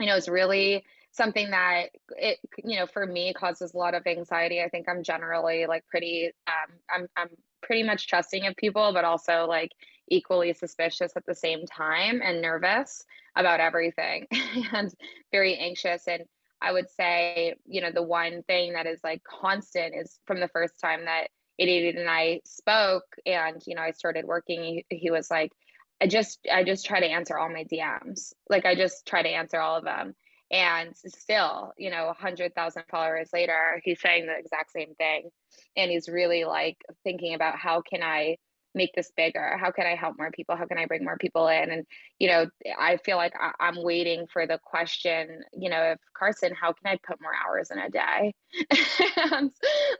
you 0.00 0.06
know 0.06 0.16
is 0.16 0.28
really 0.28 0.84
something 1.14 1.50
that 1.50 1.90
it 2.16 2.38
you 2.62 2.78
know 2.78 2.86
for 2.86 3.06
me 3.06 3.32
causes 3.32 3.72
a 3.72 3.76
lot 3.78 3.94
of 3.94 4.06
anxiety. 4.06 4.60
I 4.60 4.68
think 4.68 4.88
i'm 4.88 5.02
generally 5.02 5.66
like 5.66 5.86
pretty 5.86 6.32
um 6.46 6.76
i'm 6.90 7.06
i'm 7.16 7.28
pretty 7.62 7.82
much 7.82 8.08
trusting 8.08 8.46
of 8.46 8.56
people 8.56 8.92
but 8.92 9.04
also 9.04 9.46
like 9.48 9.70
equally 10.08 10.52
suspicious 10.52 11.12
at 11.16 11.24
the 11.24 11.34
same 11.34 11.64
time 11.66 12.20
and 12.22 12.42
nervous 12.42 13.04
about 13.36 13.60
everything 13.60 14.26
and 14.72 14.92
very 15.32 15.56
anxious. 15.56 16.06
And 16.06 16.24
i 16.60 16.72
would 16.72 16.90
say 16.90 17.54
you 17.64 17.80
know 17.80 17.90
the 17.92 18.02
one 18.02 18.42
thing 18.42 18.72
that 18.72 18.86
is 18.86 19.00
like 19.04 19.22
constant 19.22 19.94
is 19.94 20.18
from 20.26 20.40
the 20.40 20.48
first 20.48 20.80
time 20.80 21.04
that 21.04 21.28
888 21.58 22.00
and 22.00 22.10
i 22.10 22.40
spoke 22.44 23.04
and 23.24 23.62
you 23.66 23.76
know 23.76 23.82
i 23.82 23.92
started 23.92 24.24
working 24.24 24.62
he, 24.64 24.84
he 24.88 25.10
was 25.10 25.30
like 25.30 25.52
i 26.00 26.06
just 26.06 26.40
i 26.52 26.64
just 26.64 26.84
try 26.84 27.00
to 27.00 27.06
answer 27.06 27.38
all 27.38 27.48
my 27.48 27.64
dms 27.64 28.32
like 28.48 28.66
i 28.66 28.74
just 28.74 29.06
try 29.06 29.22
to 29.22 29.28
answer 29.28 29.60
all 29.60 29.76
of 29.76 29.84
them 29.84 30.14
and 30.50 30.94
still, 30.96 31.72
you 31.76 31.90
know, 31.90 32.06
100,000 32.06 32.82
followers 32.90 33.30
later, 33.32 33.80
he's 33.82 34.00
saying 34.00 34.26
the 34.26 34.38
exact 34.38 34.72
same 34.72 34.94
thing. 34.96 35.30
And 35.76 35.90
he's 35.90 36.08
really 36.08 36.44
like 36.44 36.76
thinking 37.02 37.34
about 37.34 37.56
how 37.56 37.82
can 37.82 38.02
I 38.02 38.36
make 38.74 38.92
this 38.94 39.12
bigger? 39.16 39.56
How 39.58 39.70
can 39.70 39.86
I 39.86 39.94
help 39.94 40.16
more 40.18 40.30
people? 40.32 40.56
How 40.56 40.66
can 40.66 40.78
I 40.78 40.86
bring 40.86 41.04
more 41.04 41.16
people 41.16 41.46
in? 41.48 41.70
And, 41.70 41.86
you 42.18 42.28
know, 42.28 42.46
I 42.78 42.96
feel 42.98 43.16
like 43.16 43.32
I- 43.40 43.68
am 43.68 43.82
waiting 43.82 44.26
for 44.32 44.46
the 44.46 44.58
question, 44.64 45.42
you 45.52 45.70
know, 45.70 45.92
if 45.92 45.98
Carson, 46.16 46.52
how 46.54 46.72
can 46.72 46.92
I 46.92 46.98
put 47.06 47.20
more 47.20 47.32
hours 47.34 47.70
in 47.70 47.78
a 47.78 47.88
day? 47.88 48.34
and 49.32 49.50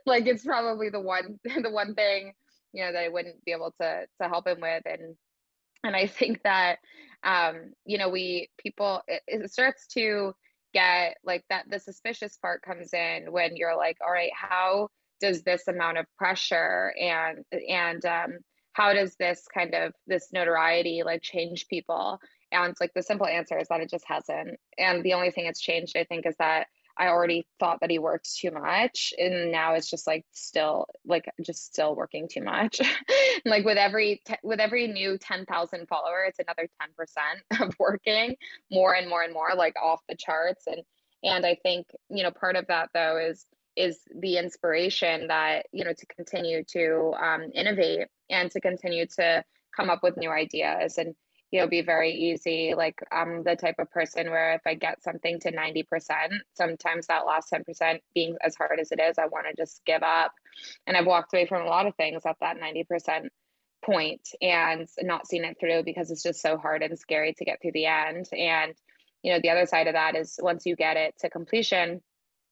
like, 0.05 0.27
it's 0.27 0.45
probably 0.45 0.89
the 0.89 0.99
one, 0.99 1.39
the 1.43 1.71
one 1.71 1.95
thing, 1.95 2.33
you 2.73 2.83
know, 2.83 2.91
that 2.91 3.03
I 3.03 3.09
wouldn't 3.09 3.43
be 3.45 3.53
able 3.53 3.73
to, 3.79 4.05
to 4.21 4.27
help 4.27 4.47
him 4.47 4.59
with. 4.59 4.83
And, 4.85 5.15
and 5.83 5.95
I 5.95 6.07
think 6.07 6.43
that, 6.43 6.79
um, 7.25 7.73
you 7.85 7.97
know, 7.97 8.09
we, 8.09 8.49
people, 8.57 9.01
it, 9.07 9.21
it 9.27 9.51
starts 9.51 9.87
to, 9.87 10.33
get 10.73 11.15
like 11.23 11.41
that 11.49 11.63
the 11.69 11.79
suspicious 11.79 12.35
part 12.35 12.61
comes 12.61 12.93
in 12.93 13.31
when 13.31 13.55
you're 13.55 13.77
like 13.77 13.95
all 14.05 14.11
right 14.11 14.31
how 14.35 14.89
does 15.21 15.41
this 15.43 15.69
amount 15.69 15.97
of 15.97 16.05
pressure 16.17 16.93
and 16.99 17.45
and 17.69 18.05
um, 18.05 18.39
how 18.75 18.93
does 18.93 19.15
this 19.15 19.45
kind 19.53 19.73
of 19.73 19.93
this 20.05 20.29
notoriety 20.33 21.01
like 21.03 21.21
change 21.21 21.67
people? 21.69 22.19
And 22.51 22.75
like 22.79 22.91
the 22.93 23.01
simple 23.01 23.25
answer 23.25 23.57
is 23.57 23.67
that 23.69 23.79
it 23.79 23.89
just 23.89 24.05
hasn't. 24.05 24.59
And 24.77 25.01
the 25.01 25.13
only 25.13 25.31
thing 25.31 25.45
it's 25.45 25.61
changed 25.61 25.97
i 25.97 26.03
think 26.03 26.25
is 26.25 26.35
that 26.39 26.67
I 26.97 27.07
already 27.07 27.45
thought 27.59 27.79
that 27.81 27.89
he 27.89 27.99
worked 27.99 28.35
too 28.35 28.51
much 28.51 29.13
and 29.17 29.51
now 29.51 29.73
it's 29.73 29.89
just 29.89 30.07
like 30.07 30.25
still 30.31 30.87
like 31.05 31.25
just 31.41 31.65
still 31.65 31.95
working 31.95 32.27
too 32.27 32.41
much. 32.41 32.79
like 33.45 33.65
with 33.65 33.77
every 33.77 34.21
with 34.43 34.59
every 34.59 34.87
new 34.87 35.17
10,000 35.17 35.87
follower 35.87 36.25
it's 36.27 36.39
another 36.39 36.67
10% 36.81 37.61
of 37.67 37.75
working 37.79 38.35
more 38.71 38.93
and 38.93 39.09
more 39.09 39.23
and 39.23 39.33
more 39.33 39.49
like 39.55 39.75
off 39.81 40.01
the 40.07 40.15
charts 40.15 40.67
and 40.67 40.81
and 41.23 41.45
I 41.45 41.55
think 41.55 41.87
you 42.09 42.23
know 42.23 42.31
part 42.31 42.55
of 42.55 42.67
that 42.67 42.89
though 42.93 43.17
is 43.17 43.45
is 43.75 43.99
the 44.15 44.37
inspiration 44.37 45.27
that 45.27 45.65
you 45.71 45.83
know 45.83 45.93
to 45.93 46.05
continue 46.07 46.63
to 46.63 47.13
um, 47.19 47.51
innovate 47.53 48.07
and 48.29 48.49
to 48.51 48.61
continue 48.61 49.05
to 49.17 49.43
come 49.75 49.89
up 49.89 50.01
with 50.03 50.17
new 50.17 50.31
ideas 50.31 50.97
and 50.97 51.15
know 51.59 51.67
be 51.67 51.81
very 51.81 52.11
easy 52.11 52.73
like 52.75 52.99
i'm 53.11 53.43
the 53.43 53.55
type 53.55 53.75
of 53.79 53.89
person 53.91 54.29
where 54.29 54.53
if 54.53 54.61
i 54.65 54.73
get 54.73 55.03
something 55.03 55.39
to 55.39 55.51
90% 55.51 55.83
sometimes 56.53 57.07
that 57.07 57.25
last 57.25 57.51
10% 57.51 57.99
being 58.13 58.35
as 58.41 58.55
hard 58.55 58.79
as 58.79 58.91
it 58.91 58.99
is 58.99 59.17
i 59.17 59.25
want 59.25 59.45
to 59.47 59.61
just 59.61 59.81
give 59.85 60.03
up. 60.03 60.33
And 60.87 60.95
i've 60.97 61.05
walked 61.05 61.33
away 61.33 61.45
from 61.45 61.63
a 61.63 61.69
lot 61.69 61.87
of 61.87 61.95
things 61.95 62.23
at 62.25 62.37
that 62.41 62.57
90% 62.57 63.27
point 63.83 64.21
and 64.41 64.87
not 65.01 65.27
seen 65.27 65.45
it 65.45 65.57
through 65.59 65.83
because 65.83 66.09
it's 66.09 66.23
just 66.23 66.41
so 66.41 66.57
hard 66.57 66.81
and 66.81 66.97
scary 66.97 67.33
to 67.33 67.45
get 67.45 67.61
through 67.61 67.73
the 67.73 67.85
end. 67.85 68.27
And 68.31 68.73
you 69.25 69.33
know 69.33 69.39
the 69.41 69.49
other 69.49 69.65
side 69.65 69.87
of 69.87 69.93
that 69.93 70.15
is 70.15 70.39
once 70.41 70.65
you 70.65 70.75
get 70.75 70.97
it 70.97 71.15
to 71.19 71.29
completion 71.31 71.99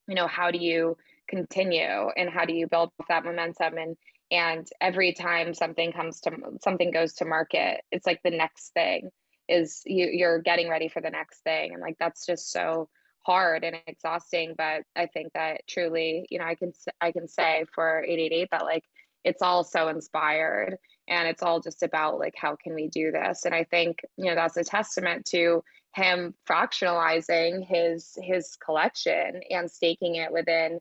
you 0.07 0.15
know 0.15 0.27
how 0.27 0.49
do 0.49 0.57
you 0.57 0.97
continue 1.29 2.09
and 2.17 2.29
how 2.29 2.45
do 2.45 2.53
you 2.53 2.67
build 2.67 2.89
that 3.07 3.23
momentum 3.23 3.77
and 3.77 3.95
and 4.33 4.67
every 4.81 5.13
time 5.13 5.53
something 5.53 5.93
comes 5.93 6.19
to 6.19 6.31
something 6.61 6.91
goes 6.91 7.13
to 7.13 7.25
market 7.25 7.81
it's 7.91 8.05
like 8.05 8.19
the 8.23 8.31
next 8.31 8.73
thing 8.73 9.09
is 9.47 9.81
you, 9.85 10.07
you're 10.11 10.41
getting 10.41 10.69
ready 10.69 10.87
for 10.87 11.01
the 11.01 11.09
next 11.09 11.43
thing. 11.43 11.73
And 11.73 11.81
like 11.81 11.97
that's 11.99 12.25
just 12.25 12.51
so 12.51 12.89
hard 13.25 13.63
and 13.63 13.77
exhausting. 13.87 14.55
But 14.57 14.83
i 14.95 15.05
think 15.07 15.33
that 15.33 15.61
truly 15.67 16.25
you 16.29 16.39
know 16.39 16.45
i 16.45 16.55
can 16.55 16.73
i 17.01 17.11
can 17.11 17.27
say 17.27 17.65
for 17.73 18.03
888 18.03 18.49
that 18.51 18.63
like 18.63 18.83
it's 19.23 19.41
all 19.41 19.63
so 19.63 19.87
inspired 19.87 20.77
and 21.07 21.27
it's 21.27 21.41
all 21.41 21.61
just 21.61 21.83
about 21.83 22.19
like 22.19 22.33
how 22.37 22.57
can 22.61 22.73
we 22.73 22.87
do 22.89 23.11
this? 23.11 23.45
And 23.45 23.55
i 23.55 23.63
think 23.63 23.99
you 24.17 24.25
know 24.25 24.35
that's 24.35 24.57
a 24.57 24.63
testament 24.63 25.25
to 25.27 25.63
him 25.95 26.33
fractionalizing 26.49 27.65
his 27.67 28.17
his 28.21 28.57
collection 28.63 29.41
and 29.49 29.69
staking 29.69 30.15
it 30.15 30.31
within 30.31 30.79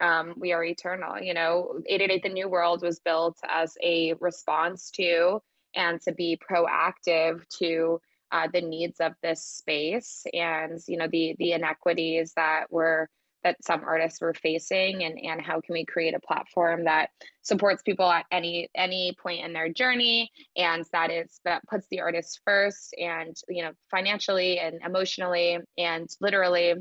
um, 0.00 0.34
we 0.36 0.52
are 0.52 0.64
eternal 0.64 1.20
you 1.20 1.34
know. 1.34 1.80
888 1.86 2.22
the 2.22 2.28
new 2.28 2.48
world 2.48 2.82
was 2.82 3.00
built 3.00 3.38
as 3.48 3.76
a 3.82 4.14
response 4.14 4.90
to 4.92 5.40
and 5.74 6.00
to 6.02 6.12
be 6.12 6.38
proactive 6.50 7.46
to 7.58 8.00
uh, 8.30 8.48
the 8.52 8.60
needs 8.60 9.00
of 9.00 9.12
this 9.22 9.44
space 9.44 10.24
and 10.32 10.80
you 10.88 10.96
know 10.96 11.06
the 11.10 11.36
the 11.38 11.52
inequities 11.52 12.32
that 12.34 12.64
were 12.70 13.08
that 13.44 13.62
some 13.62 13.82
artists 13.84 14.20
were 14.20 14.34
facing 14.34 15.04
and 15.04 15.18
and 15.18 15.40
how 15.40 15.60
can 15.60 15.74
we 15.74 15.84
create 15.84 16.14
a 16.14 16.20
platform 16.20 16.84
that 16.84 17.10
supports 17.42 17.82
people 17.82 18.10
at 18.10 18.24
any 18.30 18.68
any 18.74 19.14
point 19.20 19.44
in 19.44 19.52
their 19.52 19.68
journey 19.68 20.30
and 20.56 20.84
that 20.92 21.10
is 21.10 21.40
that 21.44 21.66
puts 21.68 21.86
the 21.90 22.00
artist 22.00 22.40
first 22.44 22.94
and 22.98 23.36
you 23.48 23.62
know 23.62 23.72
financially 23.90 24.58
and 24.58 24.80
emotionally 24.84 25.58
and 25.76 26.08
literally 26.20 26.74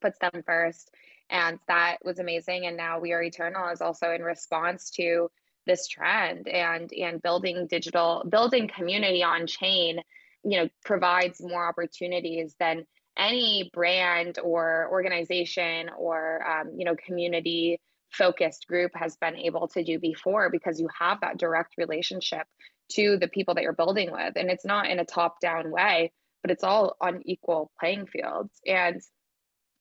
puts 0.00 0.18
them 0.18 0.42
first 0.44 0.90
and 1.30 1.58
that 1.68 1.96
was 2.04 2.18
amazing 2.18 2.66
and 2.66 2.76
now 2.76 3.00
we 3.00 3.12
are 3.12 3.22
eternal 3.22 3.68
is 3.68 3.80
also 3.80 4.10
in 4.12 4.22
response 4.22 4.90
to 4.90 5.28
this 5.66 5.88
trend 5.88 6.48
and 6.48 6.92
and 6.92 7.22
building 7.22 7.66
digital 7.68 8.24
building 8.28 8.68
community 8.68 9.22
on 9.22 9.46
chain 9.46 9.98
you 10.44 10.58
know 10.58 10.68
provides 10.84 11.40
more 11.40 11.68
opportunities 11.68 12.54
than 12.60 12.84
any 13.18 13.70
brand 13.72 14.38
or 14.42 14.88
organization 14.90 15.90
or 15.98 16.46
um, 16.48 16.72
you 16.76 16.84
know 16.84 16.94
community 17.06 17.80
focused 18.10 18.66
group 18.68 18.92
has 18.94 19.16
been 19.16 19.36
able 19.36 19.68
to 19.68 19.82
do 19.82 19.98
before 19.98 20.48
because 20.50 20.80
you 20.80 20.88
have 20.98 21.20
that 21.20 21.38
direct 21.38 21.74
relationship 21.76 22.46
to 22.88 23.18
the 23.18 23.28
people 23.28 23.54
that 23.54 23.64
you're 23.64 23.72
building 23.72 24.12
with. 24.12 24.34
And 24.36 24.48
it's 24.48 24.64
not 24.64 24.88
in 24.88 25.00
a 25.00 25.04
top 25.04 25.40
down 25.40 25.72
way 25.72 26.12
but 26.46 26.52
it's 26.52 26.62
all 26.62 26.96
on 27.00 27.22
equal 27.24 27.72
playing 27.80 28.06
fields. 28.06 28.52
And 28.64 29.00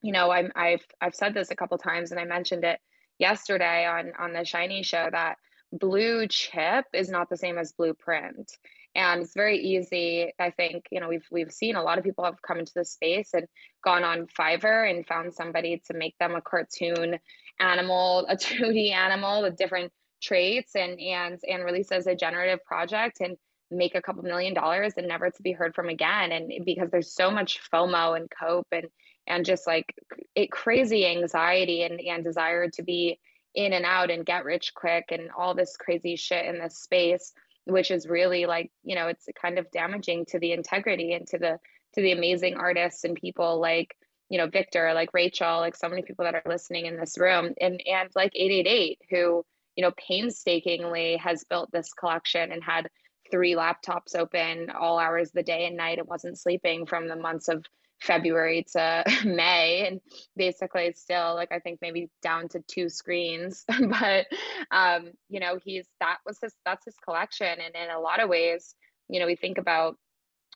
you 0.06 0.12
know 0.12 0.30
I'm, 0.30 0.52
i've 0.56 0.86
i've 1.02 1.16
said 1.16 1.34
this 1.34 1.50
a 1.50 1.56
couple 1.56 1.80
times 1.80 2.12
and 2.12 2.20
i 2.20 2.26
mentioned 2.26 2.64
it 2.64 2.80
yesterday 3.18 3.86
on 3.86 4.12
on 4.20 4.34
the 4.34 4.46
shiny 4.46 4.84
show 4.84 5.08
that 5.12 5.38
blue 5.72 6.28
chip 6.28 6.86
is 6.94 7.10
not 7.10 7.30
the 7.30 7.38
same 7.38 7.58
as 7.58 7.74
blueprint. 7.74 8.52
And 8.98 9.24
it's 9.24 9.34
very 9.34 9.58
easy 9.58 10.32
i 10.40 10.52
think 10.52 10.86
you 10.92 11.00
know 11.02 11.10
we've 11.10 11.28
we've 11.32 11.52
seen 11.52 11.76
a 11.76 11.84
lot 11.84 11.98
of 11.98 12.04
people 12.04 12.24
have 12.24 12.42
come 12.42 12.60
into 12.60 12.72
the 12.76 12.86
space 12.86 13.32
and 13.34 13.48
gone 13.84 14.04
on 14.04 14.28
fiverr 14.28 14.90
and 14.90 15.08
found 15.08 15.34
somebody 15.34 15.82
to 15.88 15.98
make 15.98 16.16
them 16.20 16.36
a 16.36 16.42
cartoon 16.42 17.18
animal 17.60 18.26
a 18.30 18.36
2d 18.48 18.92
animal 18.92 19.42
with 19.42 19.58
different 19.58 19.92
traits 20.22 20.76
and 20.76 21.00
and 21.00 21.40
and 21.50 21.66
release 21.66 21.92
as 21.92 22.08
a 22.08 22.16
generative 22.16 22.64
project 22.64 23.22
and 23.22 23.38
make 23.72 23.96
a 23.96 24.02
couple 24.02 24.24
million 24.24 24.54
dollars 24.54 24.94
and 24.98 25.08
never 25.08 25.30
to 25.30 25.42
be 25.42 25.52
heard 25.52 25.74
from 25.74 25.90
again. 25.90 26.32
And 26.32 26.52
because 26.66 26.90
there's 26.92 27.14
so 27.14 27.32
much 27.32 27.60
fomo 27.74 28.16
and 28.16 28.30
cope 28.30 28.68
and 28.72 28.88
and 29.28 29.46
just 29.46 29.68
like 29.68 29.96
it 30.36 30.52
crazy 30.52 31.06
anxiety 31.06 31.84
and 31.84 32.00
and 32.00 32.24
desire 32.24 32.70
to 32.70 32.84
be 32.84 33.20
in 33.54 33.74
and 33.74 33.86
out 33.86 34.12
and 34.12 34.26
get 34.26 34.46
rich 34.46 34.74
quick 34.76 35.06
and 35.10 35.30
all 35.38 35.54
this 35.56 35.78
crazy 35.78 36.16
shit 36.16 36.46
in 36.46 36.60
this 36.60 36.78
space 36.78 37.34
which 37.66 37.92
is 37.92 38.08
really 38.08 38.46
like 38.46 38.72
you 38.84 38.96
know 38.96 39.08
it's 39.08 39.28
kind 39.40 39.58
of 39.58 39.72
damaging 39.72 40.26
to 40.26 40.40
the 40.40 40.52
integrity 40.52 41.14
and 41.14 41.28
to 41.28 41.38
the 41.38 41.60
to 41.94 42.02
the 42.02 42.12
amazing 42.12 42.56
artists 42.56 43.04
and 43.04 43.16
people 43.16 43.60
like 43.60 43.96
you 44.30 44.38
know 44.38 44.48
victor 44.48 44.94
like 44.94 45.14
rachel 45.14 45.60
like 45.60 45.76
so 45.76 45.90
many 45.90 46.02
people 46.02 46.26
that 46.26 46.36
are 46.36 46.44
listening 46.46 46.86
in 46.86 46.98
this 46.98 47.18
room. 47.18 47.54
And 47.60 47.82
and 47.86 48.10
like 48.16 48.32
888 48.36 49.00
who 49.10 49.46
you 49.76 49.82
know 49.82 49.92
painstakingly 49.92 51.18
has 51.18 51.44
built 51.44 51.72
this 51.72 51.94
collection 51.94 52.52
and 52.52 52.64
had 52.64 52.90
three 53.32 53.56
laptops 53.56 54.16
open 54.16 54.70
all 54.70 55.00
hours 55.00 55.30
of 55.30 55.34
the 55.34 55.44
day 55.44 55.66
and 55.66 55.76
night 55.76 55.98
and 55.98 56.08
wasn't 56.08 56.38
sleeping 56.38 56.86
from 56.86 57.08
the 57.08 57.16
months 57.16 57.48
of 57.48 57.66
February 58.02 58.66
to 58.74 59.04
May, 59.26 59.88
and 59.88 60.02
basically 60.36 60.94
still 60.94 61.36
like 61.36 61.52
I 61.52 61.60
think 61.60 61.80
maybe 61.82 62.10
down 62.22 62.50
to 62.50 62.62
two 62.68 62.90
screens. 62.90 63.66
but 63.80 64.28
um, 64.72 65.12
you 65.30 65.40
know, 65.40 65.60
he's 65.64 65.88
that 66.00 66.18
was 66.26 66.38
his 66.42 66.54
that's 66.66 66.86
his 66.86 66.96
collection, 67.04 67.48
and 67.48 67.76
in 67.76 67.90
a 67.90 68.00
lot 68.00 68.22
of 68.22 68.30
ways, 68.30 68.76
you 69.10 69.20
know, 69.20 69.26
we 69.26 69.36
think 69.36 69.58
about 69.58 69.98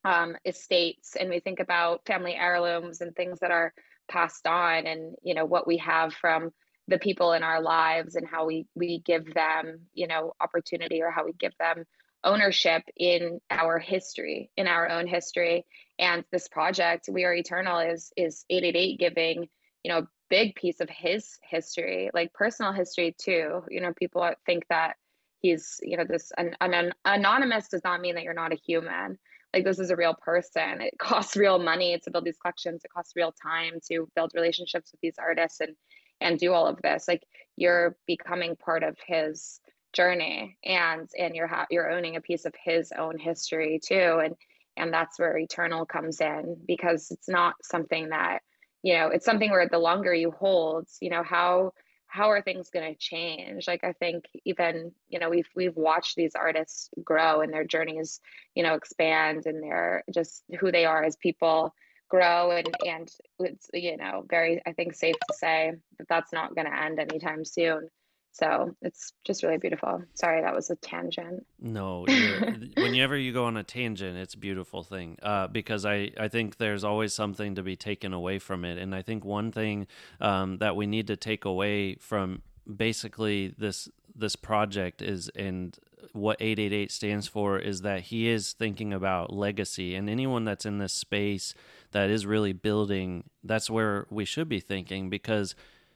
um, 0.05 0.35
estates 0.45 1.15
and 1.19 1.29
we 1.29 1.39
think 1.39 1.59
about 1.59 2.05
family 2.05 2.35
heirlooms 2.35 3.01
and 3.01 3.15
things 3.15 3.39
that 3.39 3.51
are 3.51 3.73
passed 4.09 4.47
on, 4.47 4.85
and 4.85 5.15
you 5.23 5.33
know 5.33 5.45
what 5.45 5.67
we 5.67 5.77
have 5.77 6.13
from 6.13 6.51
the 6.87 6.97
people 6.97 7.33
in 7.33 7.43
our 7.43 7.61
lives 7.61 8.15
and 8.15 8.27
how 8.27 8.45
we 8.45 8.65
we 8.75 8.99
give 9.05 9.33
them 9.33 9.81
you 9.93 10.07
know 10.07 10.33
opportunity 10.41 11.01
or 11.01 11.11
how 11.11 11.25
we 11.25 11.33
give 11.33 11.53
them 11.59 11.85
ownership 12.23 12.83
in 12.97 13.39
our 13.49 13.79
history, 13.79 14.51
in 14.57 14.67
our 14.67 14.89
own 14.89 15.07
history. 15.07 15.65
And 15.99 16.23
this 16.31 16.47
project, 16.47 17.09
We 17.11 17.25
Are 17.25 17.33
Eternal, 17.33 17.79
is 17.79 18.11
is 18.15 18.45
888 18.49 18.99
giving, 18.99 19.49
you 19.83 19.91
know, 19.91 19.99
a 19.99 20.07
big 20.29 20.55
piece 20.55 20.79
of 20.79 20.89
his 20.89 21.37
history, 21.43 22.09
like 22.13 22.33
personal 22.33 22.71
history 22.71 23.15
too. 23.19 23.63
You 23.69 23.81
know, 23.81 23.93
people 23.93 24.27
think 24.45 24.63
that 24.69 24.95
he's, 25.41 25.79
you 25.83 25.97
know, 25.97 26.05
this 26.05 26.31
an, 26.37 26.55
an 26.61 26.93
anonymous 27.03 27.67
does 27.67 27.83
not 27.83 27.99
mean 27.99 28.15
that 28.15 28.23
you're 28.23 28.33
not 28.33 28.53
a 28.53 28.59
human. 28.65 29.19
Like 29.53 29.65
this 29.65 29.79
is 29.79 29.89
a 29.89 29.95
real 29.95 30.15
person. 30.15 30.81
It 30.81 30.93
costs 30.99 31.35
real 31.35 31.59
money 31.59 31.99
to 32.03 32.11
build 32.11 32.23
these 32.23 32.37
collections. 32.37 32.81
It 32.85 32.91
costs 32.91 33.13
real 33.15 33.33
time 33.33 33.79
to 33.89 34.07
build 34.15 34.31
relationships 34.33 34.91
with 34.91 35.01
these 35.01 35.15
artists 35.19 35.59
and 35.59 35.75
and 36.21 36.39
do 36.39 36.53
all 36.53 36.67
of 36.67 36.81
this. 36.81 37.07
Like 37.07 37.23
you're 37.57 37.97
becoming 38.07 38.55
part 38.55 38.83
of 38.83 38.97
his 39.05 39.59
journey 39.91 40.57
and 40.63 41.09
and 41.17 41.35
you're 41.35 41.47
ha- 41.47 41.67
you're 41.69 41.91
owning 41.91 42.15
a 42.15 42.21
piece 42.21 42.45
of 42.45 42.53
his 42.63 42.93
own 42.97 43.17
history 43.17 43.79
too 43.83 44.21
and 44.23 44.35
and 44.77 44.93
that's 44.93 45.19
where 45.19 45.37
eternal 45.37 45.85
comes 45.85 46.21
in 46.21 46.57
because 46.67 47.11
it's 47.11 47.29
not 47.29 47.55
something 47.63 48.09
that 48.09 48.39
you 48.83 48.95
know 48.95 49.07
it's 49.07 49.25
something 49.25 49.51
where 49.51 49.67
the 49.67 49.79
longer 49.79 50.13
you 50.13 50.31
hold 50.31 50.87
you 51.01 51.09
know 51.09 51.23
how 51.23 51.71
how 52.11 52.31
are 52.31 52.41
things 52.41 52.71
going 52.71 52.91
to 52.91 52.99
change? 52.99 53.67
Like 53.67 53.83
i 53.83 53.93
think 53.93 54.25
even 54.45 54.91
you 55.09 55.19
know 55.19 55.29
we've 55.29 55.49
we've 55.55 55.75
watched 55.75 56.15
these 56.15 56.35
artists 56.35 56.89
grow 57.03 57.41
and 57.41 57.53
their 57.53 57.65
journeys 57.65 58.19
you 58.55 58.63
know 58.63 58.73
expand 58.73 59.45
and 59.45 59.63
they're 59.63 60.03
just 60.13 60.43
who 60.59 60.71
they 60.71 60.85
are 60.85 61.03
as 61.03 61.15
people 61.15 61.73
grow 62.09 62.51
and 62.51 62.67
and 62.85 63.11
it's 63.39 63.69
you 63.71 63.95
know 63.95 64.25
very 64.27 64.61
i 64.65 64.73
think 64.73 64.95
safe 64.95 65.15
to 65.29 65.37
say 65.37 65.73
that 65.99 66.07
that's 66.09 66.33
not 66.33 66.55
going 66.55 66.65
to 66.65 66.83
end 66.83 66.99
anytime 66.99 67.45
soon 67.45 67.87
so 68.31 68.75
it's 68.81 69.13
just 69.25 69.43
really 69.43 69.57
beautiful. 69.57 70.03
Sorry, 70.13 70.41
that 70.41 70.53
was 70.53 70.69
a 70.69 70.75
tangent. 70.75 71.45
No, 71.59 72.05
whenever 72.77 73.17
you 73.17 73.33
go 73.33 73.45
on 73.45 73.57
a 73.57 73.63
tangent, 73.63 74.17
it's 74.17 74.35
a 74.35 74.37
beautiful 74.37 74.83
thing 74.83 75.17
uh, 75.21 75.47
because 75.47 75.85
I, 75.85 76.11
I 76.19 76.27
think 76.27 76.57
there's 76.57 76.83
always 76.83 77.13
something 77.13 77.55
to 77.55 77.63
be 77.63 77.75
taken 77.75 78.13
away 78.13 78.39
from 78.39 78.65
it. 78.65 78.77
And 78.77 78.93
I 78.93 79.01
think 79.01 79.25
one 79.25 79.51
thing 79.51 79.87
um, 80.21 80.57
that 80.59 80.75
we 80.75 80.87
need 80.87 81.07
to 81.07 81.17
take 81.17 81.45
away 81.45 81.95
from 81.95 82.41
basically 82.75 83.53
this 83.57 83.89
this 84.15 84.35
project 84.35 85.01
is 85.01 85.29
and 85.29 85.77
what 86.13 86.37
888 86.39 86.91
stands 86.91 87.27
for 87.27 87.59
is 87.59 87.81
that 87.81 88.01
he 88.01 88.27
is 88.27 88.53
thinking 88.53 88.93
about 88.93 89.33
legacy 89.33 89.95
and 89.95 90.09
anyone 90.09 90.43
that's 90.43 90.65
in 90.65 90.77
this 90.77 90.93
space 90.93 91.53
that 91.91 92.09
is 92.09 92.25
really 92.25 92.53
building 92.53 93.23
that's 93.43 93.69
where 93.69 94.05
we 94.09 94.25
should 94.25 94.49
be 94.49 94.59
thinking 94.59 95.09
because 95.09 95.55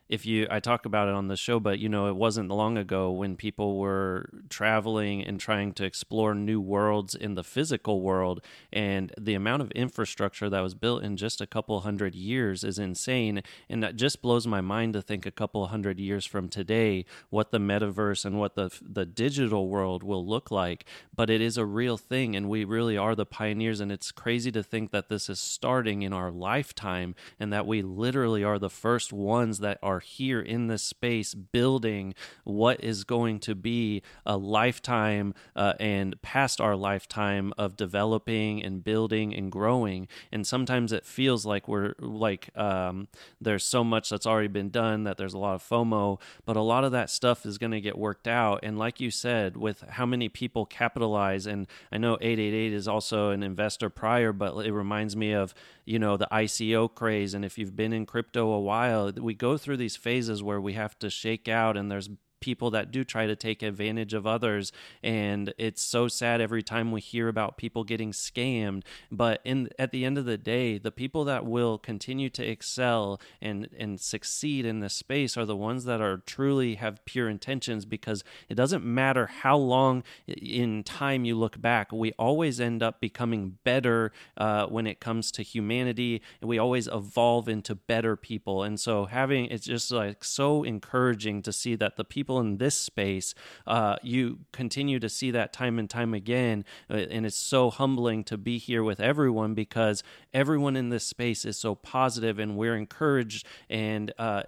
if 0.09 0.25
you 0.25 0.47
I 0.51 0.59
talk 0.59 0.85
about 0.85 1.07
it 1.07 1.13
on 1.13 1.27
the 1.27 1.37
show, 1.37 1.59
but 1.59 1.79
you 1.79 1.89
know, 1.89 2.07
it 2.07 2.15
wasn't 2.15 2.49
long 2.49 2.77
ago 2.77 3.11
when 3.11 3.35
people 3.35 3.77
were 3.77 4.29
traveling 4.49 5.23
and 5.23 5.39
trying 5.39 5.73
to 5.73 5.85
explore 5.85 6.35
new 6.35 6.59
worlds 6.59 7.15
in 7.15 7.35
the 7.35 7.43
physical 7.43 8.01
world 8.01 8.43
and 8.71 9.13
the 9.19 9.33
amount 9.33 9.61
of 9.61 9.71
infrastructure 9.71 10.49
that 10.49 10.61
was 10.61 10.75
built 10.75 11.03
in 11.03 11.17
just 11.17 11.41
a 11.41 11.47
couple 11.47 11.79
hundred 11.81 12.15
years 12.15 12.63
is 12.63 12.77
insane 12.77 13.41
and 13.69 13.81
that 13.81 13.95
just 13.95 14.21
blows 14.21 14.45
my 14.45 14.61
mind 14.61 14.93
to 14.93 15.01
think 15.01 15.25
a 15.25 15.31
couple 15.31 15.65
hundred 15.67 15.99
years 15.99 16.25
from 16.25 16.49
today 16.49 17.05
what 17.29 17.51
the 17.51 17.57
metaverse 17.57 18.25
and 18.25 18.39
what 18.39 18.55
the 18.55 18.69
the 18.81 19.05
digital 19.05 19.67
world 19.67 20.03
will 20.03 20.25
look 20.25 20.51
like, 20.51 20.85
but 21.15 21.29
it 21.29 21.41
is 21.41 21.57
a 21.57 21.65
real 21.65 21.97
thing 21.97 22.35
and 22.35 22.49
we 22.49 22.65
really 22.65 22.97
are 22.97 23.15
the 23.15 23.25
pioneers 23.25 23.79
and 23.79 23.91
it's 23.91 24.11
crazy 24.11 24.51
to 24.51 24.63
think 24.63 24.91
that 24.91 25.09
this 25.09 25.29
is 25.29 25.39
starting 25.39 26.01
in 26.01 26.11
our 26.11 26.31
lifetime 26.31 27.15
and 27.39 27.53
that 27.53 27.65
we 27.65 27.81
literally 27.81 28.43
are 28.43 28.59
the 28.59 28.69
first 28.69 29.13
ones 29.13 29.59
that 29.59 29.79
are 29.81 29.92
are 29.93 29.99
here 29.99 30.41
in 30.41 30.67
this 30.67 30.84
space 30.84 31.34
building 31.34 32.13
what 32.43 32.84
is 32.84 33.03
going 33.03 33.39
to 33.39 33.56
be 33.56 34.01
a 34.25 34.36
lifetime 34.36 35.34
uh, 35.56 35.73
and 35.79 36.19
past 36.21 36.60
our 36.60 36.75
lifetime 36.75 37.53
of 37.58 37.77
developing 37.77 38.63
and 38.63 38.84
building 38.84 39.34
and 39.34 39.51
growing. 39.51 40.08
And 40.32 40.45
sometimes 40.45 40.91
it 40.91 41.06
feels 41.06 41.45
like 41.45 41.67
we're 41.67 41.93
like 41.99 42.49
um, 42.58 43.08
there's 43.39 43.63
so 43.63 43.84
much 43.84 44.10
that's 44.10 44.25
already 44.25 44.47
been 44.47 44.69
done 44.69 45.03
that 45.03 45.17
there's 45.17 45.34
a 45.34 45.38
lot 45.38 45.56
of 45.56 45.63
FOMO, 45.63 46.19
but 46.45 46.58
a 46.58 46.62
lot 46.62 46.84
of 46.84 46.91
that 46.91 47.09
stuff 47.09 47.45
is 47.45 47.57
going 47.57 47.72
to 47.72 47.82
get 47.82 47.97
worked 47.97 48.28
out. 48.28 48.59
And 48.63 48.78
like 48.78 48.99
you 48.99 49.11
said, 49.11 49.57
with 49.57 49.82
how 49.89 50.05
many 50.05 50.30
people 50.30 50.65
capitalize, 50.65 51.45
and 51.45 51.67
I 51.91 51.97
know 51.97 52.17
888 52.20 52.74
is 52.74 52.88
also 52.88 53.30
an 53.30 53.43
investor 53.43 53.89
prior, 53.89 54.34
but 54.34 54.65
it 54.65 54.74
reminds 54.74 55.15
me 55.15 55.34
of 55.34 55.53
you 55.86 55.99
know 55.99 56.17
the 56.17 56.27
ICO 56.31 56.93
craze. 56.93 57.34
And 57.34 57.43
if 57.43 57.57
you've 57.57 57.75
been 57.75 57.93
in 57.93 58.05
crypto 58.05 58.51
a 58.51 58.59
while, 58.59 59.11
we 59.11 59.34
go 59.34 59.57
through 59.57 59.77
these 59.77 59.95
phases 59.95 60.41
where 60.41 60.61
we 60.61 60.73
have 60.73 60.97
to 60.99 61.09
shake 61.09 61.47
out 61.47 61.77
and 61.77 61.91
there's 61.91 62.09
people 62.43 62.69
that 62.71 62.91
do 62.91 63.05
try 63.05 63.25
to 63.25 63.37
take 63.37 63.63
advantage 63.63 64.13
of 64.13 64.27
others. 64.27 64.73
And 65.01 65.53
it's 65.57 65.81
so 65.81 66.09
sad 66.09 66.41
every 66.41 66.61
time 66.61 66.91
we 66.91 66.99
hear 66.99 67.29
about 67.29 67.55
people 67.55 67.85
getting 67.85 68.11
scammed. 68.11 68.83
But 69.09 69.39
in 69.45 69.69
at 69.79 69.91
the 69.91 70.03
end 70.03 70.17
of 70.17 70.25
the 70.25 70.37
day, 70.37 70.77
the 70.77 70.91
people 70.91 71.23
that 71.23 71.45
will 71.45 71.77
continue 71.77 72.29
to 72.31 72.45
excel 72.45 73.21
and 73.41 73.69
and 73.79 73.97
succeed 73.97 74.65
in 74.65 74.81
this 74.81 74.93
space 74.93 75.37
are 75.37 75.45
the 75.45 75.55
ones 75.55 75.85
that 75.85 76.01
are 76.01 76.17
truly 76.17 76.75
have 76.75 77.05
pure 77.05 77.29
intentions 77.29 77.85
because 77.85 78.25
it 78.49 78.55
doesn't 78.55 78.83
matter 78.83 79.27
how 79.27 79.55
long 79.55 80.03
in 80.27 80.83
time 80.83 81.23
you 81.23 81.35
look 81.35 81.61
back, 81.61 81.93
we 81.93 82.11
always 82.19 82.59
end 82.59 82.83
up 82.83 82.99
becoming 82.99 83.57
better 83.63 84.11
uh, 84.35 84.65
when 84.65 84.85
it 84.85 84.99
comes 84.99 85.31
to 85.31 85.43
humanity, 85.43 86.21
and 86.41 86.49
we 86.49 86.59
always 86.59 86.87
evolve 86.87 87.47
into 87.47 87.73
better 87.73 88.17
people. 88.17 88.63
And 88.63 88.77
so 88.77 89.05
having 89.05 89.45
it's 89.45 89.65
just 89.65 89.91
like 89.91 90.25
so 90.25 90.63
encouraging 90.63 91.41
to 91.43 91.53
see 91.53 91.75
that 91.75 91.95
the 91.95 92.03
people 92.03 92.32
in 92.39 92.57
this 92.57 92.77
space, 92.77 93.34
uh, 93.67 93.97
you 94.01 94.39
continue 94.51 94.99
to 94.99 95.09
see 95.09 95.31
that 95.31 95.53
time 95.53 95.79
and 95.79 95.89
time 95.89 96.13
again, 96.13 96.65
uh, 96.89 96.95
and 96.95 97.25
it's 97.25 97.36
so 97.36 97.69
humbling 97.69 98.23
to 98.25 98.38
be 98.38 98.57
here 98.57 98.84
with 98.84 98.99
everyone 98.99 99.53
because 99.53 100.03
everyone 100.34 100.75
in 100.75 100.89
this 100.89 101.05
space 101.05 101.45
is 101.45 101.57
so 101.57 101.75
positive, 101.75 102.39
and 102.39 102.57
we're 102.57 102.75
encouraged. 102.75 103.45
And 103.69 104.13
uh, 104.17 104.43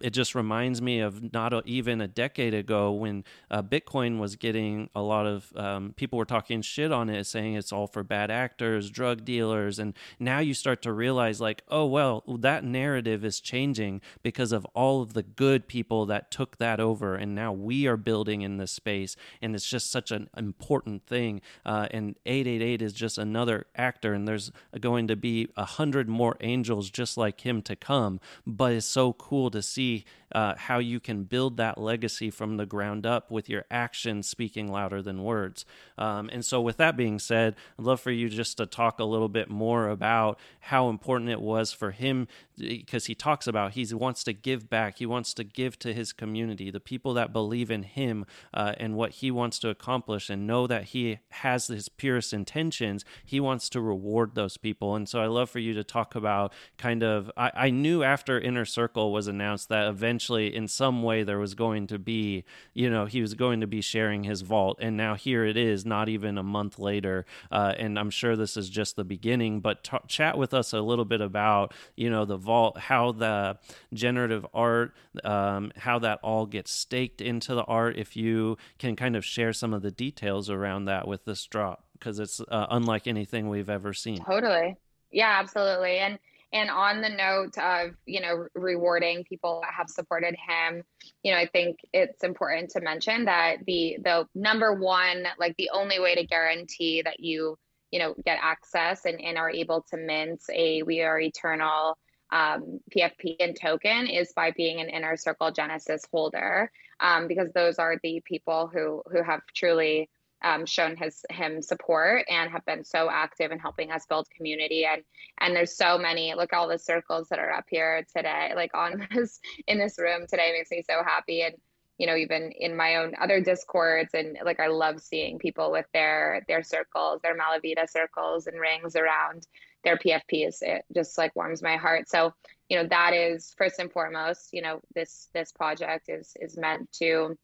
it 0.00 0.10
just 0.10 0.34
reminds 0.34 0.80
me 0.80 1.00
of 1.00 1.32
not 1.32 1.52
a, 1.52 1.62
even 1.66 2.00
a 2.00 2.08
decade 2.08 2.54
ago 2.54 2.92
when 2.92 3.24
uh, 3.50 3.62
Bitcoin 3.62 4.18
was 4.18 4.36
getting 4.36 4.88
a 4.94 5.02
lot 5.02 5.26
of 5.26 5.52
um, 5.56 5.92
people 5.96 6.18
were 6.18 6.24
talking 6.24 6.62
shit 6.62 6.90
on 6.90 7.10
it, 7.10 7.24
saying 7.24 7.54
it's 7.54 7.72
all 7.72 7.86
for 7.86 8.02
bad 8.02 8.30
actors, 8.30 8.90
drug 8.90 9.24
dealers, 9.24 9.78
and 9.78 9.94
now 10.18 10.38
you 10.38 10.54
start 10.54 10.82
to 10.82 10.92
realize 10.92 11.40
like, 11.40 11.62
oh 11.68 11.84
well, 11.84 12.22
that 12.38 12.64
narrative 12.64 13.24
is 13.24 13.40
changing 13.40 14.00
because 14.22 14.52
of 14.52 14.64
all 14.74 15.02
of 15.02 15.12
the 15.12 15.22
good 15.22 15.68
people 15.68 16.06
that 16.06 16.30
took 16.30 16.56
that 16.58 16.80
over, 16.80 17.03
and 17.12 17.34
now 17.34 17.52
we 17.52 17.86
are 17.86 17.98
building 17.98 18.40
in 18.40 18.56
this 18.56 18.72
space, 18.72 19.16
and 19.42 19.54
it's 19.54 19.68
just 19.68 19.90
such 19.90 20.10
an 20.10 20.30
important 20.36 21.06
thing. 21.06 21.42
Uh, 21.66 21.88
and 21.90 22.16
888 22.24 22.80
is 22.80 22.94
just 22.94 23.18
another 23.18 23.66
actor, 23.76 24.14
and 24.14 24.26
there's 24.26 24.50
going 24.80 25.08
to 25.08 25.16
be 25.16 25.48
a 25.56 25.66
hundred 25.66 26.08
more 26.08 26.36
angels 26.40 26.88
just 26.88 27.18
like 27.18 27.42
him 27.42 27.60
to 27.62 27.76
come. 27.76 28.20
But 28.46 28.72
it's 28.72 28.86
so 28.86 29.12
cool 29.12 29.50
to 29.50 29.60
see 29.60 30.04
uh, 30.34 30.54
how 30.56 30.78
you 30.78 30.98
can 30.98 31.24
build 31.24 31.56
that 31.56 31.78
legacy 31.78 32.30
from 32.30 32.56
the 32.56 32.66
ground 32.66 33.06
up 33.06 33.30
with 33.30 33.48
your 33.48 33.64
actions 33.70 34.26
speaking 34.26 34.70
louder 34.70 35.00
than 35.00 35.22
words. 35.22 35.64
Um, 35.96 36.28
and 36.32 36.44
so, 36.44 36.60
with 36.60 36.76
that 36.78 36.96
being 36.96 37.18
said, 37.18 37.54
I'd 37.78 37.84
love 37.84 38.00
for 38.00 38.10
you 38.10 38.28
just 38.28 38.56
to 38.56 38.66
talk 38.66 38.98
a 38.98 39.04
little 39.04 39.28
bit 39.28 39.48
more 39.48 39.88
about 39.88 40.38
how 40.60 40.88
important 40.88 41.30
it 41.30 41.40
was 41.40 41.72
for 41.72 41.92
him 41.92 42.26
because 42.56 43.06
he 43.06 43.14
talks 43.14 43.46
about 43.46 43.72
he 43.72 43.84
wants 43.94 44.24
to 44.24 44.32
give 44.32 44.68
back, 44.68 44.98
he 44.98 45.06
wants 45.06 45.34
to 45.34 45.44
give 45.44 45.78
to 45.80 45.92
his 45.92 46.12
community, 46.12 46.70
the 46.70 46.80
people 46.80 47.14
that 47.14 47.32
believe 47.32 47.70
in 47.70 47.84
him 47.84 48.26
uh, 48.52 48.74
and 48.78 48.96
what 48.96 49.12
he 49.12 49.30
wants 49.30 49.58
to 49.60 49.68
accomplish, 49.68 50.28
and 50.28 50.46
know 50.46 50.66
that 50.66 50.84
he 50.84 51.20
has 51.30 51.68
his 51.68 51.88
purest 51.88 52.32
intentions. 52.32 53.04
He 53.24 53.38
wants 53.38 53.68
to 53.70 53.80
reward 53.80 54.34
those 54.34 54.56
people. 54.56 54.96
And 54.96 55.08
so, 55.08 55.20
I 55.20 55.26
love 55.26 55.48
for 55.48 55.60
you 55.60 55.74
to 55.74 55.84
talk 55.84 56.16
about 56.16 56.52
kind 56.76 57.04
of. 57.04 57.30
I, 57.36 57.52
I 57.54 57.70
knew 57.70 58.02
after 58.02 58.40
Inner 58.40 58.64
Circle 58.64 59.12
was 59.12 59.28
announced 59.28 59.68
that 59.68 59.86
eventually, 59.86 60.23
in 60.30 60.68
some 60.68 61.02
way, 61.02 61.22
there 61.22 61.38
was 61.38 61.54
going 61.54 61.86
to 61.88 61.98
be, 61.98 62.44
you 62.72 62.88
know, 62.90 63.06
he 63.06 63.20
was 63.20 63.34
going 63.34 63.60
to 63.60 63.66
be 63.66 63.80
sharing 63.80 64.24
his 64.24 64.42
vault. 64.42 64.78
And 64.80 64.96
now 64.96 65.14
here 65.14 65.44
it 65.44 65.56
is, 65.56 65.84
not 65.84 66.08
even 66.08 66.38
a 66.38 66.42
month 66.42 66.78
later. 66.78 67.26
Uh, 67.50 67.74
and 67.78 67.98
I'm 67.98 68.10
sure 68.10 68.36
this 68.36 68.56
is 68.56 68.68
just 68.68 68.96
the 68.96 69.04
beginning, 69.04 69.60
but 69.60 69.84
t- 69.84 69.96
chat 70.08 70.38
with 70.38 70.54
us 70.54 70.72
a 70.72 70.80
little 70.80 71.04
bit 71.04 71.20
about, 71.20 71.72
you 71.96 72.10
know, 72.10 72.24
the 72.24 72.36
vault, 72.36 72.78
how 72.78 73.12
the 73.12 73.58
generative 73.92 74.46
art, 74.54 74.94
um, 75.22 75.72
how 75.76 75.98
that 76.00 76.18
all 76.22 76.46
gets 76.46 76.70
staked 76.70 77.20
into 77.20 77.54
the 77.54 77.64
art. 77.64 77.96
If 77.96 78.16
you 78.16 78.56
can 78.78 78.96
kind 78.96 79.16
of 79.16 79.24
share 79.24 79.52
some 79.52 79.74
of 79.74 79.82
the 79.82 79.90
details 79.90 80.50
around 80.50 80.86
that 80.86 81.06
with 81.06 81.24
this 81.24 81.44
drop, 81.46 81.84
because 81.92 82.18
it's 82.18 82.40
uh, 82.40 82.66
unlike 82.70 83.06
anything 83.06 83.48
we've 83.48 83.70
ever 83.70 83.92
seen. 83.92 84.24
Totally. 84.24 84.76
Yeah, 85.10 85.36
absolutely. 85.38 85.98
And 85.98 86.18
and 86.54 86.70
on 86.70 87.02
the 87.02 87.08
note 87.08 87.58
of 87.58 87.90
you 88.06 88.20
know 88.20 88.46
rewarding 88.54 89.24
people 89.24 89.60
that 89.62 89.74
have 89.76 89.90
supported 89.90 90.34
him 90.34 90.82
you 91.22 91.32
know 91.32 91.38
i 91.38 91.46
think 91.46 91.76
it's 91.92 92.24
important 92.24 92.70
to 92.70 92.80
mention 92.80 93.26
that 93.26 93.56
the 93.66 93.98
the 94.02 94.26
number 94.34 94.72
one 94.72 95.26
like 95.38 95.54
the 95.58 95.70
only 95.74 96.00
way 96.00 96.14
to 96.14 96.24
guarantee 96.24 97.02
that 97.02 97.20
you 97.20 97.58
you 97.90 97.98
know 97.98 98.14
get 98.24 98.38
access 98.40 99.04
and, 99.04 99.20
and 99.20 99.36
are 99.36 99.50
able 99.50 99.84
to 99.90 99.96
mint 99.96 100.40
a 100.52 100.82
we 100.84 101.02
are 101.02 101.20
eternal 101.20 101.98
um, 102.32 102.80
pfp 102.96 103.36
and 103.40 103.58
token 103.60 104.06
is 104.06 104.32
by 104.34 104.50
being 104.52 104.80
an 104.80 104.88
inner 104.88 105.16
circle 105.16 105.50
genesis 105.50 106.02
holder 106.10 106.70
um, 107.00 107.28
because 107.28 107.50
those 107.52 107.78
are 107.78 107.98
the 108.02 108.22
people 108.24 108.70
who 108.72 109.02
who 109.10 109.22
have 109.22 109.40
truly 109.54 110.08
um, 110.44 110.66
shown 110.66 110.96
his 110.96 111.24
him 111.30 111.62
support 111.62 112.24
and 112.28 112.50
have 112.50 112.64
been 112.66 112.84
so 112.84 113.08
active 113.10 113.50
in 113.50 113.58
helping 113.58 113.90
us 113.90 114.06
build 114.06 114.28
community. 114.30 114.84
And 114.84 115.02
and 115.40 115.56
there's 115.56 115.76
so 115.76 115.98
many 115.98 116.34
look 116.34 116.52
all 116.52 116.68
the 116.68 116.78
circles 116.78 117.28
that 117.30 117.38
are 117.38 117.52
up 117.52 117.64
here 117.68 118.06
today 118.14 118.52
like 118.54 118.74
on 118.74 119.08
this 119.14 119.40
in 119.66 119.78
this 119.78 119.98
room 119.98 120.26
today 120.28 120.52
makes 120.52 120.70
me 120.70 120.84
so 120.88 121.02
happy. 121.04 121.42
And 121.42 121.54
you 121.98 122.06
know 122.06 122.16
even 122.16 122.50
in 122.50 122.76
my 122.76 122.96
own 122.96 123.14
other 123.20 123.40
discords 123.40 124.14
and 124.14 124.36
like 124.44 124.58
i 124.58 124.66
love 124.66 125.00
seeing 125.00 125.38
people 125.38 125.70
with 125.70 125.86
their 125.94 126.44
their 126.48 126.60
circles 126.60 127.20
their 127.22 127.38
malavita 127.38 127.88
circles 127.88 128.48
and 128.48 128.58
rings 128.58 128.96
around 128.96 129.46
their 129.84 129.96
pfps 129.96 130.60
it 130.62 130.84
just 130.92 131.16
like 131.16 131.36
warms 131.36 131.62
my 131.62 131.76
heart. 131.76 132.08
So 132.08 132.34
you 132.68 132.78
know 132.78 132.88
that 132.88 133.12
is 133.14 133.54
first 133.56 133.78
and 133.78 133.92
foremost 133.92 134.48
you 134.52 134.62
know 134.62 134.80
this 134.94 135.28
this 135.34 135.52
project 135.52 136.08
is 136.08 136.32
is 136.40 136.56
meant 136.56 136.90
to 136.92 137.36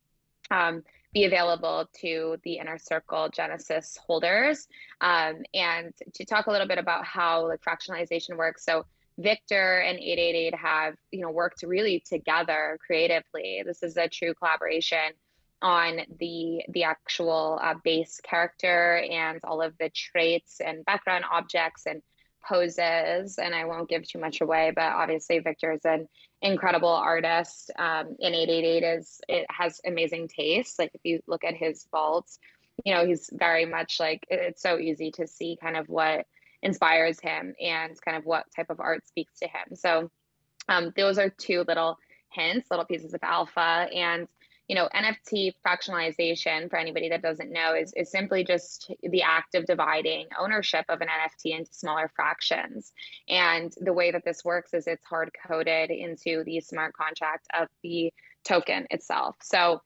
um, 0.50 0.82
be 1.12 1.24
available 1.24 1.88
to 2.00 2.36
the 2.44 2.58
inner 2.58 2.78
circle 2.78 3.28
genesis 3.28 3.98
holders. 4.06 4.68
Um, 5.00 5.42
and 5.54 5.92
to 6.14 6.24
talk 6.24 6.46
a 6.46 6.50
little 6.50 6.68
bit 6.68 6.78
about 6.78 7.04
how 7.04 7.48
like 7.48 7.60
fractionalization 7.62 8.36
works. 8.36 8.64
So 8.64 8.84
victor 9.18 9.78
and 9.80 9.98
888 9.98 10.54
have 10.54 10.94
you 11.10 11.20
know 11.20 11.30
worked 11.30 11.62
really 11.62 12.02
together 12.06 12.78
creatively. 12.84 13.62
This 13.64 13.82
is 13.82 13.96
a 13.96 14.08
true 14.08 14.34
collaboration 14.34 15.12
on 15.62 16.00
the 16.18 16.62
the 16.68 16.84
actual 16.84 17.58
uh, 17.62 17.74
base 17.84 18.20
character 18.22 19.04
and 19.10 19.40
all 19.44 19.60
of 19.60 19.74
the 19.78 19.90
traits 19.90 20.60
and 20.64 20.84
background 20.84 21.24
objects 21.30 21.86
and 21.86 22.02
poses. 22.42 23.38
And 23.38 23.54
i 23.54 23.66
won't 23.66 23.88
give 23.88 24.08
too 24.08 24.18
much 24.18 24.40
away 24.40 24.72
but 24.74 24.84
obviously 24.84 25.40
victor 25.40 25.72
is 25.72 25.84
an 25.84 26.08
incredible 26.42 26.88
artist 26.88 27.70
um, 27.78 28.16
in 28.18 28.34
888 28.34 28.82
is 28.82 29.20
it 29.28 29.46
has 29.50 29.80
amazing 29.84 30.28
taste 30.28 30.78
like 30.78 30.90
if 30.94 31.00
you 31.04 31.20
look 31.26 31.44
at 31.44 31.54
his 31.54 31.86
vaults 31.90 32.38
you 32.84 32.94
know 32.94 33.06
he's 33.06 33.28
very 33.32 33.66
much 33.66 34.00
like 34.00 34.26
it's 34.30 34.62
so 34.62 34.78
easy 34.78 35.10
to 35.12 35.26
see 35.26 35.58
kind 35.60 35.76
of 35.76 35.88
what 35.88 36.26
inspires 36.62 37.20
him 37.20 37.54
and 37.60 38.00
kind 38.02 38.16
of 38.16 38.24
what 38.24 38.44
type 38.54 38.70
of 38.70 38.80
art 38.80 39.06
speaks 39.06 39.38
to 39.40 39.46
him. 39.46 39.74
So 39.74 40.10
um, 40.68 40.92
those 40.96 41.18
are 41.18 41.30
two 41.30 41.64
little 41.66 41.98
hints 42.32 42.70
little 42.70 42.86
pieces 42.86 43.12
of 43.12 43.20
alpha 43.24 43.88
and 43.92 44.28
you 44.70 44.76
know, 44.76 44.88
NFT 44.94 45.54
fractionalization, 45.66 46.70
for 46.70 46.76
anybody 46.76 47.08
that 47.08 47.22
doesn't 47.22 47.50
know, 47.50 47.74
is, 47.74 47.92
is 47.96 48.08
simply 48.08 48.44
just 48.44 48.88
the 49.02 49.20
act 49.20 49.56
of 49.56 49.66
dividing 49.66 50.28
ownership 50.38 50.84
of 50.88 51.00
an 51.00 51.08
NFT 51.08 51.58
into 51.58 51.74
smaller 51.74 52.08
fractions. 52.14 52.92
And 53.28 53.74
the 53.80 53.92
way 53.92 54.12
that 54.12 54.24
this 54.24 54.44
works 54.44 54.72
is 54.72 54.86
it's 54.86 55.04
hard 55.04 55.32
coded 55.44 55.90
into 55.90 56.44
the 56.44 56.60
smart 56.60 56.94
contract 56.94 57.48
of 57.52 57.66
the 57.82 58.12
token 58.44 58.86
itself. 58.90 59.34
So 59.42 59.82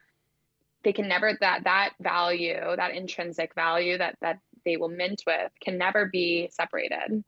they 0.83 0.93
can 0.93 1.09
never 1.09 1.33
that 1.41 1.65
that 1.65 1.95
value, 1.99 2.61
that 2.77 2.95
intrinsic 2.95 3.55
value 3.55 3.97
that 3.97 4.19
that 4.21 4.41
they 4.67 4.77
will 4.77 4.91
mint 4.91 5.23
with, 5.27 5.51
can 5.63 5.79
never 5.79 6.11
be 6.13 6.51
separated. 6.53 7.25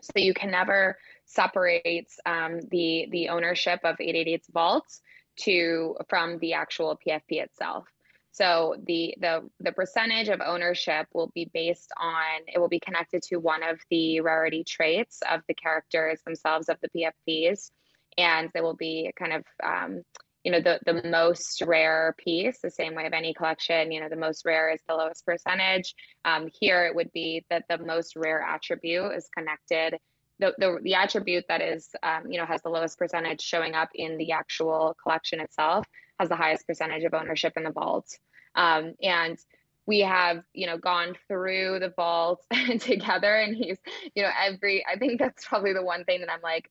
So 0.00 0.12
you 0.14 0.32
can 0.32 0.50
never 0.50 0.96
separate 1.26 2.10
um, 2.24 2.60
the 2.70 3.06
the 3.10 3.28
ownership 3.28 3.80
of 3.84 3.98
888's 3.98 4.48
vaults 4.48 5.02
to 5.40 5.96
from 6.08 6.38
the 6.38 6.54
actual 6.54 6.98
PFP 7.06 7.42
itself. 7.42 7.86
So 8.32 8.76
the 8.86 9.14
the 9.18 9.48
the 9.60 9.72
percentage 9.72 10.28
of 10.28 10.40
ownership 10.44 11.06
will 11.14 11.30
be 11.34 11.50
based 11.54 11.90
on 11.98 12.42
it 12.46 12.58
will 12.58 12.68
be 12.68 12.80
connected 12.80 13.22
to 13.28 13.36
one 13.36 13.62
of 13.62 13.78
the 13.90 14.20
rarity 14.20 14.62
traits 14.62 15.20
of 15.30 15.40
the 15.48 15.54
characters 15.54 16.20
themselves 16.22 16.68
of 16.68 16.76
the 16.82 16.90
PFPs, 17.28 17.70
and 18.18 18.50
there 18.52 18.62
will 18.62 18.76
be 18.76 19.10
kind 19.18 19.32
of 19.32 19.44
um, 19.64 20.02
you 20.44 20.52
know 20.52 20.60
the 20.60 20.78
the 20.86 21.08
most 21.08 21.62
rare 21.66 22.14
piece 22.18 22.60
the 22.60 22.70
same 22.70 22.94
way 22.94 23.04
of 23.04 23.12
any 23.12 23.34
collection 23.34 23.90
you 23.90 24.00
know 24.00 24.08
the 24.08 24.14
most 24.14 24.44
rare 24.44 24.70
is 24.70 24.80
the 24.86 24.94
lowest 24.94 25.26
percentage 25.26 25.94
um, 26.24 26.48
here 26.60 26.86
it 26.86 26.94
would 26.94 27.10
be 27.12 27.44
that 27.50 27.64
the 27.68 27.78
most 27.78 28.14
rare 28.14 28.42
attribute 28.42 29.12
is 29.12 29.28
connected 29.36 29.98
the, 30.38 30.78
the, 30.82 30.94
attribute 30.94 31.44
that 31.48 31.62
is, 31.62 31.88
um, 32.02 32.30
you 32.30 32.38
know, 32.38 32.46
has 32.46 32.62
the 32.62 32.68
lowest 32.68 32.98
percentage 32.98 33.40
showing 33.40 33.74
up 33.74 33.88
in 33.94 34.18
the 34.18 34.32
actual 34.32 34.96
collection 35.02 35.40
itself 35.40 35.86
has 36.18 36.28
the 36.28 36.36
highest 36.36 36.66
percentage 36.66 37.04
of 37.04 37.14
ownership 37.14 37.54
in 37.56 37.64
the 37.64 37.70
vault. 37.70 38.06
Um, 38.54 38.94
and 39.02 39.38
we 39.86 40.00
have, 40.00 40.42
you 40.52 40.66
know, 40.66 40.78
gone 40.78 41.14
through 41.28 41.78
the 41.80 41.92
vault 41.94 42.44
together 42.80 43.34
and 43.34 43.56
he's, 43.56 43.78
you 44.14 44.22
know, 44.22 44.30
every, 44.38 44.84
I 44.86 44.98
think 44.98 45.18
that's 45.18 45.46
probably 45.46 45.72
the 45.72 45.82
one 45.82 46.04
thing 46.04 46.20
that 46.20 46.32
I'm 46.32 46.42
like, 46.42 46.70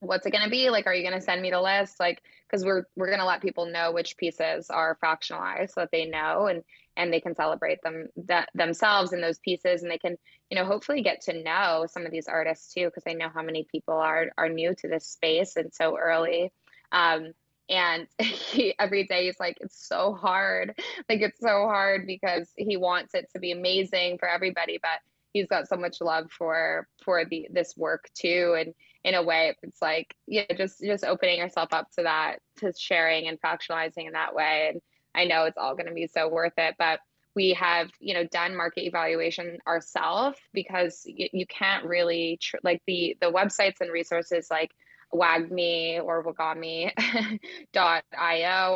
what's 0.00 0.26
it 0.26 0.30
going 0.30 0.44
to 0.44 0.50
be? 0.50 0.70
Like 0.70 0.86
are 0.86 0.94
you 0.94 1.02
going 1.02 1.18
to 1.18 1.24
send 1.24 1.42
me 1.42 1.50
the 1.50 1.60
list? 1.60 1.98
Like 2.00 2.22
because 2.48 2.64
we're 2.64 2.84
we're 2.96 3.08
going 3.08 3.18
to 3.18 3.24
let 3.24 3.42
people 3.42 3.66
know 3.66 3.92
which 3.92 4.16
pieces 4.16 4.70
are 4.70 4.98
fractionalized 5.02 5.70
so 5.70 5.80
that 5.80 5.90
they 5.92 6.06
know 6.06 6.46
and 6.46 6.62
and 6.96 7.12
they 7.12 7.20
can 7.20 7.34
celebrate 7.34 7.82
them 7.82 8.08
that 8.28 8.48
themselves 8.54 9.12
in 9.12 9.20
those 9.20 9.38
pieces. 9.38 9.82
And 9.82 9.90
they 9.90 9.98
can 9.98 10.16
you 10.50 10.56
know 10.56 10.64
hopefully 10.64 11.02
get 11.02 11.22
to 11.22 11.42
know 11.42 11.86
some 11.90 12.06
of 12.06 12.12
these 12.12 12.28
artists 12.28 12.72
too 12.72 12.86
because 12.86 13.04
i 13.06 13.12
know 13.12 13.28
how 13.32 13.42
many 13.42 13.66
people 13.70 13.94
are 13.94 14.26
are 14.36 14.48
new 14.48 14.74
to 14.74 14.88
this 14.88 15.06
space 15.06 15.56
and 15.56 15.72
so 15.72 15.96
early. 15.98 16.52
Um, 16.92 17.32
and 17.70 18.06
he, 18.18 18.74
every 18.78 19.04
day 19.04 19.26
he's 19.26 19.40
like 19.40 19.58
it's 19.60 19.86
so 19.88 20.14
hard. 20.14 20.78
Like 21.08 21.20
it's 21.20 21.40
so 21.40 21.66
hard 21.66 22.06
because 22.06 22.48
he 22.56 22.76
wants 22.76 23.14
it 23.14 23.28
to 23.34 23.38
be 23.38 23.52
amazing 23.52 24.18
for 24.18 24.28
everybody 24.28 24.78
but 24.80 25.00
he's 25.34 25.48
got 25.48 25.68
so 25.68 25.76
much 25.76 26.00
love 26.00 26.30
for 26.30 26.88
for 27.04 27.26
the 27.26 27.46
this 27.50 27.74
work 27.76 28.08
too. 28.14 28.56
And 28.58 28.72
in 29.04 29.14
a 29.14 29.22
way 29.22 29.54
it's 29.62 29.82
like 29.82 30.14
yeah 30.26 30.44
just 30.56 30.80
just 30.80 31.04
opening 31.04 31.38
yourself 31.38 31.68
up 31.72 31.88
to 31.96 32.02
that 32.02 32.38
to 32.58 32.72
sharing 32.76 33.28
and 33.28 33.40
fractionalizing 33.40 34.06
in 34.06 34.12
that 34.12 34.34
way. 34.34 34.70
And 34.72 34.80
i 35.14 35.24
know 35.24 35.44
it's 35.44 35.58
all 35.58 35.74
going 35.74 35.86
to 35.86 35.92
be 35.92 36.06
so 36.06 36.28
worth 36.28 36.54
it 36.56 36.74
but 36.78 37.00
we 37.34 37.52
have 37.54 37.90
you 38.00 38.14
know 38.14 38.24
done 38.24 38.56
market 38.56 38.86
evaluation 38.86 39.58
ourselves 39.66 40.38
because 40.52 41.02
you, 41.04 41.28
you 41.32 41.46
can't 41.46 41.84
really 41.84 42.38
tr- 42.40 42.56
like 42.62 42.82
the 42.86 43.16
the 43.20 43.30
websites 43.30 43.80
and 43.80 43.92
resources 43.92 44.48
like 44.50 44.70
wagme 45.12 46.02
or 46.02 46.24
wagami.io 46.24 46.90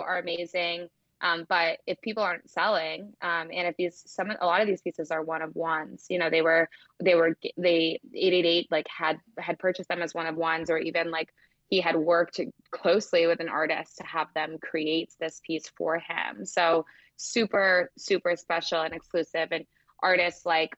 are 0.07 0.19
amazing 0.19 0.89
um, 1.21 1.47
but 1.49 1.79
if 1.87 2.01
people 2.01 2.23
aren't 2.23 2.49
selling, 2.49 3.13
um, 3.23 3.49
and 3.53 3.67
if 3.67 3.77
these 3.77 4.03
some 4.07 4.31
a 4.31 4.47
lot 4.47 4.61
of 4.61 4.69
these 4.69 4.83
pieces 4.83 5.11
are 5.11 5.23
one 5.23 5.43
of 5.43 5.55
ones, 5.57 6.07
you 6.09 6.19
know, 6.19 6.31
they 6.31 6.43
were 6.43 6.69
they 7.03 7.15
were 7.15 7.37
they 7.57 8.01
888 8.15 8.71
like 8.71 8.87
had 8.89 9.19
had 9.37 9.59
purchased 9.59 9.89
them 9.89 10.03
as 10.03 10.15
one 10.15 10.27
of 10.27 10.37
ones, 10.37 10.71
or 10.71 10.79
even 10.79 11.11
like 11.11 11.31
he 11.69 11.81
had 11.81 11.97
worked 11.97 12.41
closely 12.71 13.27
with 13.27 13.41
an 13.41 13.49
artist 13.49 13.99
to 13.99 14.05
have 14.05 14.29
them 14.35 14.59
create 14.61 15.13
this 15.19 15.41
piece 15.45 15.69
for 15.77 15.99
him. 15.99 16.47
So 16.47 16.87
super 17.17 17.91
super 17.99 18.37
special 18.37 18.83
and 18.83 18.95
exclusive, 18.95 19.49
and 19.51 19.65
artists 20.01 20.47
like 20.47 20.77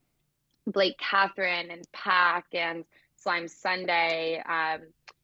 Blake 0.67 0.99
Kathryn 0.99 1.71
and 1.71 1.85
Pak 1.93 2.47
and 2.55 2.85
Slime 3.17 3.49
Sunday. 3.49 4.43
Um, 4.49 4.81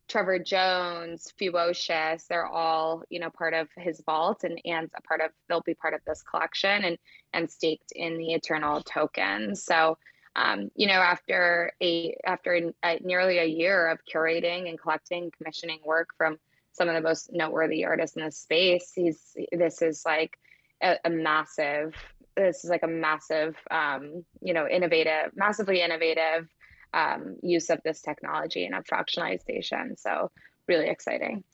Trevor 0.08 0.38
Jones, 0.38 1.32
Fewocious, 1.40 2.26
they're 2.28 2.46
all, 2.46 3.02
you 3.10 3.18
know, 3.18 3.30
part 3.30 3.54
of 3.54 3.68
his 3.76 4.00
vault 4.06 4.44
and, 4.44 4.60
and 4.64 4.90
a 4.96 5.02
part 5.02 5.20
of, 5.20 5.30
they'll 5.48 5.62
be 5.62 5.74
part 5.74 5.94
of 5.94 6.00
this 6.06 6.22
collection 6.22 6.84
and, 6.84 6.98
and 7.32 7.50
staked 7.50 7.92
in 7.92 8.16
the 8.16 8.32
eternal 8.32 8.82
token. 8.82 9.56
So, 9.56 9.98
um, 10.36 10.70
you 10.76 10.86
know, 10.86 10.94
after 10.94 11.72
a, 11.82 12.16
after 12.24 12.72
a, 12.84 12.98
nearly 13.00 13.38
a 13.38 13.44
year 13.44 13.88
of 13.88 13.98
curating 14.04 14.68
and 14.68 14.80
collecting, 14.80 15.32
commissioning 15.36 15.80
work 15.84 16.10
from 16.16 16.38
some 16.72 16.88
of 16.88 16.94
the 16.94 17.00
most 17.00 17.32
noteworthy 17.32 17.84
artists 17.84 18.16
in 18.16 18.24
this 18.24 18.38
space, 18.38 18.92
he's, 18.94 19.36
this 19.50 19.82
is 19.82 20.02
like 20.06 20.38
a, 20.82 20.96
a 21.04 21.10
massive, 21.10 21.94
this 22.36 22.64
is 22.64 22.70
like 22.70 22.82
a 22.82 22.88
massive, 22.88 23.56
um, 23.70 24.24
you 24.42 24.52
know, 24.52 24.68
innovative, 24.68 25.32
massively 25.34 25.80
innovative, 25.80 26.46
um, 26.94 27.36
use 27.42 27.70
of 27.70 27.80
this 27.84 28.00
technology 28.00 28.64
and 28.64 28.74
of 28.74 28.84
fractionalization. 28.84 29.98
So 29.98 30.30
really 30.68 30.88
exciting 30.88 31.44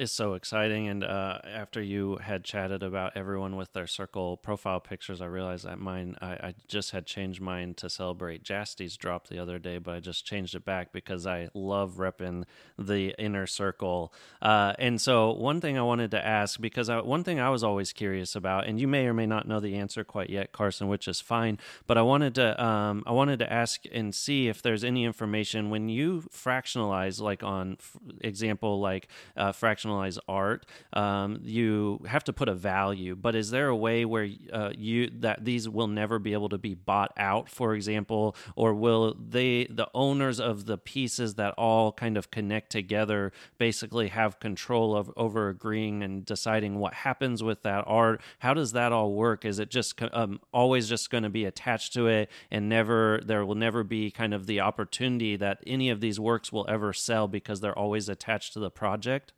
is 0.00 0.10
so 0.10 0.32
exciting. 0.32 0.88
And 0.88 1.04
uh, 1.04 1.38
after 1.44 1.82
you 1.82 2.16
had 2.22 2.42
chatted 2.42 2.82
about 2.82 3.16
everyone 3.16 3.56
with 3.56 3.74
their 3.74 3.86
circle 3.86 4.38
profile 4.38 4.80
pictures, 4.80 5.20
I 5.20 5.26
realized 5.26 5.66
that 5.66 5.78
mine, 5.78 6.16
I, 6.22 6.30
I 6.30 6.54
just 6.68 6.92
had 6.92 7.04
changed 7.04 7.40
mine 7.40 7.74
to 7.74 7.90
celebrate 7.90 8.42
Jasty's 8.42 8.96
drop 8.96 9.28
the 9.28 9.38
other 9.38 9.58
day, 9.58 9.76
but 9.76 9.94
I 9.94 10.00
just 10.00 10.24
changed 10.24 10.54
it 10.54 10.64
back 10.64 10.90
because 10.90 11.26
I 11.26 11.48
love 11.52 11.96
repping 11.98 12.44
the 12.78 13.14
inner 13.18 13.46
circle. 13.46 14.14
Uh, 14.40 14.72
and 14.78 14.98
so, 14.98 15.32
one 15.32 15.60
thing 15.60 15.76
I 15.76 15.82
wanted 15.82 16.12
to 16.12 16.26
ask, 16.26 16.58
because 16.58 16.88
I, 16.88 17.00
one 17.00 17.22
thing 17.22 17.38
I 17.38 17.50
was 17.50 17.62
always 17.62 17.92
curious 17.92 18.34
about, 18.34 18.66
and 18.66 18.80
you 18.80 18.88
may 18.88 19.06
or 19.06 19.12
may 19.12 19.26
not 19.26 19.46
know 19.46 19.60
the 19.60 19.76
answer 19.76 20.02
quite 20.02 20.30
yet, 20.30 20.52
Carson, 20.52 20.88
which 20.88 21.08
is 21.08 21.20
fine, 21.20 21.58
but 21.86 21.98
I 21.98 22.02
wanted 22.02 22.34
to, 22.36 22.64
um, 22.64 23.04
I 23.06 23.12
wanted 23.12 23.38
to 23.40 23.52
ask 23.52 23.82
and 23.92 24.14
see 24.14 24.48
if 24.48 24.62
there's 24.62 24.82
any 24.82 25.04
information 25.04 25.68
when 25.68 25.90
you 25.90 26.22
fractionalize, 26.32 27.20
like 27.20 27.42
on 27.42 27.76
f- 27.78 27.98
example, 28.22 28.80
like 28.80 29.08
uh, 29.36 29.52
fractional 29.52 29.89
art, 30.28 30.66
um, 30.92 31.40
you 31.42 32.00
have 32.06 32.24
to 32.24 32.32
put 32.32 32.48
a 32.48 32.54
value. 32.54 33.16
But 33.16 33.34
is 33.34 33.50
there 33.50 33.68
a 33.68 33.76
way 33.76 34.04
where 34.04 34.28
uh, 34.52 34.70
you 34.76 35.10
that 35.20 35.44
these 35.44 35.68
will 35.68 35.86
never 35.86 36.18
be 36.18 36.32
able 36.32 36.48
to 36.50 36.58
be 36.58 36.74
bought 36.74 37.12
out, 37.16 37.48
for 37.48 37.74
example, 37.74 38.36
or 38.56 38.74
will 38.74 39.14
they, 39.14 39.66
the 39.66 39.88
owners 39.94 40.40
of 40.40 40.66
the 40.66 40.78
pieces 40.78 41.34
that 41.34 41.54
all 41.56 41.92
kind 41.92 42.16
of 42.16 42.30
connect 42.30 42.70
together, 42.70 43.32
basically 43.58 44.08
have 44.08 44.40
control 44.40 44.96
of 44.96 45.10
over 45.16 45.48
agreeing 45.48 46.02
and 46.02 46.24
deciding 46.24 46.78
what 46.78 46.94
happens 46.94 47.42
with 47.42 47.62
that 47.62 47.84
art? 47.86 48.20
How 48.40 48.54
does 48.54 48.72
that 48.72 48.92
all 48.92 49.12
work? 49.14 49.44
Is 49.44 49.58
it 49.58 49.70
just 49.70 50.00
um, 50.12 50.40
always 50.52 50.88
just 50.88 51.10
going 51.10 51.24
to 51.24 51.30
be 51.30 51.44
attached 51.44 51.92
to 51.94 52.06
it, 52.06 52.30
and 52.50 52.68
never 52.68 53.20
there 53.24 53.44
will 53.44 53.54
never 53.54 53.84
be 53.84 54.10
kind 54.10 54.34
of 54.34 54.46
the 54.46 54.60
opportunity 54.60 55.36
that 55.36 55.58
any 55.66 55.90
of 55.90 56.00
these 56.00 56.20
works 56.20 56.52
will 56.52 56.66
ever 56.68 56.92
sell 56.92 57.28
because 57.28 57.60
they're 57.60 57.78
always 57.78 58.08
attached 58.08 58.52
to 58.52 58.60
the 58.60 58.70
project? 58.70 59.32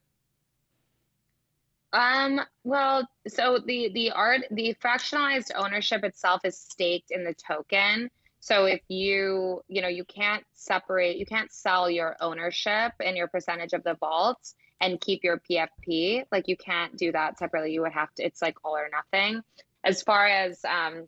Um, 1.93 2.41
well, 2.65 3.07
so 3.29 3.59
the 3.65 3.91
the 3.93 4.13
art 4.13 4.43
the 4.51 4.75
fractionalized 4.83 5.51
ownership 5.55 6.05
itself 6.05 6.41
is 6.45 6.59
staked 6.59 7.11
in 7.11 7.25
the 7.25 7.35
token. 7.35 8.11
So 8.41 8.65
if 8.65 8.81
you, 8.89 9.63
you 9.69 9.83
know, 9.83 9.89
you 9.89 10.05
can't 10.05 10.43
separate, 10.53 11.17
you 11.17 11.27
can't 11.27 11.53
sell 11.53 11.89
your 11.89 12.17
ownership 12.21 12.93
and 12.99 13.17
your 13.17 13.29
percentage 13.29 13.73
of 13.73 13.85
the 13.85 13.95
vault 13.95 14.55
and 14.81 15.01
keep 15.01 15.23
your 15.23 15.41
PFP. 15.49 16.25
Like 16.33 16.49
you 16.49 16.57
can't 16.57 16.97
do 16.97 17.13
that 17.13 17.39
separately. 17.39 17.73
You 17.73 17.83
would 17.83 17.93
have 17.93 18.13
to, 18.15 18.25
it's 18.25 18.43
like 18.43 18.57
all 18.65 18.77
or 18.77 18.91
nothing. 18.91 19.43
As 19.85 20.03
far 20.03 20.27
as 20.27 20.65
um, 20.65 21.07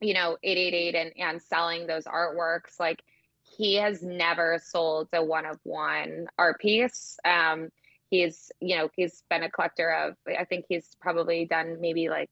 you 0.00 0.14
know, 0.14 0.36
888 0.42 0.94
and, 0.94 1.12
and 1.16 1.42
selling 1.42 1.86
those 1.86 2.04
artworks, 2.04 2.80
like 2.80 3.02
he 3.42 3.76
has 3.76 4.02
never 4.02 4.60
sold 4.64 5.08
a 5.12 5.24
one 5.24 5.46
of 5.46 5.58
one 5.62 6.26
art 6.38 6.60
piece. 6.60 7.18
Um, 7.24 7.70
he's 8.12 8.52
you 8.60 8.76
know 8.76 8.90
he's 8.94 9.24
been 9.30 9.42
a 9.42 9.50
collector 9.50 9.90
of 9.90 10.14
i 10.38 10.44
think 10.44 10.66
he's 10.68 10.94
probably 11.00 11.46
done 11.46 11.80
maybe 11.80 12.10
like 12.10 12.30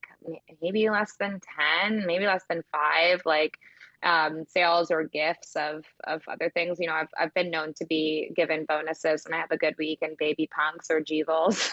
maybe 0.60 0.88
less 0.90 1.14
than 1.18 1.40
10 1.88 2.04
maybe 2.06 2.26
less 2.26 2.44
than 2.50 2.62
five 2.70 3.22
like 3.24 3.56
um, 4.02 4.44
sales 4.48 4.90
or 4.90 5.04
gifts 5.04 5.56
of 5.56 5.84
of 6.04 6.22
other 6.26 6.48
things. 6.48 6.78
You 6.80 6.86
know 6.86 6.94
I've, 6.94 7.10
I've 7.18 7.34
been 7.34 7.50
known 7.50 7.74
to 7.74 7.84
be 7.84 8.32
given 8.34 8.64
bonuses 8.66 9.24
when 9.24 9.34
i 9.34 9.40
have 9.40 9.50
a 9.50 9.58
good 9.58 9.74
week 9.78 9.98
and 10.00 10.16
baby 10.16 10.48
punks 10.54 10.90
or 10.90 11.02
jevils 11.02 11.70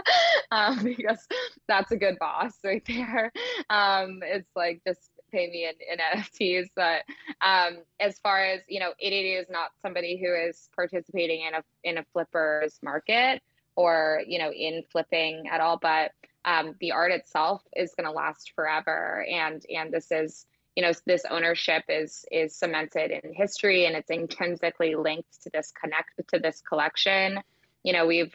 um, 0.50 0.84
because 0.84 1.26
that's 1.68 1.90
a 1.90 1.96
good 1.96 2.18
boss 2.18 2.52
right 2.62 2.84
there. 2.86 3.32
Um, 3.70 4.20
it's 4.22 4.50
like 4.54 4.82
just 4.86 5.08
pay 5.30 5.48
me 5.48 5.66
in, 5.66 5.74
in 5.90 6.20
NFTs. 6.20 6.68
But 6.76 7.02
um, 7.40 7.78
as 7.98 8.18
far 8.18 8.44
as 8.44 8.60
you 8.68 8.80
know, 8.80 8.92
888 9.00 9.34
is 9.36 9.46
not 9.50 9.70
somebody 9.80 10.18
who 10.18 10.34
is 10.34 10.68
participating 10.74 11.42
in 11.42 11.54
a 11.54 11.62
in 11.82 11.98
a 11.98 12.04
flippers 12.12 12.78
market 12.82 13.40
or 13.80 14.22
you 14.26 14.38
know 14.38 14.52
in 14.52 14.82
flipping 14.92 15.44
at 15.50 15.60
all 15.60 15.78
but 15.80 16.12
um, 16.44 16.74
the 16.80 16.92
art 16.92 17.12
itself 17.12 17.62
is 17.76 17.94
going 17.94 18.06
to 18.06 18.12
last 18.12 18.52
forever. 18.54 19.24
And 19.30 19.64
and 19.74 19.92
this 19.92 20.10
is 20.10 20.46
you 20.76 20.82
know 20.82 20.92
this 21.06 21.24
ownership 21.28 21.84
is 21.88 22.24
is 22.30 22.56
cemented 22.56 23.10
in 23.10 23.34
history 23.34 23.86
and 23.86 23.96
it's 23.96 24.10
intrinsically 24.10 24.94
linked 24.94 25.42
to 25.42 25.50
this 25.52 25.72
connect 25.72 26.20
to 26.32 26.38
this 26.38 26.62
collection. 26.66 27.40
You 27.82 27.92
know 27.92 28.06
we've 28.06 28.34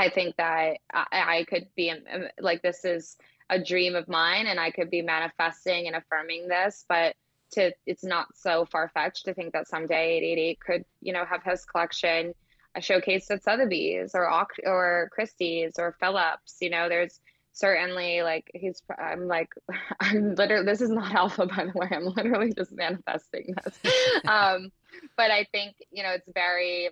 i 0.00 0.08
think 0.08 0.36
that 0.36 0.76
i, 0.92 1.06
I 1.12 1.44
could 1.48 1.66
be 1.74 1.90
um, 1.90 1.98
like 2.38 2.62
this 2.62 2.84
is 2.84 3.16
a 3.50 3.58
dream 3.60 3.96
of 3.96 4.08
mine 4.08 4.46
and 4.46 4.60
i 4.60 4.70
could 4.70 4.90
be 4.90 5.02
manifesting 5.02 5.88
and 5.88 5.96
affirming 5.96 6.46
this 6.46 6.84
but 6.88 7.16
to 7.50 7.72
it's 7.84 8.04
not 8.04 8.28
so 8.36 8.64
far-fetched 8.66 9.24
to 9.24 9.34
think 9.34 9.52
that 9.54 9.66
someday 9.66 10.18
888 10.18 10.60
could 10.60 10.84
you 11.00 11.12
know 11.12 11.24
have 11.24 11.42
his 11.42 11.64
collection 11.64 12.32
showcased 12.78 13.30
at 13.30 13.42
Sotheby's 13.42 14.14
or 14.14 14.28
or 14.64 15.10
Christie's 15.12 15.74
or 15.78 15.96
Phillips. 16.00 16.56
You 16.60 16.70
know, 16.70 16.88
there's 16.88 17.20
certainly 17.52 18.22
like 18.22 18.50
he's. 18.54 18.82
I'm 18.98 19.26
like, 19.26 19.50
I'm 20.00 20.34
literally. 20.34 20.64
This 20.64 20.80
is 20.80 20.90
not 20.90 21.14
alpha, 21.14 21.46
by 21.46 21.66
the 21.66 21.78
way. 21.78 21.88
I'm 21.90 22.06
literally 22.06 22.52
just 22.52 22.72
manifesting 22.72 23.54
this. 23.64 23.78
um, 24.26 24.70
but 25.16 25.30
I 25.30 25.46
think 25.52 25.76
you 25.90 26.02
know 26.02 26.10
it's 26.10 26.28
very. 26.32 26.90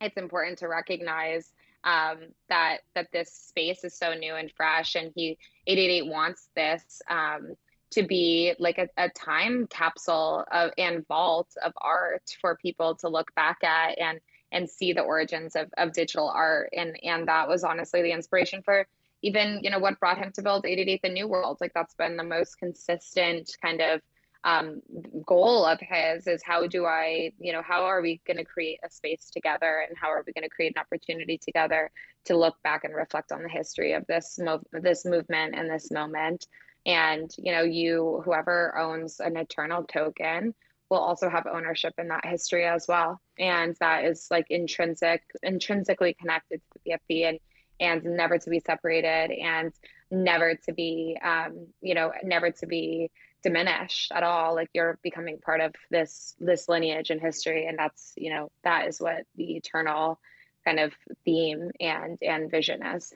It's 0.00 0.16
important 0.16 0.58
to 0.58 0.68
recognize 0.68 1.52
um, 1.84 2.18
that 2.48 2.78
that 2.94 3.08
this 3.12 3.32
space 3.32 3.84
is 3.84 3.94
so 3.94 4.14
new 4.14 4.34
and 4.34 4.50
fresh, 4.56 4.94
and 4.94 5.12
he 5.14 5.38
888 5.66 6.10
wants 6.10 6.48
this. 6.54 7.02
Um, 7.10 7.54
to 7.90 8.02
be 8.02 8.52
like 8.58 8.76
a, 8.76 8.86
a 8.98 9.08
time 9.08 9.66
capsule 9.70 10.44
of 10.52 10.70
and 10.76 11.06
vault 11.08 11.48
of 11.64 11.72
art 11.80 12.22
for 12.38 12.54
people 12.56 12.94
to 12.96 13.08
look 13.08 13.34
back 13.34 13.64
at 13.64 13.98
and 13.98 14.20
and 14.52 14.68
see 14.68 14.92
the 14.92 15.02
origins 15.02 15.56
of, 15.56 15.68
of 15.76 15.92
digital 15.92 16.30
art 16.34 16.70
and 16.76 16.98
and 17.02 17.28
that 17.28 17.48
was 17.48 17.64
honestly 17.64 18.02
the 18.02 18.12
inspiration 18.12 18.62
for 18.62 18.86
even 19.22 19.60
you 19.62 19.70
know 19.70 19.78
what 19.78 19.98
brought 20.00 20.18
him 20.18 20.32
to 20.32 20.42
build 20.42 20.64
888 20.64 21.02
the 21.02 21.08
new 21.08 21.28
world 21.28 21.58
like 21.60 21.72
that's 21.74 21.94
been 21.94 22.16
the 22.16 22.24
most 22.24 22.58
consistent 22.58 23.50
kind 23.62 23.80
of 23.80 24.00
um, 24.44 24.80
goal 25.26 25.64
of 25.64 25.78
his 25.80 26.26
is 26.26 26.42
how 26.44 26.66
do 26.66 26.86
I, 26.86 27.32
you 27.38 27.52
know, 27.52 27.62
how 27.62 27.84
are 27.84 28.00
we 28.00 28.20
going 28.26 28.36
to 28.36 28.44
create 28.44 28.78
a 28.84 28.90
space 28.90 29.30
together 29.30 29.84
and 29.86 29.96
how 29.98 30.08
are 30.08 30.22
we 30.26 30.32
going 30.32 30.44
to 30.44 30.48
create 30.48 30.74
an 30.76 30.80
opportunity 30.80 31.38
together 31.38 31.90
to 32.26 32.36
look 32.36 32.56
back 32.62 32.84
and 32.84 32.94
reflect 32.94 33.32
on 33.32 33.42
the 33.42 33.48
history 33.48 33.92
of 33.92 34.06
this 34.06 34.38
mov- 34.40 34.64
this 34.72 35.04
movement 35.04 35.54
and 35.54 35.68
this 35.68 35.90
moment. 35.90 36.46
And, 36.86 37.30
you 37.36 37.52
know, 37.52 37.62
you, 37.62 38.22
whoever 38.24 38.78
owns 38.78 39.20
an 39.20 39.36
eternal 39.36 39.84
token, 39.84 40.54
will 40.90 40.98
also 40.98 41.28
have 41.28 41.46
ownership 41.46 41.94
in 41.98 42.08
that 42.08 42.24
history 42.24 42.64
as 42.64 42.86
well. 42.88 43.20
And 43.38 43.76
that 43.80 44.04
is 44.04 44.26
like 44.30 44.46
intrinsic, 44.50 45.22
intrinsically 45.42 46.14
connected 46.14 46.60
to 46.60 46.78
the 46.84 46.92
PFP 46.92 47.28
and 47.28 47.38
and 47.80 48.02
never 48.16 48.38
to 48.38 48.50
be 48.50 48.58
separated 48.58 49.30
and 49.30 49.72
never 50.10 50.56
to 50.56 50.72
be 50.72 51.16
um, 51.22 51.68
you 51.80 51.94
know, 51.94 52.12
never 52.24 52.50
to 52.50 52.66
be 52.66 53.10
diminished 53.42 54.10
at 54.12 54.24
all. 54.24 54.54
Like 54.54 54.70
you're 54.72 54.98
becoming 55.02 55.38
part 55.38 55.60
of 55.60 55.74
this 55.90 56.34
this 56.40 56.68
lineage 56.68 57.10
and 57.10 57.20
history. 57.20 57.66
And 57.66 57.78
that's 57.78 58.14
you 58.16 58.30
know 58.30 58.50
that 58.64 58.88
is 58.88 59.00
what 59.00 59.22
the 59.36 59.56
eternal 59.56 60.18
kind 60.64 60.80
of 60.80 60.92
theme 61.24 61.70
and 61.80 62.18
and 62.22 62.50
vision 62.50 62.84
is 62.84 63.12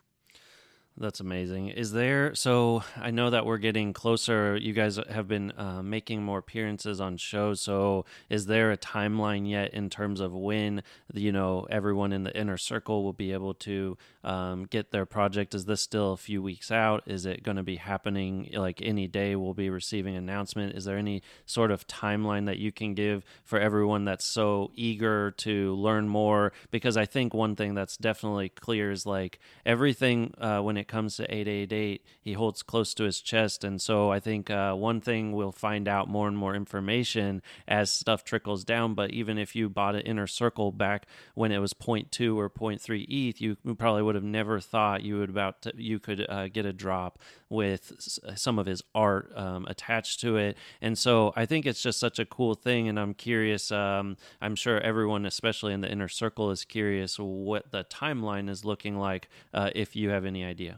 that's 0.99 1.21
amazing. 1.21 1.69
Is 1.69 1.93
there, 1.93 2.35
so 2.35 2.85
I 2.97 3.11
know 3.11 3.31
that 3.31 3.47
we're 3.47 3.59
getting 3.59 3.93
closer. 3.93 4.57
You 4.57 4.75
guys 4.75 4.99
have 5.09 5.27
been 5.27 5.53
uh, 5.57 5.83
making 5.83 6.23
more 6.23 6.39
appearances 6.39 7.01
on 7.01 7.17
shows. 7.17 7.63
So 7.63 8.05
is 8.29 8.47
there 8.47 8.71
a 8.71 8.77
timeline 8.77 9.49
yet 9.49 9.73
in 9.73 9.89
terms 9.89 10.21
of 10.21 10.35
when, 10.35 10.83
you 11.15 11.33
know, 11.33 11.67
everyone 11.71 12.13
in 12.13 12.25
the 12.25 12.37
inner 12.39 12.59
circle 12.59 13.03
will 13.03 13.15
be 13.15 13.33
able 13.33 13.55
to 13.55 13.97
um, 14.23 14.67
get 14.67 14.91
their 14.91 15.07
project? 15.07 15.55
Is 15.55 15.65
this 15.65 15.81
still 15.81 16.13
a 16.13 16.17
few 16.19 16.43
weeks 16.43 16.71
out? 16.71 17.05
Is 17.07 17.25
it 17.25 17.43
going 17.43 17.57
to 17.57 17.63
be 17.63 17.77
happening 17.77 18.51
like 18.53 18.81
any 18.83 19.09
day 19.09 19.35
we'll 19.35 19.55
be 19.55 19.71
receiving 19.71 20.15
announcement? 20.15 20.77
Is 20.77 20.85
there 20.85 20.99
any 20.99 21.23
sort 21.47 21.71
of 21.71 21.87
timeline 21.87 22.47
that 22.47 22.59
you 22.59 22.71
can 22.71 22.95
give 22.95 23.25
for 23.45 23.59
everyone 23.59 24.05
that's 24.05 24.27
so 24.27 24.71
eager 24.75 25.31
to 25.39 25.75
learn 25.75 26.07
more? 26.07 26.53
Because 26.71 26.99
I 26.99 27.07
think 27.07 27.33
one 27.33 27.57
thing 27.57 27.75
that's 27.75 27.97
definitely 27.97 28.51
clear 28.51 28.93
is 28.93 29.07
like 29.07 29.41
everything 29.65 30.35
uh, 30.39 30.61
when 30.61 30.77
it 30.77 30.82
it 30.83 30.89
comes 30.89 31.17
to 31.17 31.23
888, 31.25 32.05
he 32.21 32.33
holds 32.35 32.63
close 32.63 32.93
to 32.95 33.05
his 33.05 33.21
chest. 33.21 33.63
And 33.65 33.81
so 33.81 34.11
I 34.11 34.21
think 34.21 34.51
uh, 34.51 34.75
one 34.75 35.01
thing 35.01 35.33
we'll 35.33 35.53
find 35.53 35.89
out 35.89 36.09
more 36.09 36.29
and 36.29 36.37
more 36.37 36.55
information 36.55 37.41
as 37.69 37.93
stuff 37.93 38.25
trickles 38.25 38.65
down. 38.65 38.95
But 38.95 39.13
even 39.13 39.39
if 39.39 39.55
you 39.57 39.69
bought 39.69 39.95
an 39.95 40.03
inner 40.03 40.27
circle 40.27 40.73
back 40.73 41.07
when 41.35 41.53
it 41.53 41.59
was 41.59 41.73
0.2 41.73 42.37
or 42.37 42.51
0.3 42.51 43.07
ETH, 43.09 43.41
you 43.41 43.57
probably 43.79 44.03
would 44.03 44.17
have 44.17 44.25
never 44.25 44.61
thought 44.61 45.03
you 45.03 45.19
would 45.19 45.31
about 45.31 45.63
to, 45.63 45.73
you 45.77 45.99
could 45.99 46.27
uh, 46.29 46.49
get 46.49 46.67
a 46.67 46.73
drop 46.73 47.19
with 47.49 47.93
some 48.35 48.59
of 48.59 48.67
his 48.67 48.83
art 48.95 49.31
um, 49.37 49.67
attached 49.69 50.21
to 50.21 50.37
it. 50.37 50.57
And 50.81 50.99
so 50.99 51.33
I 51.37 51.47
think 51.47 51.65
it's 51.65 51.83
just 51.83 52.01
such 52.01 52.19
a 52.19 52.27
cool 52.27 52.55
thing. 52.55 52.89
And 52.89 52.99
I'm 52.99 53.15
curious, 53.15 53.71
um, 53.71 54.17
I'm 54.41 54.57
sure 54.57 54.81
everyone, 54.81 55.27
especially 55.27 55.73
in 55.73 55.81
the 55.81 55.91
inner 55.91 56.09
circle, 56.09 56.51
is 56.51 56.65
curious 56.65 57.19
what 57.19 57.71
the 57.71 57.85
timeline 57.85 58.51
is 58.51 58.65
looking 58.65 58.99
like 58.99 59.29
uh, 59.55 59.71
if 59.75 59.95
you 59.95 60.11
have 60.11 60.25
any 60.25 60.45
idea. 60.45 60.72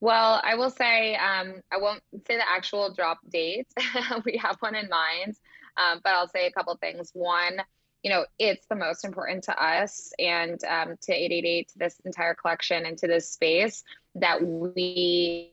Well, 0.00 0.40
I 0.44 0.56
will 0.56 0.70
say 0.70 1.16
um, 1.16 1.62
I 1.72 1.78
won't 1.78 2.02
say 2.26 2.36
the 2.36 2.48
actual 2.48 2.92
drop 2.92 3.18
date. 3.30 3.68
we 4.24 4.38
have 4.38 4.56
one 4.60 4.74
in 4.74 4.88
mind, 4.88 5.36
um, 5.76 6.00
but 6.04 6.14
I'll 6.14 6.28
say 6.28 6.46
a 6.46 6.52
couple 6.52 6.76
things. 6.76 7.10
One, 7.14 7.62
you 8.02 8.10
know, 8.10 8.26
it's 8.38 8.66
the 8.66 8.76
most 8.76 9.04
important 9.04 9.44
to 9.44 9.62
us 9.62 10.12
and 10.18 10.62
um, 10.64 10.96
to 11.02 11.12
888, 11.12 11.68
to 11.68 11.78
this 11.78 12.00
entire 12.04 12.34
collection, 12.34 12.84
and 12.84 12.98
to 12.98 13.06
this 13.06 13.30
space 13.30 13.84
that 14.16 14.42
we 14.42 15.52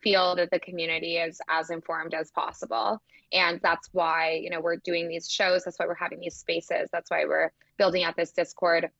feel 0.00 0.36
that 0.36 0.50
the 0.50 0.58
community 0.58 1.16
is 1.16 1.40
as 1.48 1.70
informed 1.70 2.14
as 2.14 2.30
possible. 2.30 3.00
And 3.32 3.60
that's 3.62 3.88
why, 3.92 4.40
you 4.42 4.50
know, 4.50 4.60
we're 4.60 4.76
doing 4.76 5.08
these 5.08 5.30
shows. 5.30 5.64
That's 5.64 5.78
why 5.78 5.86
we're 5.86 5.94
having 5.94 6.20
these 6.20 6.36
spaces. 6.36 6.88
That's 6.92 7.10
why 7.10 7.24
we're 7.24 7.50
building 7.78 8.04
out 8.04 8.16
this 8.16 8.32
Discord 8.32 8.90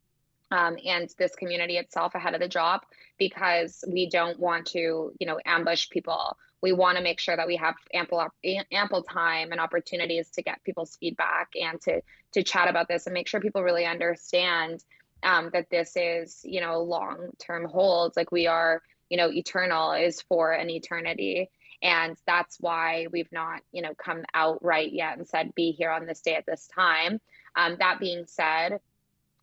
um, 0.53 0.76
and 0.84 1.09
this 1.18 1.34
community 1.34 1.78
itself 1.78 2.14
ahead 2.14 2.34
of 2.34 2.40
the 2.40 2.48
drop 2.48 2.84
because 3.18 3.82
we 3.88 4.09
don't 4.09 4.38
want 4.38 4.66
to, 4.66 5.12
you 5.18 5.26
know, 5.26 5.40
ambush 5.46 5.88
people. 5.88 6.36
We 6.61 6.72
want 6.72 6.98
to 6.98 7.03
make 7.03 7.18
sure 7.18 7.36
that 7.36 7.46
we 7.46 7.57
have 7.57 7.74
ample 7.92 8.24
ample 8.70 9.03
time 9.03 9.50
and 9.50 9.61
opportunities 9.61 10.28
to 10.32 10.42
get 10.42 10.62
people's 10.62 10.96
feedback 10.96 11.48
and 11.61 11.80
to 11.82 12.03
to 12.34 12.42
chat 12.42 12.68
about 12.68 12.86
this 12.86 13.07
and 13.07 13.14
make 13.14 13.28
sure 13.28 13.40
people 13.40 13.62
really 13.62 13.86
understand 13.86 14.84
um, 15.22 15.50
that 15.55 15.70
this 15.70 15.96
is, 15.96 16.40
you 16.44 16.61
know, 16.61 16.82
long 16.82 17.30
term 17.38 17.64
holds. 17.64 18.16
Like 18.16 18.30
we 18.30 18.46
are, 18.46 18.82
you 19.09 19.16
know, 19.16 19.30
eternal 19.30 19.92
is 19.92 20.20
for 20.20 20.53
an 20.53 20.68
eternity. 20.68 21.50
And 21.82 22.16
that's 22.26 22.59
why 22.61 23.07
we've 23.11 23.32
not, 23.32 23.62
you 23.72 23.82
know, 23.82 23.94
come 23.94 24.22
out 24.34 24.62
right 24.62 24.92
yet 24.92 25.16
and 25.16 25.26
said, 25.26 25.55
be 25.55 25.72
here 25.72 25.90
on 25.90 26.07
this 26.07 26.20
day 26.20 26.34
at 26.34 26.46
this 26.46 26.68
time. 26.72 27.20
Um, 27.57 27.76
that 27.80 27.98
being 27.98 28.24
said, 28.26 28.78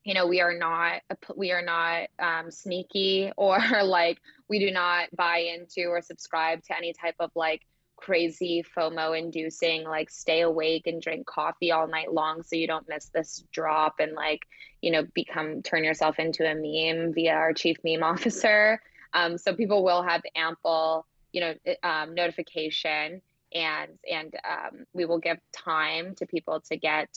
you 0.10 0.16
know 0.16 0.26
we 0.26 0.42
are 0.42 0.58
not 0.58 1.02
we 1.36 1.52
are 1.52 1.62
not 1.62 2.08
um, 2.18 2.50
sneaky 2.50 3.32
or 3.38 3.60
like 3.84 4.20
we 4.48 4.58
do 4.58 4.72
not 4.72 5.08
buy 5.16 5.38
into 5.56 5.88
or 5.88 6.02
subscribe 6.02 6.64
to 6.64 6.76
any 6.76 6.94
type 6.94 7.14
of 7.20 7.30
like 7.36 7.62
crazy 7.96 8.66
FOMO 8.76 9.16
inducing 9.16 9.84
like 9.84 10.10
stay 10.10 10.42
awake 10.42 10.88
and 10.88 11.00
drink 11.00 11.28
coffee 11.28 11.72
all 11.72 11.88
night 11.88 12.12
long 12.12 12.42
so 12.42 12.56
you 12.56 12.66
don't 12.66 12.90
miss 12.90 13.10
this 13.10 13.44
drop 13.52 13.96
and 14.00 14.14
like 14.14 14.40
you 14.82 14.90
know 14.90 15.04
become 15.14 15.62
turn 15.62 15.84
yourself 15.84 16.18
into 16.18 16.44
a 16.44 16.56
meme 16.56 17.14
via 17.14 17.34
our 17.34 17.54
chief 17.54 17.78
meme 17.84 18.02
officer. 18.14 18.82
Um, 19.14 19.38
so 19.38 19.54
people 19.54 19.84
will 19.84 20.02
have 20.02 20.24
ample 20.36 21.06
you 21.34 21.42
know 21.42 21.54
um, 21.84 22.16
notification 22.16 23.22
and 23.54 23.92
and 24.12 24.34
um, 24.50 24.86
we 24.92 25.06
will 25.06 25.20
give 25.20 25.38
time 25.52 26.16
to 26.16 26.26
people 26.26 26.62
to 26.62 26.78
get 26.78 27.10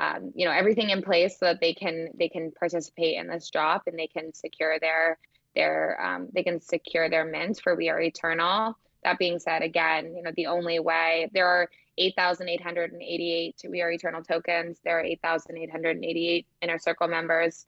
um, 0.00 0.32
you 0.34 0.46
know 0.46 0.50
everything 0.52 0.90
in 0.90 1.02
place 1.02 1.38
so 1.38 1.44
that 1.46 1.60
they 1.60 1.74
can 1.74 2.08
they 2.18 2.28
can 2.30 2.50
participate 2.52 3.18
in 3.18 3.28
this 3.28 3.50
drop 3.50 3.82
and 3.86 3.98
they 3.98 4.06
can 4.06 4.32
secure 4.32 4.78
their 4.80 5.18
their 5.54 6.02
um, 6.02 6.28
they 6.32 6.42
can 6.42 6.60
secure 6.60 7.10
their 7.10 7.26
mint 7.26 7.60
for 7.62 7.76
we 7.76 7.90
are 7.90 8.00
eternal. 8.00 8.76
That 9.04 9.18
being 9.18 9.38
said 9.38 9.62
again 9.62 10.14
you 10.16 10.22
know 10.22 10.32
the 10.34 10.46
only 10.46 10.78
way 10.78 11.30
there 11.34 11.46
are 11.46 11.68
8888 11.98 13.64
we 13.68 13.82
are 13.82 13.92
eternal 13.92 14.22
tokens. 14.22 14.78
There 14.82 14.98
are 14.98 15.04
8888 15.04 16.46
inner 16.62 16.78
circle 16.78 17.08
members. 17.08 17.66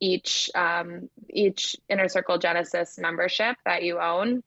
Each 0.00 0.50
um, 0.56 1.08
each 1.28 1.76
inner 1.88 2.08
circle 2.08 2.38
genesis 2.38 2.98
membership 2.98 3.56
that 3.64 3.84
you 3.84 4.00
own 4.00 4.42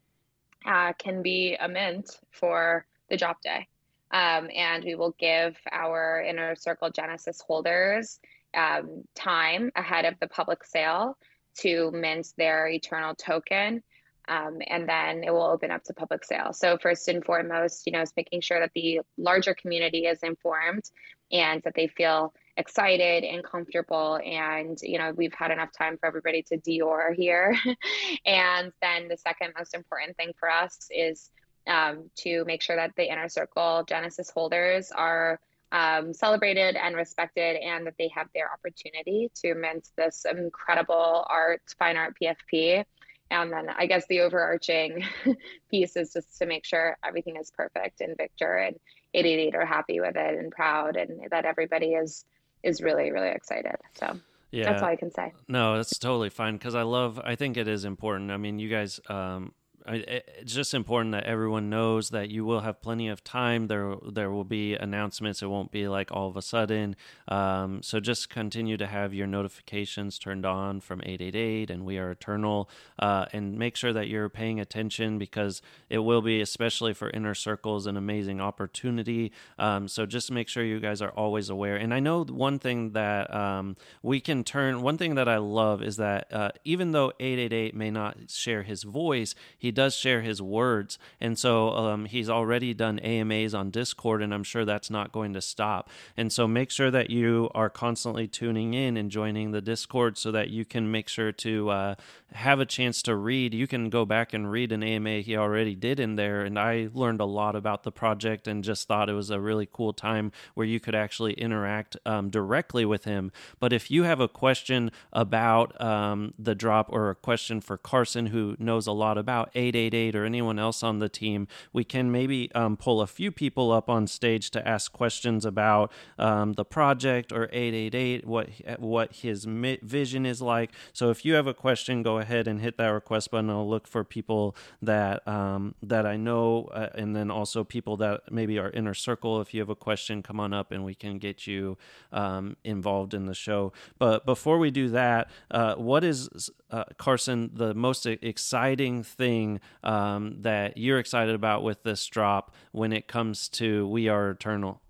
uh, 0.66 0.92
can 0.94 1.22
be 1.22 1.56
a 1.56 1.70
mint 1.70 2.20
for 2.32 2.86
the 3.10 3.16
drop 3.18 3.42
day 3.42 3.68
um, 4.12 4.50
and 4.56 4.84
we 4.84 4.96
will 4.96 5.16
give 5.18 5.56
our 5.72 6.22
Inner 6.22 6.56
Circle 6.56 6.92
Genesis 6.92 7.42
holders 7.46 8.20
um, 8.56 9.04
time 9.16 9.72
ahead 9.76 10.06
of 10.06 10.16
the 10.20 10.28
public 10.28 10.64
sale 10.64 11.18
to 11.60 11.92
mint 11.92 12.28
their 12.38 12.68
eternal 12.68 13.16
token. 13.16 13.84
Um, 14.28 14.60
and 14.68 14.88
then 14.88 15.24
it 15.24 15.32
will 15.32 15.44
open 15.44 15.72
up 15.72 15.84
to 15.86 15.94
public 15.94 16.24
sale. 16.24 16.54
So 16.54 16.78
first 16.78 17.08
and 17.08 17.24
foremost, 17.24 17.86
you 17.86 17.92
know, 17.92 18.02
is 18.02 18.14
making 18.16 18.42
sure 18.42 18.60
that 18.60 18.72
the 18.76 19.02
larger 19.18 19.54
community 19.54 20.06
is 20.06 20.20
informed 20.24 20.84
and 21.32 21.62
that 21.64 21.74
they 21.76 21.88
feel 21.88 22.34
excited 22.56 23.24
and 23.24 23.44
comfortable. 23.44 24.20
And 24.24 24.78
you 24.82 25.00
know, 25.00 25.12
we've 25.16 25.34
had 25.34 25.52
enough 25.52 25.72
time 25.76 25.98
for 25.98 26.06
everybody 26.06 26.44
to 26.44 26.58
Dior 26.58 27.14
here. 27.14 27.58
and 28.26 28.72
then 28.82 29.08
the 29.08 29.18
second 29.18 29.54
most 29.58 29.74
important 29.74 30.16
thing 30.18 30.34
for 30.40 30.50
us 30.50 30.78
is 30.90 31.32
um, 31.68 32.10
to 32.18 32.44
make 32.46 32.62
sure 32.62 32.76
that 32.76 32.96
the 32.96 33.12
inner 33.12 33.30
circle 33.30 33.84
Genesis 33.88 34.30
holders 34.30 34.92
are 34.92 35.40
um, 35.72 36.14
celebrated 36.14 36.76
and 36.76 36.96
respected 36.96 37.58
and 37.58 37.88
that 37.88 37.94
they 37.98 38.10
have 38.10 38.28
their 38.34 38.52
opportunity 38.52 39.32
to 39.36 39.56
mint 39.56 39.88
this 39.98 40.26
incredible 40.30 41.26
art, 41.30 41.62
fine 41.80 41.98
art 41.98 42.16
PFP. 42.22 42.84
And 43.30 43.52
then 43.52 43.70
I 43.70 43.86
guess 43.86 44.06
the 44.08 44.22
overarching 44.22 45.06
piece 45.72 45.96
is 45.96 46.12
just 46.12 46.38
to 46.40 46.46
make 46.46 46.66
sure 46.66 46.98
everything 47.06 47.38
is 47.38 47.52
perfect 47.52 48.02
and 48.02 48.18
Victor 48.18 48.58
and 48.58 48.76
888 49.14 49.56
are 49.56 49.66
happy 49.66 50.00
with 50.02 50.18
it 50.18 50.38
and 50.38 50.52
proud 50.52 50.98
and 50.98 51.22
that 51.32 51.46
everybody 51.46 51.94
is 51.94 52.26
is 52.64 52.82
really, 52.82 53.12
really 53.12 53.30
excited. 53.30 53.76
So 53.94 54.20
yeah. 54.52 54.66
That's 54.66 54.82
all 54.82 54.90
I 54.90 54.98
can 54.98 55.12
say. 55.12 55.32
No, 55.48 55.78
that's 55.78 55.98
totally 55.98 56.30
fine 56.30 56.58
because 56.58 56.76
I 56.76 56.82
love. 56.82 57.20
I 57.24 57.36
think 57.36 57.56
it 57.56 57.70
is 57.70 57.86
important. 57.86 58.32
I 58.32 58.38
mean, 58.38 58.60
you 58.60 58.70
guys 58.70 59.00
um, 59.08 59.54
it's 59.88 60.54
just 60.54 60.74
important 60.74 61.12
that 61.14 61.24
everyone 61.24 61.70
knows 61.70 62.10
that 62.10 62.30
you 62.30 62.46
will 62.46 62.62
have 62.62 62.82
plenty 62.82 63.08
of 63.08 63.24
time. 63.24 63.68
There, 63.68 63.96
there 64.12 64.32
will 64.32 64.44
be 64.44 64.76
announcements. 64.76 65.42
It 65.42 65.48
won't 65.48 65.72
be 65.72 65.88
like 65.88 66.12
all 66.12 66.28
of 66.28 66.38
a 66.38 66.42
sudden. 66.42 66.96
Um, 67.28 67.82
so 67.82 68.00
just 68.00 68.30
continue 68.30 68.78
to 68.78 68.88
have 68.88 69.14
your 69.14 69.28
notifications 69.28 70.20
turned 70.20 70.46
on 70.46 70.82
from 70.82 71.02
888 71.02 71.70
and 71.70 71.86
We 71.86 71.98
Are 71.98 72.12
Eternal, 72.12 72.70
uh, 73.00 73.26
and 73.34 73.58
make 73.58 73.76
sure 73.76 73.94
that 73.94 74.08
you're 74.08 74.30
paying 74.30 74.60
attention 74.60 75.18
because 75.18 75.62
it 75.90 76.00
will 76.00 76.22
be, 76.22 76.42
especially 76.42 76.94
for 76.94 77.10
inner 77.10 77.36
circles, 77.36 77.88
an 77.88 77.98
amazing 77.98 78.40
opportunity. 78.40 79.32
Um, 79.58 79.88
so 79.88 80.06
just 80.06 80.32
make 80.32 80.48
sure 80.48 80.64
you 80.64 80.80
guys 80.80 81.02
are 81.02 81.12
always 81.12 81.50
aware. 81.50 81.76
And 81.76 81.94
I 81.94 82.00
know 82.00 82.24
one 82.24 82.60
thing 82.60 82.92
that 82.92 83.34
um, 83.34 83.78
we 84.04 84.20
can 84.20 84.44
turn. 84.44 84.82
One 84.82 84.98
thing 84.98 85.16
that 85.16 85.28
I 85.28 85.38
love 85.38 85.82
is 85.82 85.98
that 85.98 86.32
uh, 86.32 86.52
even 86.64 86.92
though 86.92 87.14
888 87.20 87.76
may 87.76 87.90
not 87.90 88.30
share 88.30 88.64
his 88.64 88.84
voice, 88.84 89.34
he 89.58 89.71
he 89.72 89.74
does 89.74 89.96
share 89.96 90.22
his 90.22 90.42
words, 90.42 91.00
and 91.22 91.40
so 91.40 91.70
um, 91.70 92.04
he's 92.04 92.30
already 92.30 92.74
done 92.74 93.00
AMAs 93.00 93.54
on 93.54 93.72
Discord, 93.72 94.22
and 94.22 94.34
I'm 94.34 94.44
sure 94.44 94.66
that's 94.66 94.90
not 94.90 95.14
going 95.14 95.32
to 95.32 95.40
stop. 95.40 95.90
And 96.18 96.30
so 96.30 96.46
make 96.46 96.72
sure 96.72 96.92
that 96.92 97.10
you 97.10 97.50
are 97.56 97.70
constantly 97.70 98.28
tuning 98.28 98.74
in 98.74 98.98
and 98.98 99.10
joining 99.10 99.52
the 99.52 99.62
Discord 99.62 100.18
so 100.18 100.30
that 100.34 100.50
you 100.50 100.66
can 100.66 100.92
make 100.92 101.08
sure 101.08 101.32
to 101.32 101.70
uh, 101.70 101.96
have 102.34 102.60
a 102.60 102.66
chance 102.66 103.02
to 103.04 103.16
read. 103.16 103.54
You 103.54 103.66
can 103.66 103.90
go 103.90 104.04
back 104.04 104.34
and 104.34 104.52
read 104.52 104.74
an 104.74 104.84
AMA 104.84 105.22
he 105.22 105.38
already 105.38 105.74
did 105.74 106.02
in 106.02 106.18
there, 106.18 106.42
and 106.42 106.60
I 106.60 106.90
learned 106.94 107.22
a 107.22 107.26
lot 107.26 107.56
about 107.56 107.84
the 107.84 107.94
project 107.94 108.50
and 108.50 108.66
just 108.66 108.90
thought 108.90 109.10
it 109.10 109.14
was 109.14 109.30
a 109.30 109.40
really 109.40 109.70
cool 109.72 109.94
time 109.94 110.34
where 110.54 110.68
you 110.68 110.82
could 110.82 110.96
actually 110.96 111.32
interact 111.36 111.96
um, 112.06 112.30
directly 112.30 112.84
with 112.84 113.06
him. 113.06 113.32
But 113.62 113.72
if 113.72 113.90
you 113.90 114.04
have 114.04 114.20
a 114.20 114.28
question 114.28 114.92
about 115.14 115.80
um, 115.80 116.34
the 116.38 116.56
drop 116.56 116.90
or 116.92 117.10
a 117.10 117.16
question 117.16 117.62
for 117.62 117.78
Carson, 117.78 118.26
who 118.28 118.58
knows 118.60 118.86
a 118.86 118.92
lot 118.92 119.18
about 119.18 119.50
888 119.62 120.16
or 120.16 120.26
anyone 120.26 120.60
else 120.60 120.84
on 120.84 121.00
the 121.00 121.10
team, 121.10 121.48
we 121.74 121.84
can 121.84 122.12
maybe 122.12 122.52
um, 122.54 122.78
pull 122.78 123.02
a 123.02 123.08
few 123.08 123.32
people 123.32 123.72
up 123.72 123.90
on 123.90 124.08
stage 124.08 124.52
to 124.52 124.68
ask 124.68 124.92
questions 124.92 125.46
about 125.46 125.92
um, 126.18 126.54
the 126.54 126.66
project 126.66 127.32
or 127.32 127.46
888, 127.52 128.26
what 128.26 128.50
what 128.80 129.14
his 129.14 129.46
vision 129.46 130.26
is 130.26 130.42
like. 130.42 130.72
So 130.94 131.10
if 131.10 131.26
you 131.26 131.34
have 131.36 131.48
a 131.48 131.54
question, 131.54 132.04
go 132.04 132.18
ahead 132.18 132.48
and 132.48 132.62
hit 132.62 132.78
that 132.78 132.88
request 132.88 133.32
button. 133.32 133.50
I'll 133.50 133.70
look 133.70 133.88
for 133.88 134.04
people 134.04 134.56
that 134.82 135.28
um, 135.28 135.76
that 135.82 136.06
I 136.06 136.18
know, 136.18 136.70
uh, 136.74 136.90
and 136.96 137.16
then 137.16 137.30
also 137.32 137.64
people 137.64 137.98
that 137.98 138.32
maybe 138.32 138.58
are 138.58 138.70
inner 138.72 138.94
circle. 138.94 139.42
If 139.42 139.54
you 139.54 139.60
have 139.60 139.70
a 139.70 139.76
question, 139.76 140.24
come 140.24 140.40
on 140.40 140.54
up 140.54 140.72
and 140.72 140.84
we 140.84 140.96
can 140.96 141.18
get 141.18 141.48
you 141.48 141.78
um, 142.12 142.58
involved 142.64 143.14
in 143.14 143.26
the 143.26 143.34
show. 143.34 143.74
But 144.00 144.26
before 144.26 144.58
we 144.58 144.72
do 144.72 144.90
that, 144.90 145.30
uh, 145.50 145.76
what 145.76 146.04
is 146.04 146.50
uh, 146.70 146.86
Carson 146.98 147.52
the 147.54 147.74
most 147.74 148.06
exciting 148.06 149.04
thing 149.04 149.51
um, 149.84 150.38
that 150.42 150.78
you're 150.78 151.00
excited 151.00 151.36
about 151.36 151.64
with 151.64 151.84
this 151.84 152.06
drop 152.08 152.54
when 152.72 152.94
it 152.94 153.08
comes 153.08 153.50
to 153.50 153.88
We 153.88 154.08
Are 154.08 154.30
Eternal? 154.30 154.82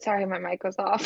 Sorry, 0.00 0.24
my 0.26 0.38
mic 0.38 0.62
was 0.62 0.78
off. 0.78 1.04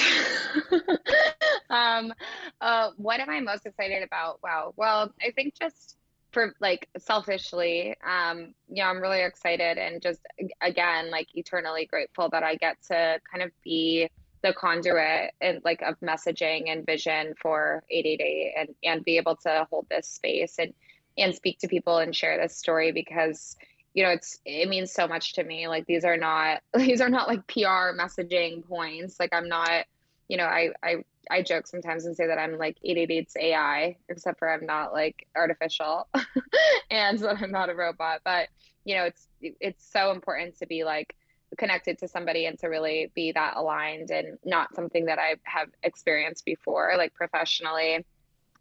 um, 1.70 2.12
uh, 2.60 2.90
what 2.96 3.20
am 3.20 3.30
I 3.30 3.40
most 3.40 3.64
excited 3.64 4.02
about? 4.02 4.40
Wow. 4.42 4.74
Well, 4.76 5.12
I 5.22 5.30
think 5.30 5.54
just 5.58 5.96
for 6.30 6.54
like 6.60 6.88
selfishly, 6.98 7.94
um, 8.06 8.54
yeah, 8.68 8.88
I'm 8.88 9.00
really 9.00 9.22
excited 9.22 9.78
and 9.78 10.02
just 10.02 10.20
again, 10.60 11.10
like 11.10 11.28
eternally 11.34 11.86
grateful 11.86 12.28
that 12.30 12.42
I 12.42 12.56
get 12.56 12.76
to 12.88 13.18
kind 13.30 13.42
of 13.42 13.50
be 13.64 14.08
the 14.42 14.52
conduit 14.52 15.32
and 15.40 15.60
like 15.64 15.82
of 15.82 15.98
messaging 16.00 16.70
and 16.70 16.84
vision 16.84 17.34
for 17.40 17.84
888 17.90 18.54
and 18.58 18.68
and 18.82 19.04
be 19.04 19.16
able 19.16 19.36
to 19.36 19.66
hold 19.70 19.86
this 19.88 20.08
space 20.08 20.56
and 20.58 20.74
and 21.18 21.34
speak 21.34 21.58
to 21.58 21.68
people 21.68 21.98
and 21.98 22.14
share 22.14 22.40
this 22.40 22.56
story 22.56 22.92
because 22.92 23.56
you 23.94 24.02
know 24.02 24.10
it's 24.10 24.38
it 24.44 24.68
means 24.68 24.92
so 24.92 25.06
much 25.06 25.34
to 25.34 25.44
me 25.44 25.68
like 25.68 25.86
these 25.86 26.04
are 26.04 26.16
not 26.16 26.62
these 26.74 27.00
are 27.00 27.10
not 27.10 27.28
like 27.28 27.46
pr 27.46 27.60
messaging 27.60 28.66
points 28.66 29.20
like 29.20 29.32
i'm 29.32 29.48
not 29.48 29.84
you 30.28 30.36
know 30.36 30.44
i 30.44 30.70
i 30.82 30.96
I 31.30 31.42
joke 31.42 31.66
sometimes 31.66 32.04
and 32.04 32.16
say 32.16 32.26
that 32.26 32.38
I'm 32.38 32.58
like 32.58 32.78
888's 32.86 33.36
AI, 33.36 33.96
except 34.08 34.38
for 34.38 34.50
I'm 34.50 34.66
not 34.66 34.92
like 34.92 35.26
artificial 35.36 36.08
and 36.90 37.18
that 37.20 37.36
I'm 37.40 37.52
not 37.52 37.70
a 37.70 37.74
robot. 37.74 38.20
But 38.24 38.48
you 38.84 38.96
know, 38.96 39.04
it's 39.04 39.28
it's 39.40 39.90
so 39.90 40.10
important 40.10 40.58
to 40.58 40.66
be 40.66 40.84
like 40.84 41.14
connected 41.58 41.98
to 41.98 42.08
somebody 42.08 42.46
and 42.46 42.58
to 42.58 42.68
really 42.68 43.10
be 43.14 43.32
that 43.32 43.56
aligned 43.56 44.10
and 44.10 44.38
not 44.44 44.74
something 44.74 45.06
that 45.06 45.18
I 45.18 45.36
have 45.44 45.68
experienced 45.82 46.44
before, 46.44 46.94
like 46.96 47.14
professionally. 47.14 48.04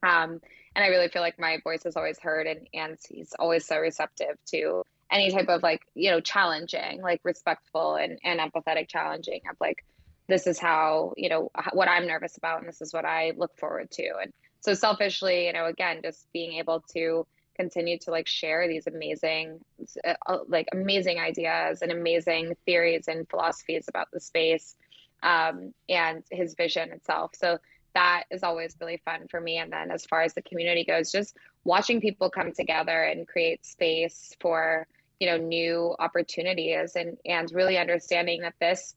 Um, 0.04 0.41
and 0.76 0.84
I 0.84 0.88
really 0.88 1.09
feel 1.09 1.22
like 1.22 1.39
my 1.39 1.59
voice 1.63 1.86
is 1.86 1.95
always 1.95 2.19
heard 2.19 2.47
and, 2.47 2.67
and 2.74 2.97
he's 3.09 3.34
always 3.38 3.65
so 3.65 3.78
receptive 3.78 4.38
to 4.47 4.84
any 5.11 5.32
type 5.32 5.49
of 5.49 5.61
like, 5.61 5.82
you 5.93 6.11
know, 6.11 6.22
challenging, 6.22 7.01
like 7.01 7.19
respectful 7.24 7.95
and, 7.95 8.17
and 8.24 8.39
empathetic 8.39 8.88
challenging 8.88 9.41
of 9.49 9.57
like, 9.59 9.84
this 10.32 10.47
is 10.47 10.57
how 10.57 11.13
you 11.17 11.30
know 11.30 11.51
what 11.74 11.89
i'm 11.89 12.07
nervous 12.07 12.38
about 12.38 12.59
and 12.59 12.67
this 12.67 12.82
is 12.82 12.93
what 12.93 13.05
i 13.05 13.34
look 13.36 13.55
forward 13.57 13.91
to. 13.91 14.09
And 14.22 14.32
so 14.61 14.74
selfishly 14.74 15.47
you 15.47 15.53
know 15.53 15.65
again 15.65 15.99
just 16.03 16.26
being 16.32 16.53
able 16.53 16.84
to 16.93 17.28
continue 17.55 17.99
to 17.99 18.11
like 18.11 18.28
share 18.28 18.67
these 18.67 18.88
amazing 18.88 19.59
uh, 20.07 20.13
uh, 20.26 20.39
like 20.47 20.67
amazing 20.72 21.19
ideas 21.19 21.82
and 21.82 21.91
amazing 21.91 22.55
theories 22.65 23.07
and 23.07 23.30
philosophies 23.30 23.86
about 23.88 24.07
the 24.13 24.19
space 24.19 24.76
um, 25.22 25.74
and 25.88 26.24
his 26.32 26.55
vision 26.55 26.91
itself. 26.91 27.32
So 27.36 27.59
that 27.94 28.24
is 28.32 28.44
always 28.44 28.76
really 28.80 29.02
fun 29.04 29.28
for 29.30 29.39
me 29.42 29.58
and 29.58 29.72
then 29.72 29.92
as 29.92 30.06
far 30.06 30.22
as 30.22 30.34
the 30.34 30.42
community 30.42 30.84
goes 30.84 31.12
just 31.12 31.36
watching 31.64 32.02
people 32.02 32.30
come 32.30 32.52
together 32.52 33.04
and 33.04 33.28
create 33.28 33.66
space 33.66 34.34
for 34.39 34.88
you 35.20 35.28
know 35.28 35.38
new 35.38 35.96
opportunities 36.00 36.96
and 36.96 37.18
and 37.26 37.52
really 37.54 37.78
understanding 37.78 38.42
that 38.42 38.56
this 38.60 38.96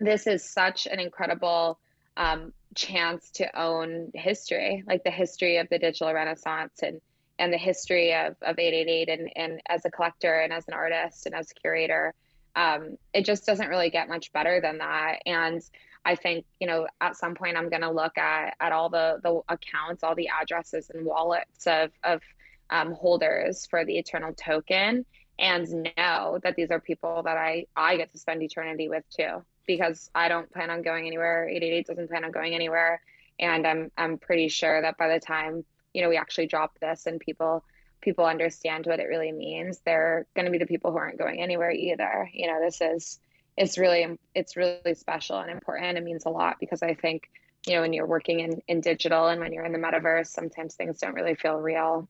this 0.00 0.26
is 0.26 0.44
such 0.44 0.86
an 0.86 1.00
incredible 1.00 1.78
um, 2.16 2.52
chance 2.74 3.30
to 3.30 3.60
own 3.60 4.10
history, 4.14 4.84
like 4.86 5.04
the 5.04 5.10
history 5.10 5.56
of 5.58 5.68
the 5.70 5.78
digital 5.78 6.12
renaissance 6.12 6.82
and 6.82 7.00
and 7.40 7.52
the 7.52 7.58
history 7.58 8.12
of, 8.12 8.34
of 8.42 8.58
888 8.58 9.08
and, 9.08 9.30
and 9.36 9.60
as 9.68 9.84
a 9.84 9.90
collector 9.92 10.40
and 10.40 10.52
as 10.52 10.66
an 10.66 10.74
artist 10.74 11.24
and 11.24 11.36
as 11.36 11.52
a 11.52 11.54
curator. 11.54 12.12
Um, 12.56 12.96
it 13.14 13.24
just 13.24 13.46
doesn't 13.46 13.68
really 13.68 13.90
get 13.90 14.08
much 14.08 14.32
better 14.32 14.60
than 14.60 14.78
that. 14.78 15.20
And 15.24 15.62
I 16.08 16.14
think, 16.14 16.46
you 16.58 16.66
know, 16.66 16.86
at 17.02 17.16
some 17.16 17.34
point 17.34 17.58
I'm 17.58 17.68
going 17.68 17.82
to 17.82 17.90
look 17.90 18.16
at, 18.16 18.56
at 18.60 18.72
all 18.72 18.88
the, 18.88 19.20
the 19.22 19.42
accounts, 19.46 20.02
all 20.02 20.14
the 20.14 20.30
addresses 20.30 20.90
and 20.90 21.04
wallets 21.04 21.66
of, 21.66 21.90
of 22.02 22.22
um, 22.70 22.92
holders 22.92 23.66
for 23.66 23.84
the 23.84 23.98
Eternal 23.98 24.32
token 24.32 25.04
and 25.38 25.90
know 25.98 26.38
that 26.42 26.56
these 26.56 26.70
are 26.70 26.80
people 26.80 27.22
that 27.24 27.36
I, 27.36 27.66
I 27.76 27.98
get 27.98 28.10
to 28.12 28.18
spend 28.18 28.42
eternity 28.42 28.88
with 28.88 29.04
too 29.14 29.44
because 29.66 30.10
I 30.14 30.28
don't 30.28 30.50
plan 30.50 30.70
on 30.70 30.80
going 30.80 31.06
anywhere. 31.06 31.46
888 31.46 31.86
doesn't 31.86 32.08
plan 32.08 32.24
on 32.24 32.30
going 32.30 32.54
anywhere. 32.54 33.02
And 33.38 33.66
I'm 33.66 33.92
I'm 33.98 34.16
pretty 34.16 34.48
sure 34.48 34.80
that 34.80 34.96
by 34.96 35.08
the 35.08 35.20
time, 35.20 35.62
you 35.92 36.00
know, 36.00 36.08
we 36.08 36.16
actually 36.16 36.46
drop 36.46 36.78
this 36.80 37.04
and 37.04 37.20
people 37.20 37.62
people 38.00 38.24
understand 38.24 38.86
what 38.86 38.98
it 38.98 39.08
really 39.08 39.32
means, 39.32 39.80
they're 39.84 40.26
going 40.34 40.46
to 40.46 40.50
be 40.50 40.58
the 40.58 40.66
people 40.66 40.90
who 40.90 40.96
aren't 40.96 41.18
going 41.18 41.42
anywhere 41.42 41.70
either. 41.70 42.30
You 42.32 42.46
know, 42.46 42.60
this 42.64 42.80
is 42.80 43.20
it's 43.58 43.76
really 43.76 44.18
it's 44.34 44.56
really 44.56 44.94
special 44.94 45.38
and 45.38 45.50
important. 45.50 45.98
It 45.98 46.04
means 46.04 46.24
a 46.24 46.30
lot 46.30 46.56
because 46.60 46.82
I 46.82 46.94
think, 46.94 47.28
you 47.66 47.74
know, 47.74 47.82
when 47.82 47.92
you're 47.92 48.06
working 48.06 48.40
in 48.40 48.62
in 48.68 48.80
digital 48.80 49.26
and 49.26 49.40
when 49.40 49.52
you're 49.52 49.64
in 49.64 49.72
the 49.72 49.78
metaverse, 49.78 50.28
sometimes 50.28 50.74
things 50.74 51.00
don't 51.00 51.14
really 51.14 51.34
feel 51.34 51.56
real. 51.56 52.08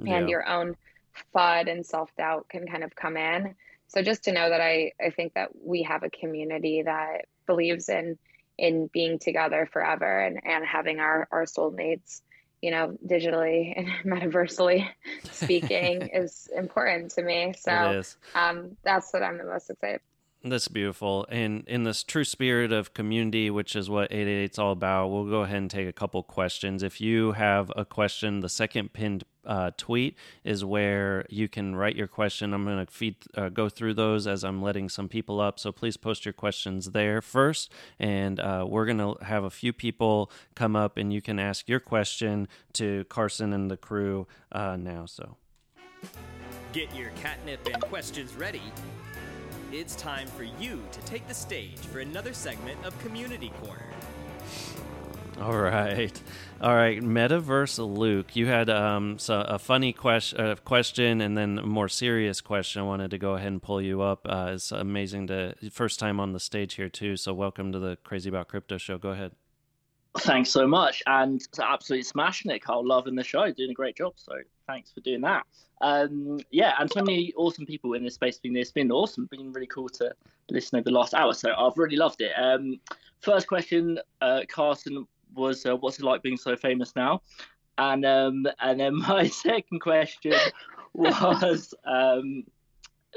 Yeah. 0.00 0.16
And 0.16 0.28
your 0.28 0.46
own 0.48 0.76
FUD 1.34 1.70
and 1.70 1.84
self-doubt 1.84 2.48
can 2.48 2.66
kind 2.66 2.84
of 2.84 2.94
come 2.94 3.16
in 3.16 3.54
so 3.90 4.02
just 4.02 4.24
to 4.24 4.32
know 4.32 4.48
that 4.48 4.60
I, 4.60 4.92
I 5.04 5.10
think 5.10 5.34
that 5.34 5.50
we 5.60 5.82
have 5.82 6.04
a 6.04 6.10
community 6.10 6.82
that 6.82 7.26
believes 7.46 7.88
in 7.88 8.18
in 8.56 8.88
being 8.92 9.18
together 9.18 9.68
forever 9.72 10.20
and, 10.20 10.38
and 10.44 10.64
having 10.66 11.00
our, 11.00 11.26
our 11.32 11.44
soulmates, 11.44 12.20
you 12.60 12.70
know, 12.70 12.96
digitally 13.04 13.72
and 13.74 13.88
metaversally 14.04 14.86
speaking 15.32 16.02
is 16.12 16.48
important 16.54 17.10
to 17.12 17.22
me. 17.22 17.54
So 17.58 18.02
um, 18.34 18.76
that's 18.84 19.12
what 19.12 19.22
I'm 19.22 19.38
the 19.38 19.44
most 19.44 19.70
excited 19.70 20.02
that's 20.42 20.68
beautiful. 20.68 21.26
And 21.28 21.64
in 21.66 21.82
this 21.82 22.02
true 22.02 22.24
spirit 22.24 22.72
of 22.72 22.94
community, 22.94 23.50
which 23.50 23.76
is 23.76 23.90
what 23.90 24.10
888 24.10 24.52
is 24.52 24.58
all 24.58 24.72
about, 24.72 25.08
we'll 25.08 25.26
go 25.28 25.42
ahead 25.42 25.58
and 25.58 25.70
take 25.70 25.88
a 25.88 25.92
couple 25.92 26.22
questions. 26.22 26.82
If 26.82 27.00
you 27.00 27.32
have 27.32 27.70
a 27.76 27.84
question, 27.84 28.40
the 28.40 28.48
second 28.48 28.92
pinned 28.92 29.24
uh, 29.44 29.70
tweet 29.76 30.16
is 30.44 30.64
where 30.64 31.26
you 31.28 31.48
can 31.48 31.76
write 31.76 31.96
your 31.96 32.06
question. 32.06 32.54
I'm 32.54 32.64
going 32.64 32.84
to 32.84 32.90
feed 32.90 33.16
uh, 33.34 33.48
go 33.50 33.68
through 33.68 33.94
those 33.94 34.26
as 34.26 34.44
I'm 34.44 34.62
letting 34.62 34.88
some 34.88 35.08
people 35.08 35.40
up. 35.40 35.58
So 35.58 35.72
please 35.72 35.96
post 35.96 36.24
your 36.24 36.32
questions 36.32 36.90
there 36.92 37.20
first, 37.20 37.72
and 37.98 38.40
uh, 38.40 38.64
we're 38.68 38.86
going 38.86 38.98
to 38.98 39.16
have 39.24 39.44
a 39.44 39.50
few 39.50 39.72
people 39.72 40.30
come 40.54 40.76
up, 40.76 40.96
and 40.96 41.12
you 41.12 41.20
can 41.20 41.38
ask 41.38 41.68
your 41.68 41.80
question 41.80 42.48
to 42.74 43.04
Carson 43.04 43.52
and 43.52 43.70
the 43.70 43.76
crew 43.76 44.26
uh, 44.52 44.76
now. 44.76 45.06
So 45.06 45.36
get 46.72 46.94
your 46.94 47.10
catnip 47.10 47.66
and 47.66 47.82
questions 47.82 48.34
ready. 48.34 48.62
It's 49.72 49.94
time 49.94 50.26
for 50.26 50.42
you 50.42 50.82
to 50.90 51.00
take 51.02 51.28
the 51.28 51.34
stage 51.34 51.78
for 51.78 52.00
another 52.00 52.32
segment 52.32 52.84
of 52.84 52.98
Community 52.98 53.52
Corner. 53.62 53.86
All 55.40 55.56
right, 55.56 56.20
all 56.60 56.74
right. 56.74 57.00
Metaverse 57.00 57.78
Luke, 57.78 58.34
you 58.34 58.46
had 58.46 58.68
um, 58.68 59.16
so 59.20 59.40
a 59.42 59.60
funny 59.60 59.92
question, 59.92 60.40
uh, 60.40 60.56
question, 60.56 61.20
and 61.20 61.38
then 61.38 61.60
a 61.60 61.66
more 61.66 61.88
serious 61.88 62.40
question. 62.40 62.82
I 62.82 62.84
wanted 62.84 63.12
to 63.12 63.18
go 63.18 63.36
ahead 63.36 63.46
and 63.46 63.62
pull 63.62 63.80
you 63.80 64.02
up. 64.02 64.26
Uh, 64.28 64.50
it's 64.54 64.72
amazing 64.72 65.28
to 65.28 65.54
first 65.70 66.00
time 66.00 66.18
on 66.18 66.32
the 66.32 66.40
stage 66.40 66.74
here 66.74 66.88
too. 66.88 67.16
So 67.16 67.32
welcome 67.32 67.70
to 67.70 67.78
the 67.78 67.96
Crazy 68.02 68.28
About 68.28 68.48
Crypto 68.48 68.76
show. 68.76 68.98
Go 68.98 69.10
ahead. 69.10 69.30
Thanks 70.18 70.50
so 70.50 70.66
much, 70.66 71.02
and 71.06 71.40
absolutely 71.62 72.02
smashing 72.02 72.50
it, 72.50 72.60
Carl. 72.60 72.86
Loving 72.86 73.14
the 73.14 73.22
show, 73.22 73.50
doing 73.52 73.70
a 73.70 73.74
great 73.74 73.96
job. 73.96 74.14
So 74.16 74.32
thanks 74.66 74.90
for 74.90 75.00
doing 75.00 75.20
that. 75.20 75.46
Um, 75.80 76.40
yeah, 76.50 76.74
and 76.80 76.90
so 76.90 77.00
many 77.02 77.32
awesome 77.36 77.64
people 77.64 77.94
in 77.94 78.02
this 78.02 78.14
space 78.14 78.38
being 78.38 78.52
this. 78.52 78.72
been 78.72 78.90
awesome, 78.90 79.26
been 79.30 79.52
really 79.52 79.68
cool 79.68 79.88
to 79.88 80.12
listen 80.50 80.78
over 80.78 80.84
the 80.84 80.90
last 80.90 81.14
hour. 81.14 81.32
So 81.32 81.52
I've 81.56 81.78
really 81.78 81.96
loved 81.96 82.20
it. 82.22 82.32
Um, 82.36 82.80
first 83.20 83.46
question, 83.46 84.00
uh, 84.20 84.40
Carson, 84.48 85.06
was 85.34 85.64
uh, 85.64 85.76
what's 85.76 86.00
it 86.00 86.04
like 86.04 86.22
being 86.22 86.36
so 86.36 86.56
famous 86.56 86.96
now? 86.96 87.22
And 87.78 88.04
um, 88.04 88.46
and 88.60 88.80
then 88.80 88.96
my 89.08 89.28
second 89.28 89.78
question 89.78 90.34
was 90.92 91.72
um, 91.84 92.44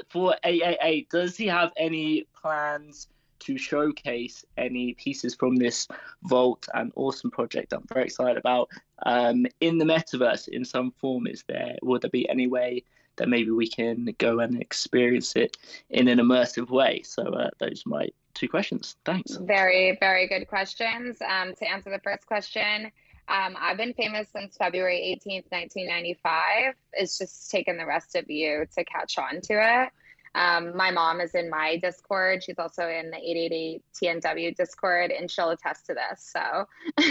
for 0.08 0.36
888, 0.44 1.10
does 1.10 1.36
he 1.36 1.46
have 1.46 1.72
any 1.76 2.26
plans 2.40 3.08
to 3.40 3.58
showcase 3.58 4.44
any 4.56 4.94
pieces 4.94 5.34
from 5.34 5.56
this 5.56 5.88
Vault 6.22 6.68
and 6.74 6.92
awesome 6.96 7.30
project 7.30 7.72
I'm 7.72 7.86
very 7.92 8.04
excited 8.04 8.36
about 8.38 8.68
um, 9.04 9.46
in 9.60 9.78
the 9.78 9.84
metaverse 9.84 10.48
in 10.48 10.64
some 10.64 10.92
form? 10.92 11.26
Is 11.26 11.44
there, 11.48 11.76
would 11.82 12.02
there 12.02 12.10
be 12.10 12.28
any 12.28 12.46
way 12.46 12.84
that 13.16 13.28
maybe 13.28 13.50
we 13.50 13.68
can 13.68 14.14
go 14.18 14.40
and 14.40 14.60
experience 14.60 15.36
it 15.36 15.56
in 15.90 16.08
an 16.08 16.18
immersive 16.18 16.70
way? 16.70 17.02
So 17.04 17.22
uh, 17.22 17.50
those 17.58 17.84
are 17.86 17.90
my 17.90 18.08
two 18.34 18.48
questions. 18.48 18.96
Thanks. 19.04 19.36
Very, 19.36 19.96
very 20.00 20.26
good 20.28 20.46
questions. 20.46 21.18
Um, 21.20 21.54
to 21.54 21.70
answer 21.70 21.90
the 21.90 22.00
first 22.02 22.26
question, 22.26 22.90
um, 23.28 23.56
I've 23.58 23.76
been 23.76 23.94
famous 23.94 24.28
since 24.30 24.56
February 24.56 25.18
18th, 25.24 25.50
1995. 25.50 26.74
It's 26.92 27.18
just 27.18 27.50
taken 27.50 27.76
the 27.78 27.86
rest 27.86 28.16
of 28.16 28.28
you 28.28 28.66
to 28.76 28.84
catch 28.84 29.18
on 29.18 29.40
to 29.42 29.54
it. 29.54 29.88
Um, 30.34 30.76
my 30.76 30.90
mom 30.90 31.20
is 31.20 31.34
in 31.34 31.48
my 31.48 31.76
Discord. 31.76 32.42
She's 32.42 32.58
also 32.58 32.88
in 32.88 33.10
the 33.10 33.18
888 33.18 33.82
TNW 33.94 34.56
Discord, 34.56 35.12
and 35.12 35.30
she'll 35.30 35.50
attest 35.50 35.86
to 35.86 35.94
this. 35.94 36.32
So, 36.32 36.66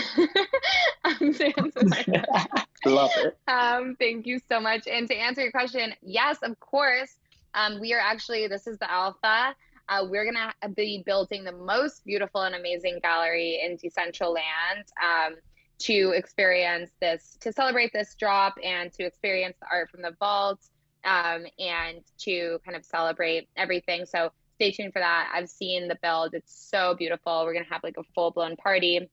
love 2.86 3.12
it. 3.16 3.38
Um, 3.48 3.96
thank 3.98 4.28
you 4.28 4.42
so 4.50 4.60
much. 4.60 4.88
And 4.88 5.08
to 5.08 5.16
answer 5.16 5.42
your 5.42 5.52
question, 5.52 5.94
yes, 6.02 6.40
of 6.44 6.60
course. 6.60 7.16
Um, 7.54 7.80
we 7.80 7.94
are 7.94 8.00
actually, 8.00 8.48
this 8.48 8.68
is 8.68 8.78
the 8.80 8.92
alpha. 8.92 9.56
Uh, 9.88 10.06
we're 10.10 10.24
going 10.24 10.36
to 10.36 10.70
be 10.70 11.04
building 11.06 11.44
the 11.44 11.52
most 11.52 12.04
beautiful 12.06 12.42
and 12.42 12.56
amazing 12.56 13.00
gallery 13.02 13.62
in 13.64 13.78
Decentraland 13.78 14.86
um, 15.02 15.36
to 15.80 16.14
experience 16.16 16.92
this, 17.00 17.38
to 17.42 17.52
celebrate 17.52 17.92
this 17.94 18.16
drop 18.16 18.56
and 18.64 18.92
to 18.94 19.04
experience 19.04 19.58
the 19.60 19.68
art 19.72 19.90
from 19.90 20.02
the 20.02 20.16
vault 20.20 20.60
um, 21.06 21.46
and 21.60 22.02
to 22.20 22.60
kind 22.66 22.76
of 22.78 22.86
celebrate 22.86 23.48
everything. 23.56 24.06
So 24.06 24.32
stay 24.56 24.72
tuned 24.72 24.94
for 24.94 25.00
that. 25.00 25.32
I've 25.34 25.50
seen 25.50 25.88
the 25.88 25.98
build, 26.02 26.34
it's 26.34 26.54
so 26.54 26.96
beautiful. 26.96 27.44
We're 27.46 27.54
going 27.54 27.66
to 27.66 27.72
have 27.72 27.84
like 27.84 27.98
a 27.98 28.04
full 28.16 28.32
blown 28.32 28.56
party. 28.56 29.10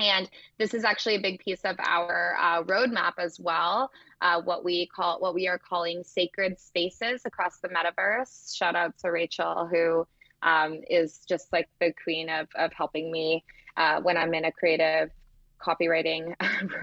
And 0.00 0.30
this 0.58 0.74
is 0.74 0.84
actually 0.84 1.16
a 1.16 1.20
big 1.20 1.40
piece 1.40 1.62
of 1.64 1.76
our 1.80 2.36
uh, 2.40 2.62
roadmap 2.62 3.14
as 3.18 3.40
well. 3.40 3.90
Uh, 4.20 4.40
what 4.42 4.64
we 4.64 4.86
call, 4.86 5.18
what 5.18 5.34
we 5.34 5.48
are 5.48 5.58
calling 5.58 6.04
sacred 6.04 6.58
spaces 6.60 7.22
across 7.24 7.58
the 7.58 7.68
metaverse. 7.68 8.56
Shout 8.56 8.76
out 8.76 8.96
to 8.98 9.10
Rachel, 9.10 9.66
who 9.66 10.06
um, 10.42 10.80
is 10.88 11.20
just 11.28 11.52
like 11.52 11.68
the 11.80 11.92
queen 12.02 12.28
of 12.28 12.48
of 12.54 12.72
helping 12.72 13.10
me 13.10 13.44
uh, 13.76 14.00
when 14.00 14.16
I'm 14.16 14.34
in 14.34 14.44
a 14.44 14.52
creative 14.52 15.10
copywriting 15.58 16.36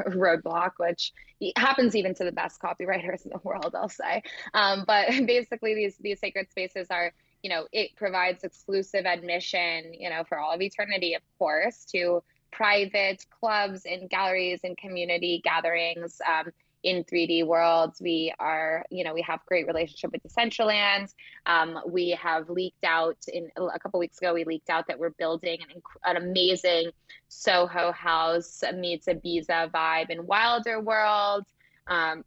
roadblock, 0.09 0.71
which 0.77 1.11
happens 1.57 1.95
even 1.95 2.13
to 2.15 2.23
the 2.23 2.31
best 2.31 2.61
copywriters 2.61 3.25
in 3.25 3.31
the 3.31 3.39
world, 3.43 3.75
I'll 3.75 3.89
say. 3.89 4.23
Um, 4.53 4.83
but 4.87 5.07
basically, 5.25 5.75
these 5.75 5.97
these 5.97 6.19
sacred 6.19 6.49
spaces 6.49 6.87
are, 6.89 7.11
you 7.43 7.49
know, 7.49 7.67
it 7.71 7.95
provides 7.95 8.43
exclusive 8.43 9.05
admission, 9.05 9.93
you 9.93 10.09
know, 10.09 10.23
for 10.23 10.39
all 10.39 10.53
of 10.53 10.61
eternity, 10.61 11.13
of 11.13 11.21
course, 11.37 11.85
to 11.93 12.23
private 12.51 13.25
clubs 13.39 13.85
and 13.85 14.09
galleries 14.09 14.61
and 14.63 14.77
community 14.77 15.41
gatherings. 15.43 16.21
Um, 16.27 16.51
in 16.85 17.03
3D 17.03 17.45
worlds. 17.47 17.99
We 17.99 18.31
are, 18.39 18.85
you 18.91 19.03
know, 19.03 19.13
we 19.15 19.23
have 19.23 19.39
great 19.47 19.65
relationship 19.65 20.11
with 20.11 20.21
Decentraland. 20.23 21.13
Um, 21.47 21.79
we 21.87 22.11
have 22.11 22.47
leaked 22.47 22.83
out 22.83 23.17
in 23.27 23.49
a 23.57 23.79
couple 23.79 23.99
weeks 23.99 24.19
ago. 24.19 24.35
We 24.35 24.43
leaked 24.43 24.69
out 24.69 24.87
that 24.87 24.99
we're 24.99 25.09
building 25.09 25.57
an, 25.63 25.81
an 26.03 26.15
amazing 26.15 26.91
Soho 27.27 27.91
house 27.91 28.63
meets 28.75 29.07
Ibiza 29.07 29.71
vibe 29.71 30.11
in 30.11 30.27
Wilder 30.27 30.79
World. 30.79 31.45
Um, 31.87 32.23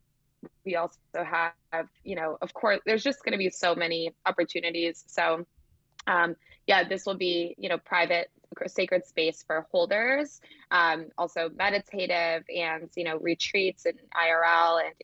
we 0.65 0.75
also 0.75 0.99
have, 1.15 1.89
you 2.03 2.17
know, 2.17 2.37
of 2.43 2.53
course, 2.53 2.81
there's 2.85 3.05
just 3.05 3.25
going 3.25 3.33
to 3.33 3.39
be 3.39 3.51
so 3.51 3.77
many 3.77 4.13
opportunities. 4.27 5.05
So, 5.07 5.47
um, 6.09 6.35
yeah, 6.67 6.83
this 6.83 7.07
will 7.07 7.17
be, 7.17 7.55
you 7.59 7.69
know, 7.69 7.79
private 7.79 8.29
sacred 8.67 9.07
space 9.07 9.45
for 9.47 9.67
holders, 9.71 10.41
um, 10.71 11.07
also 11.17 11.51
meditative 11.57 12.45
and 12.55 12.89
you 12.97 13.05
know 13.05 13.19
retreats 13.19 13.87
and 13.87 13.99
IRL 14.15 14.83
and 14.85 14.95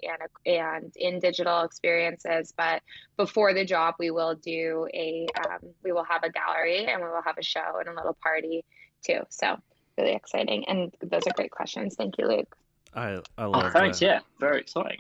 and 0.46 0.62
and 0.62 0.96
in 0.96 1.18
digital 1.20 1.62
experiences. 1.62 2.52
But 2.56 2.82
before 3.16 3.54
the 3.54 3.64
job, 3.64 3.94
we 3.98 4.10
will 4.10 4.34
do 4.34 4.88
a 4.94 5.26
um, 5.46 5.70
we 5.82 5.92
will 5.92 6.04
have 6.04 6.22
a 6.24 6.30
gallery 6.30 6.86
and 6.86 7.02
we 7.02 7.08
will 7.08 7.22
have 7.22 7.38
a 7.38 7.42
show 7.42 7.78
and 7.78 7.88
a 7.88 7.94
little 7.94 8.16
party 8.22 8.64
too. 9.04 9.20
So 9.28 9.56
really 9.98 10.14
exciting, 10.14 10.64
and 10.68 10.94
those 11.02 11.22
are 11.26 11.34
great 11.34 11.50
questions. 11.50 11.94
Thank 11.96 12.18
you, 12.18 12.26
Luke. 12.26 12.56
I 12.94 13.20
I 13.36 13.44
love. 13.44 13.64
Oh, 13.66 13.70
thanks. 13.70 14.00
That. 14.00 14.06
Yeah, 14.06 14.20
very 14.38 14.60
exciting. 14.60 14.98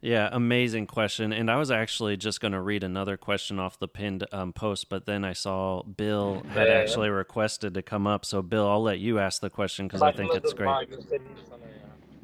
Yeah, 0.00 0.28
amazing 0.32 0.86
question. 0.86 1.32
And 1.32 1.50
I 1.50 1.56
was 1.56 1.70
actually 1.70 2.16
just 2.18 2.40
going 2.40 2.52
to 2.52 2.60
read 2.60 2.84
another 2.84 3.16
question 3.16 3.58
off 3.58 3.78
the 3.78 3.88
pinned 3.88 4.26
um, 4.32 4.52
post, 4.52 4.88
but 4.90 5.06
then 5.06 5.24
I 5.24 5.32
saw 5.32 5.82
Bill 5.82 6.42
had 6.50 6.68
Yeah. 6.68 6.74
actually 6.74 7.08
requested 7.08 7.74
to 7.74 7.82
come 7.82 8.06
up. 8.06 8.24
So 8.24 8.42
Bill, 8.42 8.68
I'll 8.68 8.82
let 8.82 8.98
you 8.98 9.18
ask 9.18 9.40
the 9.40 9.50
question 9.50 9.86
because 9.86 10.02
I 10.02 10.12
think 10.12 10.34
it's 10.34 10.52
great. 10.52 10.88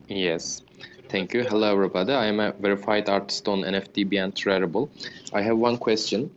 Yes, 0.08 0.62
thank 1.08 1.32
you. 1.32 1.44
Hello, 1.44 1.72
everybody. 1.72 2.12
I 2.12 2.26
am 2.26 2.40
a 2.40 2.52
verified 2.52 3.08
artist 3.08 3.46
on 3.48 3.62
NFT 3.62 4.22
and 4.22 4.34
Rarible. 4.34 4.90
I 5.32 5.40
have 5.42 5.56
one 5.56 5.78
question. 5.78 6.30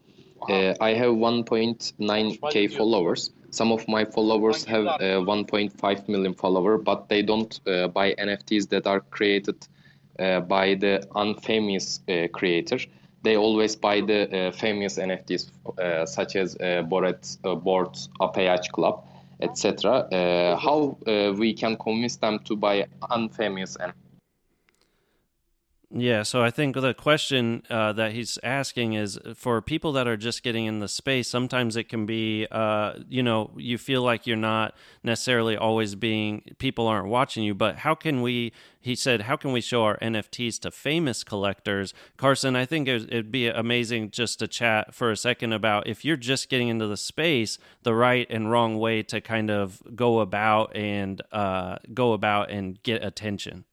Uh, 0.47 0.75
I 0.79 0.93
have 0.93 1.11
1.9k 1.13 2.77
followers. 2.77 3.31
Some 3.53 3.71
of 3.71 3.87
my 3.87 4.03
followers 4.03 4.65
have 4.65 4.87
uh, 4.87 5.21
1.5 5.21 6.09
million 6.09 6.33
follower, 6.33 6.79
but 6.79 7.07
they 7.07 7.21
don't 7.21 7.59
uh, 7.67 7.87
buy 7.87 8.15
NFTs 8.15 8.67
that 8.69 8.87
are 8.87 9.01
created 9.11 9.67
uh, 10.17 10.39
by 10.39 10.73
the 10.73 11.07
unfamous 11.15 11.99
uh, 12.09 12.27
creator. 12.29 12.79
They 13.21 13.37
always 13.37 13.75
buy 13.75 14.01
the 14.01 14.21
uh, 14.47 14.51
famous 14.53 14.97
NFTs, 14.97 15.51
uh, 15.77 16.03
such 16.07 16.35
as 16.35 16.57
uh, 16.59 16.81
Bored, 16.81 17.27
uh, 17.43 17.55
APH 18.21 18.71
Club, 18.71 19.05
etc. 19.39 19.91
Uh, 19.91 20.57
how 20.57 20.97
uh, 21.05 21.33
we 21.37 21.53
can 21.53 21.77
convince 21.77 22.15
them 22.15 22.39
to 22.45 22.55
buy 22.55 22.87
unfamous 23.11 23.77
and 23.79 23.93
Yeah, 25.95 26.23
so 26.23 26.41
I 26.41 26.49
think 26.49 26.75
the 26.75 26.95
question 26.95 27.61
uh, 27.69 27.93
that 27.93 28.13
he's 28.13 28.39
asking 28.41 28.93
is 28.93 29.19
for 29.35 29.61
people 29.61 29.91
that 29.91 30.07
are 30.07 30.17
just 30.17 30.41
getting 30.41 30.65
in 30.65 30.79
the 30.79 30.87
space, 30.87 31.27
sometimes 31.27 31.75
it 31.75 31.87
can 31.87 32.07
be, 32.07 32.47
uh, 32.49 32.93
you 33.07 33.21
know, 33.21 33.51
you 33.57 33.77
feel 33.77 34.01
like 34.01 34.25
you're 34.25 34.35
not 34.35 34.73
necessarily 35.03 35.55
always 35.55 35.93
being, 35.93 36.55
people 36.57 36.87
aren't 36.87 37.09
watching 37.09 37.43
you, 37.43 37.53
but 37.53 37.77
how 37.77 37.93
can 37.93 38.23
we, 38.23 38.53
he 38.81 38.95
said, 38.95 39.21
how 39.21 39.35
can 39.35 39.51
we 39.51 39.61
show 39.61 39.83
our 39.83 39.99
NFTs 39.99 40.59
to 40.61 40.71
famous 40.71 41.23
collectors? 41.23 41.93
Carson, 42.17 42.55
I 42.55 42.65
think 42.65 42.87
it- 42.87 43.03
it'd 43.09 43.31
be 43.31 43.47
amazing 43.47 44.09
just 44.09 44.39
to 44.39 44.47
chat 44.47 44.95
for 44.95 45.11
a 45.11 45.17
second 45.17 45.53
about 45.53 45.85
if 45.85 46.03
you're 46.03 46.17
just 46.17 46.49
getting 46.49 46.69
into 46.69 46.87
the 46.87 46.97
space, 46.97 47.59
the 47.83 47.93
right 47.93 48.25
and 48.31 48.49
wrong 48.49 48.79
way 48.79 49.03
to 49.03 49.21
kind 49.21 49.51
of 49.51 49.83
go 49.95 50.21
about 50.21 50.75
and 50.75 51.21
uh, 51.31 51.77
go 51.93 52.13
about 52.13 52.49
and 52.49 52.81
get 52.81 53.03
attention. 53.03 53.65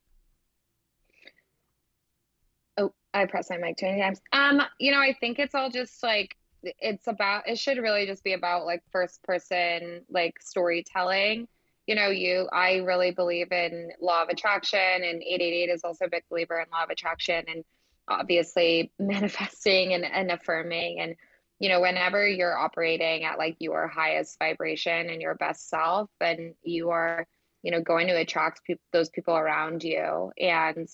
Oh, 2.79 2.93
I 3.13 3.27
press 3.27 3.51
my 3.51 3.57
mic 3.57 3.77
too 3.77 3.87
many 3.87 4.01
times. 4.01 4.21
Um, 4.33 4.63
you 4.79 4.93
know, 4.93 5.01
I 5.01 5.17
think 5.19 5.39
it's 5.39 5.55
all 5.55 5.71
just 5.71 6.03
like 6.03 6.37
it's 6.63 7.07
about 7.07 7.49
it 7.49 7.59
should 7.59 7.79
really 7.79 8.07
just 8.07 8.23
be 8.23 8.35
about 8.35 8.67
like 8.67 8.83
first 8.93 9.23
person 9.23 10.03
like 10.11 10.41
storytelling. 10.41 11.49
You 11.87 11.95
know, 11.95 12.09
you 12.09 12.49
I 12.53 12.77
really 12.77 13.11
believe 13.11 13.51
in 13.53 13.91
law 14.01 14.23
of 14.23 14.29
attraction 14.29 14.79
and 14.79 15.23
888 15.23 15.71
is 15.71 15.85
also 15.85 16.05
a 16.05 16.11
big 16.11 16.25
believer 16.31 16.61
in 16.61 16.67
law 16.71 16.85
of 16.85 16.91
attraction 16.91 17.45
and 17.49 17.65
obviously 18.09 18.93
manifesting 18.99 19.95
and, 19.95 20.05
and 20.05 20.31
affirming 20.31 21.01
and 21.01 21.17
you 21.61 21.69
know, 21.69 21.81
whenever 21.83 22.27
you're 22.27 22.57
operating 22.57 23.25
at 23.25 23.39
like 23.39 23.57
your 23.61 23.87
highest 23.87 24.39
vibration 24.39 25.11
and 25.11 25.21
your 25.21 25.35
best 25.35 25.69
self, 25.69 26.09
then 26.19 26.55
you 26.63 26.89
are, 26.89 27.27
you 27.63 27.71
know, 27.71 27.83
going 27.83 28.07
to 28.07 28.19
attract 28.19 28.65
peop 28.65 28.81
those 28.93 29.11
people 29.11 29.37
around 29.37 29.85
you. 29.85 30.33
And 30.41 30.89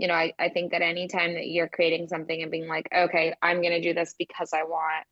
you 0.00 0.08
know, 0.08 0.14
I, 0.14 0.32
I 0.38 0.48
think 0.48 0.72
that 0.72 0.80
anytime 0.80 1.34
that 1.34 1.48
you're 1.48 1.68
creating 1.68 2.08
something 2.08 2.40
and 2.40 2.50
being 2.50 2.66
like, 2.66 2.88
okay, 2.96 3.34
I'm 3.42 3.60
going 3.60 3.74
to 3.74 3.82
do 3.82 3.92
this 3.92 4.14
because 4.18 4.54
I 4.54 4.62
want 4.62 5.04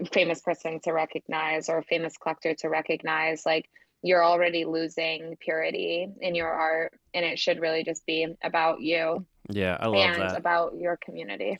a 0.00 0.04
famous 0.06 0.40
person 0.40 0.80
to 0.80 0.92
recognize 0.92 1.68
or 1.68 1.78
a 1.78 1.84
famous 1.84 2.16
collector 2.16 2.52
to 2.54 2.68
recognize, 2.68 3.46
like 3.46 3.70
you're 4.02 4.24
already 4.24 4.64
losing 4.64 5.36
purity 5.38 6.08
in 6.20 6.34
your 6.34 6.48
art. 6.48 6.92
And 7.14 7.24
it 7.24 7.38
should 7.38 7.60
really 7.60 7.84
just 7.84 8.04
be 8.04 8.34
about 8.42 8.80
you 8.80 9.24
Yeah, 9.48 9.76
I 9.78 9.86
love 9.86 10.10
and 10.10 10.22
that. 10.22 10.36
about 10.36 10.74
your 10.76 10.96
community. 10.96 11.58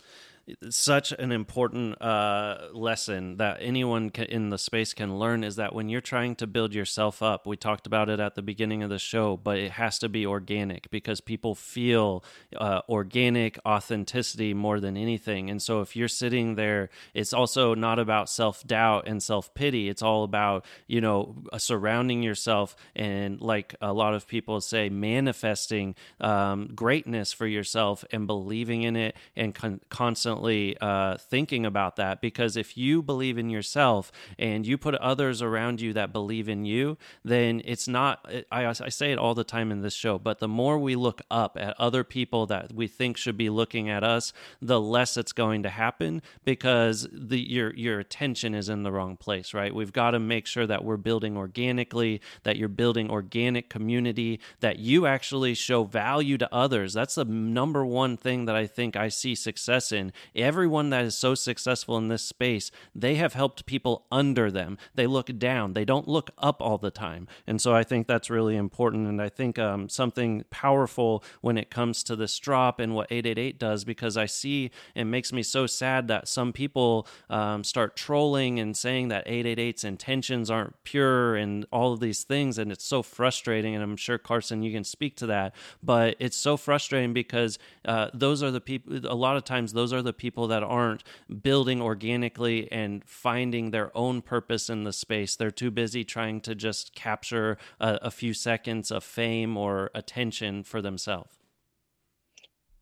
Such 0.71 1.13
an 1.13 1.31
important 1.31 2.01
uh, 2.03 2.69
lesson 2.73 3.37
that 3.37 3.59
anyone 3.61 4.11
can, 4.11 4.25
in 4.25 4.51
the 4.51 4.59
space 4.59 4.93
can 4.93 5.19
learn 5.19 5.45
is 5.45 5.57
that 5.57 5.75
when 5.75 5.89
you're 5.89 6.01
trying 6.01 6.35
to 6.37 6.47
build 6.47 6.75
yourself 6.75 7.23
up, 7.23 7.47
we 7.47 7.57
talked 7.57 7.87
about 7.87 8.09
it 8.09 8.19
at 8.19 8.35
the 8.35 8.43
beginning 8.43 8.83
of 8.83 8.91
the 8.91 8.99
show, 8.99 9.37
but 9.37 9.59
it 9.59 9.73
has 9.73 9.99
to 10.01 10.09
be 10.09 10.27
organic 10.27 10.91
because 10.91 11.21
people 11.21 11.55
feel 11.55 12.25
uh, 12.57 12.81
organic 12.89 13.59
authenticity 13.65 14.53
more 14.53 14.81
than 14.81 14.97
anything. 14.97 15.49
And 15.49 15.63
so 15.63 15.81
if 15.81 15.95
you're 15.95 16.09
sitting 16.09 16.57
there, 16.57 16.91
it's 17.15 17.33
also 17.33 17.75
not 17.75 17.99
about 17.99 18.29
self 18.29 18.67
doubt 18.67 19.07
and 19.07 19.23
self 19.23 19.55
pity. 19.55 19.89
It's 19.89 20.03
all 20.03 20.25
about, 20.25 20.65
you 20.89 21.01
know, 21.01 21.37
uh, 21.53 21.59
surrounding 21.59 22.23
yourself 22.23 22.75
and, 22.97 23.41
like 23.41 23.75
a 23.81 23.93
lot 23.93 24.15
of 24.15 24.27
people 24.27 24.61
say, 24.61 24.89
manifesting 24.89 25.95
um, 26.21 26.71
greatness 26.75 27.33
for 27.33 27.47
yourself 27.47 28.05
and 28.11 28.27
believing 28.27 28.83
in 28.83 28.97
it 28.97 29.17
and 29.37 29.55
con- 29.55 29.81
constantly 29.89 30.32
uh, 30.81 31.17
thinking 31.19 31.67
about 31.67 31.97
that. 31.97 32.21
Because 32.21 32.57
if 32.57 32.77
you 32.77 33.03
believe 33.03 33.39
in 33.39 33.51
yourself 33.51 34.13
and 34.39 34.67
you 34.67 34.79
put 34.79 34.95
others 34.97 35.43
around 35.43 35.81
you 35.81 35.93
that 35.93 36.13
believe 36.13 36.49
in 36.49 36.65
you, 36.65 36.99
then 37.25 37.63
it's 37.65 37.89
not, 37.89 38.27
I, 38.51 38.67
I 38.67 38.73
say 38.73 39.13
it 39.13 39.19
all 39.19 39.35
the 39.35 39.45
time 39.45 39.71
in 39.71 39.83
this 39.83 39.95
show, 39.95 40.19
but 40.19 40.39
the 40.39 40.49
more 40.49 40.79
we 40.79 40.97
look 40.97 41.23
up 41.31 41.57
at 41.61 41.79
other 41.79 42.05
people 42.05 42.47
that 42.47 42.73
we 42.73 42.87
think 42.87 43.17
should 43.17 43.37
be 43.37 43.51
looking 43.51 43.89
at 43.89 44.05
us, 44.05 44.33
the 44.61 44.81
less 44.81 45.17
it's 45.17 45.33
going 45.33 45.63
to 45.63 45.69
happen 45.69 46.23
because 46.45 47.09
the 47.13 47.39
your 47.39 47.75
your 47.75 47.99
attention 47.99 48.55
is 48.55 48.69
in 48.69 48.83
the 48.83 48.93
wrong 48.93 49.17
place, 49.17 49.55
right? 49.55 49.75
We've 49.75 49.93
got 49.93 50.13
to 50.13 50.19
make 50.19 50.47
sure 50.47 50.67
that 50.67 50.85
we're 50.85 50.97
building 50.97 51.37
organically, 51.37 52.21
that 52.45 52.57
you're 52.57 52.69
building 52.69 53.11
organic 53.11 53.69
community, 53.69 54.41
that 54.61 54.79
you 54.79 55.07
actually 55.07 55.55
show 55.55 55.85
value 55.85 56.39
to 56.39 56.55
others. 56.55 56.93
That's 56.93 57.17
the 57.17 57.25
number 57.25 57.85
one 57.85 58.17
thing 58.17 58.47
that 58.47 58.57
I 58.57 58.67
think 58.67 58.97
I 58.97 59.09
see 59.09 59.35
success 59.35 59.93
in. 59.93 60.13
Everyone 60.35 60.91
that 60.91 61.05
is 61.05 61.17
so 61.17 61.35
successful 61.35 61.97
in 61.97 62.09
this 62.09 62.23
space, 62.23 62.71
they 62.95 63.17
have 63.17 63.35
helped 63.35 63.67
people 63.67 64.07
under 64.11 64.51
them. 64.51 64.79
They 64.95 65.07
look 65.07 65.39
down. 65.39 65.73
They 65.73 65.85
don't 65.85 66.09
look 66.09 66.31
up 66.39 66.61
all 66.61 66.79
the 66.79 66.91
time. 66.91 67.29
And 67.47 67.61
so 67.61 67.75
I 67.75 67.85
think 67.85 68.07
that's 68.07 68.31
really 68.31 68.57
important. 68.57 69.09
And 69.09 69.21
I 69.21 69.29
think 69.29 69.59
um, 69.59 69.89
something 69.89 70.45
powerful 70.51 71.25
when 71.41 71.59
it 71.59 71.71
comes 71.71 72.03
to 72.05 72.17
this 72.17 72.39
drop 72.39 72.81
and 72.81 72.95
what 72.95 73.11
888 73.11 73.59
does, 73.59 73.85
because 73.85 74.17
I 74.17 74.27
see 74.27 74.71
it 74.95 75.05
makes 75.05 75.33
me 75.33 75.43
so 75.43 75.67
sad 75.67 76.09
that 76.09 76.29
some 76.29 76.53
people 76.53 77.07
um, 77.31 77.65
start 77.65 77.97
trolling 77.97 78.59
and 78.59 78.77
saying 78.77 79.09
that 79.09 79.27
888's 79.27 79.85
intentions 79.85 80.51
aren't 80.51 80.83
pure 80.85 81.37
and 81.37 81.67
all 81.73 81.93
of 81.93 82.01
these 82.01 82.25
things. 82.25 82.59
And 82.59 82.73
it's 82.73 82.85
so 82.85 83.03
frustrating. 83.03 83.75
And 83.75 83.83
I'm 83.83 83.97
sure, 83.97 84.19
Carson, 84.19 84.63
you 84.63 84.73
can 84.73 84.85
speak 84.85 85.17
to 85.17 85.27
that. 85.27 85.55
But 85.83 86.17
it's 86.19 86.37
so 86.37 86.57
frustrating 86.57 87.13
because 87.13 87.59
uh, 87.85 88.09
those 88.15 88.43
are 88.43 88.51
the 88.51 88.61
people, 88.61 89.01
a 89.07 89.15
lot 89.15 89.37
of 89.37 89.45
times, 89.45 89.73
those 89.73 89.93
are 89.93 90.03
the 90.03 90.12
people 90.13 90.47
that 90.49 90.63
aren't 90.63 91.05
building 91.43 91.81
organically 91.81 92.71
and 92.71 93.05
finding 93.05 93.71
their 93.71 93.97
own 93.97 94.23
purpose 94.23 94.69
in 94.69 94.85
the 94.85 94.93
space. 94.93 95.37
They're 95.37 95.51
too 95.51 95.71
busy 95.71 96.05
trying 96.05 96.41
to 96.43 96.55
just 96.55 96.95
capture 96.95 97.59
a, 97.81 97.99
a 98.03 98.11
few 98.11 98.35
seconds 98.35 98.91
of 98.91 99.05
fame 99.05 99.57
or 99.57 99.91
attention 99.95 100.63
for 100.63 100.83
themselves. 100.83 101.39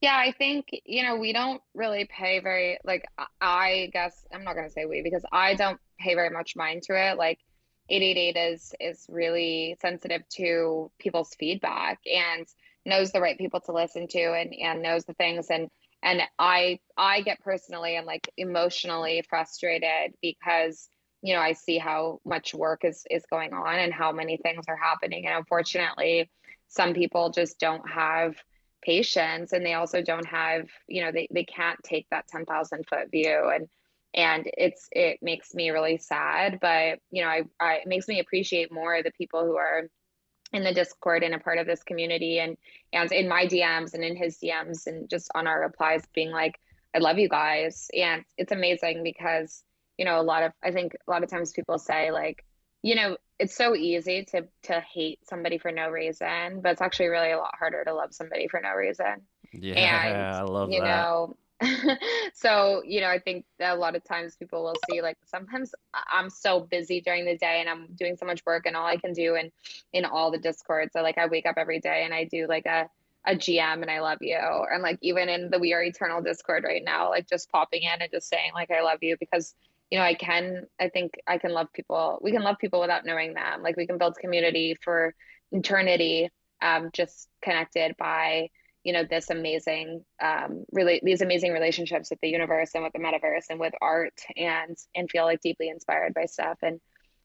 Yeah, 0.01 0.17
I 0.17 0.33
think, 0.33 0.69
you 0.87 1.03
know, 1.03 1.17
we 1.17 1.35
don't 1.35 1.61
really 1.75 2.07
pay 2.07 2.41
very, 2.41 2.79
like, 2.85 3.07
I 3.41 3.91
guess, 3.93 4.25
I'm 4.33 4.45
not 4.45 4.55
going 4.55 4.67
to 4.67 4.73
say 4.73 4.87
we 4.87 5.03
because 5.03 5.25
I 5.31 5.55
don't 5.55 5.79
pay 5.99 6.15
very 6.15 6.31
much 6.31 6.57
mind 6.57 6.83
to 6.85 6.95
it. 6.95 7.19
Like, 7.19 7.39
888 7.91 8.37
is 8.37 8.75
is 8.81 9.07
really 9.09 9.77
sensitive 9.81 10.23
to 10.37 10.91
people's 10.99 11.35
feedback 11.39 11.99
and 12.07 12.47
knows 12.87 13.13
the 13.13 13.21
right 13.21 13.37
people 13.37 13.61
to 13.61 13.73
listen 13.73 14.07
to 14.09 14.33
and 14.33 14.55
and 14.55 14.83
knows 14.83 15.05
the 15.05 15.15
things 15.15 15.49
and 15.51 15.69
and 16.03 16.23
I 16.39 16.79
I 16.97 17.23
get 17.23 17.41
personally 17.41 17.97
and 17.97 18.07
like 18.07 18.31
emotionally 18.37 19.23
frustrated 19.29 20.15
because 20.23 20.89
you 21.23 21.35
know 21.35 21.41
I 21.41 21.53
see 21.53 21.79
how 21.79 22.21
much 22.25 22.55
work 22.55 22.85
is 22.85 23.05
is 23.11 23.25
going 23.31 23.53
on 23.53 23.79
and 23.79 23.93
how 23.93 24.13
many 24.13 24.37
things 24.39 24.65
are 24.69 24.77
happening. 24.77 25.27
And 25.27 25.37
unfortunately 25.37 26.31
some 26.69 26.95
people 26.95 27.31
just 27.31 27.59
don't 27.59 27.89
have 27.89 28.37
patience 28.83 29.53
and 29.53 29.67
they 29.67 29.75
also 29.75 30.01
don't 30.01 30.27
have 30.27 30.69
you 30.89 31.03
know 31.03 31.13
they, 31.13 31.29
they 31.31 31.45
can't 31.45 31.79
take 31.85 32.07
that 32.11 32.29
10,000 32.29 32.85
foot 32.89 33.11
view. 33.11 33.51
And 33.55 33.69
and 34.15 34.51
it's 34.57 34.89
it 34.93 35.19
makes 35.23 35.55
me 35.55 35.71
really 35.71 35.99
sad. 35.99 36.59
But 36.61 36.99
you 37.11 37.23
know 37.23 37.29
I, 37.29 37.43
I 37.61 37.75
it 37.75 37.87
makes 37.87 38.09
me 38.09 38.21
appreciate 38.21 38.73
more 38.73 39.03
the 39.03 39.13
people 39.13 39.45
who 39.45 39.57
are 39.57 39.89
in 40.53 40.65
the 40.65 40.75
discord 40.75 41.23
and 41.23 41.35
a 41.35 41.39
part 41.39 41.59
of 41.59 41.67
this 41.67 41.83
community 41.83 42.39
and 42.41 42.57
and 42.93 43.13
in 43.13 43.29
my 43.29 43.47
dms 43.47 43.95
and 43.95 44.05
in 44.05 44.17
his 44.17 44.39
dms 44.39 44.87
and 44.87 45.09
just 45.09 45.31
on 45.35 45.47
our 45.47 45.61
replies 45.61 46.03
being 46.15 46.31
like 46.31 46.59
i 46.95 46.99
love 46.99 47.19
you 47.19 47.29
guys 47.29 47.89
and 47.97 48.25
it's 48.37 48.53
amazing 48.53 49.03
because 49.03 49.63
you 49.97 50.05
know 50.05 50.21
a 50.21 50.23
lot 50.23 50.43
of 50.43 50.53
i 50.63 50.71
think 50.71 50.97
a 51.07 51.11
lot 51.11 51.23
of 51.23 51.31
times 51.31 51.53
people 51.53 51.79
say 51.79 52.11
like 52.11 52.45
you 52.83 52.95
know 52.95 53.17
it's 53.39 53.55
so 53.55 53.75
easy 53.75 54.25
to 54.25 54.47
to 54.63 54.81
hate 54.93 55.19
somebody 55.29 55.59
for 55.59 55.71
no 55.71 55.89
reason 55.89 56.61
but 56.61 56.73
it's 56.73 56.81
actually 56.81 57.09
really 57.09 57.31
a 57.33 57.39
lot 57.39 57.55
harder 57.59 57.85
to 57.85 57.95
love 57.95 58.13
somebody 58.13 58.49
for 58.49 58.61
no 58.61 58.73
reason 58.75 59.21
yeah 59.53 60.07
and, 60.07 60.23
i 60.37 60.43
love 60.43 60.71
you 60.71 60.81
that. 60.81 60.87
know 60.87 61.37
so 62.35 62.83
you 62.87 63.01
know 63.01 63.09
i 63.09 63.19
think 63.19 63.45
a 63.61 63.77
lot 63.77 63.95
of 63.95 64.03
times 64.05 64.37
people 64.37 64.63
will 64.63 64.77
see 64.91 65.03
like 65.03 65.19
sometimes 65.27 65.75
i'm 66.13 66.31
so 66.31 66.61
busy 66.61 67.01
during 67.01 67.25
the 67.25 67.37
day 67.37 67.59
and 67.61 67.69
i'm 67.69 67.87
doing 67.99 68.17
so 68.17 68.25
much 68.25 68.41
work 68.47 68.65
and 68.67 68.77
all 68.77 68.87
i 68.87 68.97
can 68.97 69.13
do 69.13 69.35
and 69.35 69.51
in 69.93 70.05
all 70.05 70.31
the 70.31 70.39
discords 70.39 70.93
so 70.93 71.03
like 71.03 71.19
i 71.19 71.27
wake 71.27 71.47
up 71.47 71.57
every 71.59 71.81
day 71.81 72.03
and 72.05 72.15
i 72.15 72.25
do 72.25 72.47
like 72.49 72.67
a 72.67 72.89
a 73.27 73.35
gm 73.35 73.83
and 73.83 73.91
i 73.91 74.01
love 74.01 74.17
you. 74.23 74.39
And 74.39 74.83
like 74.83 74.99
even 75.03 75.29
in 75.29 75.51
the 75.51 75.59
we 75.59 75.75
are 75.75 75.83
eternal 75.83 76.23
discord 76.23 76.65
right 76.65 76.83
now 76.83 77.11
like 77.11 77.29
just 77.29 77.51
popping 77.51 77.83
in 77.83 78.01
and 78.01 78.11
just 78.11 78.29
saying 78.29 78.53
like 78.55 78.71
i 78.71 78.81
love 78.81 78.99
you 79.03 79.17
because 79.21 79.55
you 79.91 79.99
know 79.99 80.05
i 80.05 80.15
can 80.15 80.67
i 80.81 80.89
think 80.89 81.13
i 81.27 81.37
can 81.37 81.53
love 81.53 81.71
people 81.75 82.19
we 82.23 82.33
can 82.33 82.43
love 82.43 82.57
people 82.59 82.81
without 82.81 83.05
knowing 83.05 83.35
them. 83.35 83.63
Like 83.63 83.77
we 83.77 83.87
can 83.87 83.99
build 83.99 84.17
community 84.17 84.77
for 84.83 85.15
eternity 85.53 86.31
um, 86.63 86.91
just 86.93 87.29
connected 87.43 87.97
by 87.97 88.51
you 88.85 88.93
know 88.93 89.05
this 89.05 89.31
amazing 89.31 90.05
um, 90.23 90.65
really 90.73 91.01
these 91.03 91.21
amazing 91.21 91.53
relationships 91.53 92.11
with 92.11 92.21
the 92.21 92.29
universe 92.29 92.71
and 92.75 92.83
with 92.83 92.93
the 92.93 92.99
metaverse 92.99 93.45
and 93.51 93.61
with 93.61 93.75
art 93.81 94.21
and 94.37 94.77
and 94.95 95.11
feel 95.11 95.25
like 95.25 95.41
deeply 95.41 95.69
inspired 95.69 96.15
by 96.15 96.25
stuff 96.25 96.59
and 96.63 96.81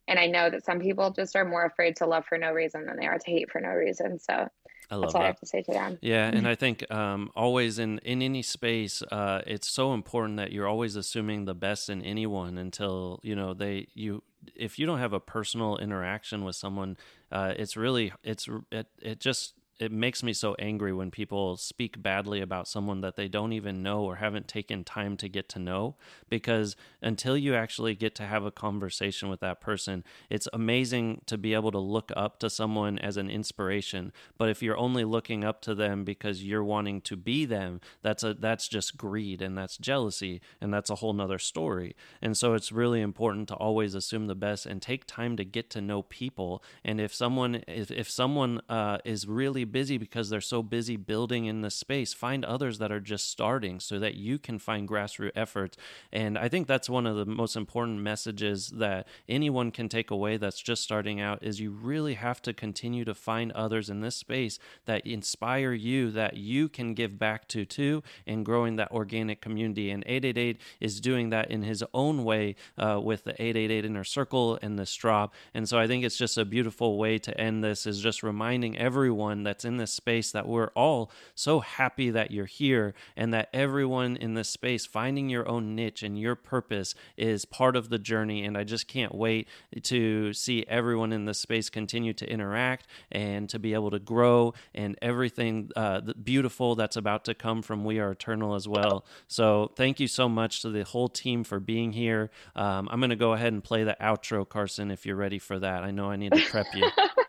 and 0.08 0.20
I 0.20 0.28
know 0.28 0.50
that 0.50 0.66
some 0.66 0.80
people 0.80 1.12
just 1.12 1.36
are 1.36 1.46
more 1.46 1.66
afraid 1.66 1.96
to 1.98 2.06
love 2.06 2.26
for 2.26 2.38
no 2.38 2.52
reason 2.52 2.86
than 2.86 2.98
they 2.98 3.08
are 3.08 3.18
to 3.18 3.32
hate 3.32 3.50
for 3.50 3.60
no 3.60 3.70
reason. 3.70 4.20
So 4.20 4.34
I 4.34 4.98
that's 4.98 5.16
all 5.16 5.22
that. 5.22 5.22
I 5.22 5.26
have 5.28 5.40
to 5.40 5.46
say 5.46 5.64
to 5.64 5.72
them. 5.72 5.98
Yeah, 6.02 6.28
and 6.28 6.48
I 6.48 6.56
think 6.56 6.90
um, 6.92 7.32
always 7.36 7.80
in 7.80 8.00
in 8.00 8.22
any 8.22 8.42
space, 8.42 9.02
uh, 9.12 9.42
it's 9.48 9.68
so 9.68 9.94
important 9.94 10.38
that 10.38 10.52
you're 10.52 10.68
always 10.68 10.96
assuming 10.96 11.46
the 11.46 11.56
best 11.56 11.90
in 11.90 12.02
anyone 12.02 12.58
until 12.58 13.20
you 13.24 13.36
know 13.36 13.54
they 13.54 13.88
you. 13.94 14.24
If 14.56 14.78
you 14.78 14.86
don't 14.86 15.00
have 15.00 15.14
a 15.14 15.20
personal 15.20 15.78
interaction 15.78 16.44
with 16.44 16.56
someone, 16.56 16.98
uh, 17.32 17.54
it's 17.58 17.76
really 17.76 18.14
it's 18.24 18.48
it, 18.72 18.88
it 19.02 19.20
just 19.20 19.56
it 19.80 19.92
makes 19.92 20.24
me 20.24 20.32
so 20.34 20.56
angry 20.58 20.94
when 20.94 21.12
people 21.12 21.58
speak 21.58 22.02
badly 22.02 22.42
about 22.42 22.68
someone 22.68 23.02
that 23.02 23.16
they 23.16 23.28
don't 23.28 23.54
even 23.54 23.84
know 23.84 24.04
or 24.04 24.16
haven't 24.16 24.48
taken 24.48 24.84
time 24.84 25.18
to 25.18 25.28
get 25.28 25.50
to 25.50 25.60
know 25.60 25.96
because 26.30 26.76
until 27.02 27.38
you 27.38 27.56
actually 27.56 27.94
get 27.96 28.16
to 28.16 28.24
have 28.24 28.46
a 28.46 28.52
conversation 28.52 29.30
with 29.30 29.42
that 29.42 29.60
person 29.60 30.04
it's 30.30 30.48
amazing 30.54 31.22
to 31.26 31.38
be 31.38 31.54
able 31.54 31.72
to 31.72 31.80
look 31.80 32.12
up 32.16 32.40
to 32.40 32.50
someone 32.50 32.98
as 33.00 33.18
an 33.18 33.30
inspiration. 33.30 34.12
But 34.38 34.50
if 34.50 34.64
you're 34.64 34.78
only 34.78 35.04
looking 35.04 35.44
up 35.44 35.62
to 35.64 35.76
them 35.76 36.04
because 36.04 36.44
you're 36.44 36.64
wanting 36.64 37.02
to 37.02 37.18
be 37.18 37.46
them 37.46 37.82
that's 38.02 38.24
a 38.24 38.34
that's 38.34 38.68
just 38.68 38.98
greed 38.98 39.42
and 39.42 39.58
that's 39.58 39.78
jealousy 39.78 40.42
and 40.62 40.74
that's 40.74 40.90
a 40.90 40.96
whole 40.96 41.14
nother 41.14 41.40
story. 41.40 41.96
And 42.22 42.38
so 42.38 42.54
it's 42.54 42.72
really 42.72 43.02
important 43.02 43.48
to 43.50 43.56
always 43.56 43.96
assume 43.96 44.28
the 44.28 44.36
best 44.36 44.66
and 44.66 44.82
take 44.82 45.06
time 45.06 45.36
to 45.38 45.44
get 45.44 45.70
to 45.72 45.82
know 45.82 46.04
people. 46.04 46.64
And 46.84 47.02
if 47.02 47.14
someone 47.14 47.64
if, 47.68 47.92
if 47.92 48.10
someone 48.10 48.62
uh, 48.70 49.00
is 49.04 49.28
really 49.28 49.65
busy 49.66 49.98
because 49.98 50.30
they're 50.30 50.42
so 50.42 50.64
busy 50.64 50.98
building 50.98 51.46
in 51.46 51.62
the 51.62 51.72
space. 51.72 52.14
Find 52.14 52.44
others 52.44 52.80
that 52.80 52.92
are 52.92 53.00
just 53.00 53.30
starting 53.30 53.80
so 53.80 54.00
that 54.00 54.16
you 54.16 54.38
can 54.38 54.60
find 54.60 54.88
grassroots 54.88 55.32
efforts. 55.36 55.78
And 56.12 56.38
I 56.38 56.50
think 56.50 56.68
that's 56.68 56.90
one 56.90 57.06
of 57.06 57.16
the 57.16 57.26
most 57.26 57.56
important 57.56 58.00
messages 58.02 58.70
that 58.70 59.08
anyone 59.30 59.72
can 59.72 59.90
take 59.90 60.12
away 60.12 60.38
that's 60.38 60.62
just 60.62 60.84
starting 60.84 61.20
out 61.22 61.44
is 61.44 61.60
you 61.60 61.72
really 61.72 62.16
have 62.16 62.42
to 62.44 62.54
continue 62.54 63.06
to 63.06 63.14
find 63.14 63.52
others 63.52 63.90
in 63.90 64.02
this 64.02 64.16
space 64.16 64.60
that 64.86 65.06
inspire 65.06 65.74
you 65.74 66.12
that 66.12 66.38
you 66.38 66.68
can 66.70 66.94
give 66.94 67.20
back 67.20 67.48
to 67.50 67.66
too 67.66 68.04
and 68.26 68.46
growing 68.46 68.76
that 68.76 68.92
organic 68.92 69.42
community. 69.42 69.92
And 69.92 70.04
888 70.06 70.60
is 70.80 71.00
doing 71.00 71.30
that 71.30 71.52
in 71.52 71.64
his 71.64 71.84
own 71.94 72.24
way 72.24 72.56
uh, 72.78 73.00
with 73.04 73.24
the 73.24 73.34
888 73.34 73.86
inner 73.86 74.04
circle 74.04 74.58
and 74.62 74.80
the 74.80 74.86
drop. 74.96 75.34
And 75.54 75.68
so 75.68 75.78
I 75.78 75.88
think 75.88 76.04
it's 76.04 76.18
just 76.18 76.38
a 76.38 76.46
beautiful 76.46 76.98
way 76.98 77.18
to 77.20 77.40
end 77.40 77.64
this 77.64 77.86
is 77.86 78.00
just 78.00 78.24
reminding 78.24 78.78
everyone 78.78 79.44
that 79.44 79.55
that's 79.56 79.64
in 79.64 79.78
this 79.78 79.92
space 79.92 80.34
that 80.34 80.50
we're 80.50 80.68
all 80.76 81.10
so 81.34 81.62
happy 81.62 82.10
that 82.10 82.30
you're 82.30 82.46
here 82.46 82.94
and 83.16 83.34
that 83.34 83.48
everyone 83.54 84.18
in 84.18 84.34
this 84.34 84.50
space 84.50 84.86
finding 84.86 85.30
your 85.30 85.48
own 85.48 85.76
niche 85.76 86.04
and 86.04 86.20
your 86.20 86.36
purpose 86.36 86.94
is 87.16 87.46
part 87.46 87.78
of 87.78 87.88
the 87.88 87.98
journey. 87.98 88.44
And 88.44 88.58
I 88.58 88.66
just 88.66 88.90
can't 88.90 89.16
wait 89.16 89.48
to 89.84 90.34
see 90.34 90.66
everyone 90.68 91.14
in 91.14 91.24
this 91.24 91.40
space 91.40 91.70
continue 91.70 92.12
to 92.16 92.30
interact 92.30 92.88
and 93.10 93.48
to 93.48 93.58
be 93.58 93.74
able 93.74 93.92
to 93.92 94.00
grow 94.00 94.54
and 94.74 94.98
everything 95.02 95.72
uh, 95.78 96.02
beautiful 96.02 96.76
that's 96.76 96.98
about 96.98 97.24
to 97.26 97.34
come 97.34 97.62
from 97.62 97.86
We 97.86 98.00
Are 98.00 98.12
Eternal 98.12 98.56
as 98.56 98.68
well. 98.68 99.06
So 99.30 99.72
thank 99.78 100.02
you 100.02 100.10
so 100.10 100.28
much 100.28 100.64
to 100.64 100.70
the 100.70 100.84
whole 100.84 101.08
team 101.08 101.46
for 101.46 101.62
being 101.62 101.94
here. 101.94 102.30
Um, 102.58 102.90
I'm 102.92 103.00
going 103.00 103.10
to 103.10 103.16
go 103.16 103.32
ahead 103.32 103.54
and 103.54 103.64
play 103.64 103.86
the 103.86 103.96
outro, 104.02 104.48
Carson, 104.48 104.92
if 104.92 105.06
you're 105.06 105.16
ready 105.16 105.40
for 105.40 105.58
that. 105.60 105.84
I 105.84 105.92
know 105.92 106.12
I 106.12 106.18
need 106.18 106.34
to 106.34 106.42
prep 106.42 106.68
you. 106.76 106.90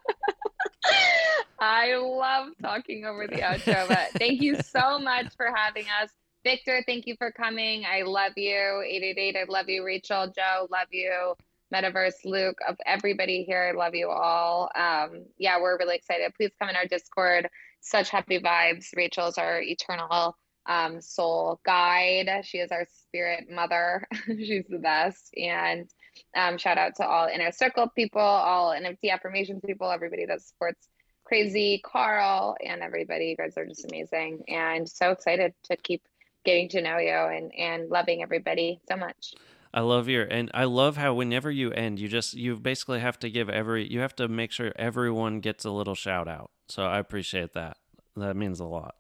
I 1.59 1.97
love 1.97 2.49
talking 2.61 3.07
over 3.07 3.27
the 3.27 3.37
outro, 3.37 3.89
but 3.89 4.11
thank 4.19 4.43
you 4.43 4.57
so 4.63 4.99
much 4.99 5.35
for 5.37 5.51
having 5.55 5.87
us. 6.03 6.11
Victor, 6.45 6.83
thank 6.87 7.07
you 7.07 7.17
for 7.19 7.33
coming. 7.33 7.85
I 7.85 8.03
love 8.03 8.33
you. 8.37 8.83
888, 8.87 9.37
I 9.37 9.45
love 9.49 9.69
you. 9.69 9.85
Rachel, 9.85 10.27
Joe, 10.29 10.69
love 10.71 10.89
you. 10.91 11.35
Metaverse, 11.75 12.25
Luke, 12.25 12.59
of 12.69 12.77
everybody 12.87 13.43
here, 13.43 13.73
I 13.75 13.77
love 13.77 13.95
you 13.95 14.09
all. 14.11 14.71
Um, 14.77 15.25
yeah, 15.39 15.61
we're 15.61 15.79
really 15.79 15.97
excited. 15.97 16.33
Please 16.37 16.53
come 16.61 16.69
in 16.69 16.77
our 16.77 16.87
Discord. 16.87 17.49
Such 17.81 18.11
happy 18.11 18.39
vibes. 18.39 18.95
Rachel's 18.95 19.39
our 19.39 19.61
eternal 19.61 20.37
um, 20.69 21.01
soul 21.01 21.61
guide. 21.65 22.29
She 22.45 22.59
is 22.59 22.71
our 22.71 22.87
spirit 23.03 23.51
mother. 23.51 24.07
She's 24.27 24.67
the 24.69 24.79
best. 24.79 25.31
And 25.37 25.89
um, 26.37 26.59
shout 26.59 26.79
out 26.79 26.97
to 26.97 27.07
all 27.07 27.29
inner 27.29 27.51
circle 27.51 27.89
people, 27.97 28.21
all 28.21 28.71
NFT 28.71 29.11
affirmations 29.11 29.63
people, 29.65 29.91
everybody 29.91 30.27
that 30.27 30.43
supports 30.43 30.89
Crazy, 31.27 31.83
Carl, 31.85 32.57
and 32.65 32.83
everybody. 32.83 33.27
You 33.27 33.37
guys 33.37 33.57
are 33.57 33.67
just 33.67 33.85
amazing. 33.85 34.45
And 34.47 34.89
so 34.89 35.11
excited 35.11 35.55
to 35.65 35.77
keep 35.77 36.03
getting 36.45 36.69
to 36.69 36.81
know 36.81 36.99
you 36.99 37.11
and, 37.11 37.53
and 37.59 37.91
loving 37.91 38.23
everybody 38.23 38.81
so 38.89 38.97
much. 38.97 39.35
I 39.75 39.81
love 39.81 40.09
your 40.09 40.23
and 40.25 40.51
I 40.55 40.65
love 40.65 40.97
how 40.97 41.15
whenever 41.15 41.51
you 41.51 41.73
end, 41.73 41.99
you 41.99 42.07
just 42.07 42.35
you 42.35 42.57
basically 42.57 43.01
have 43.01 43.19
to 43.19 43.29
give 43.29 43.51
every 43.51 43.91
you 43.93 44.01
have 44.01 44.15
to 44.17 44.29
make 44.29 44.53
sure 44.53 44.73
everyone 44.77 45.41
gets 45.41 45.65
a 45.65 45.71
little 45.71 45.97
shout 45.97 46.29
out. 46.29 46.53
So 46.69 46.85
I 46.85 46.99
appreciate 46.99 47.53
that. 47.55 47.77
That 48.17 48.37
means 48.37 48.61
a 48.61 48.65
lot. 48.65 48.95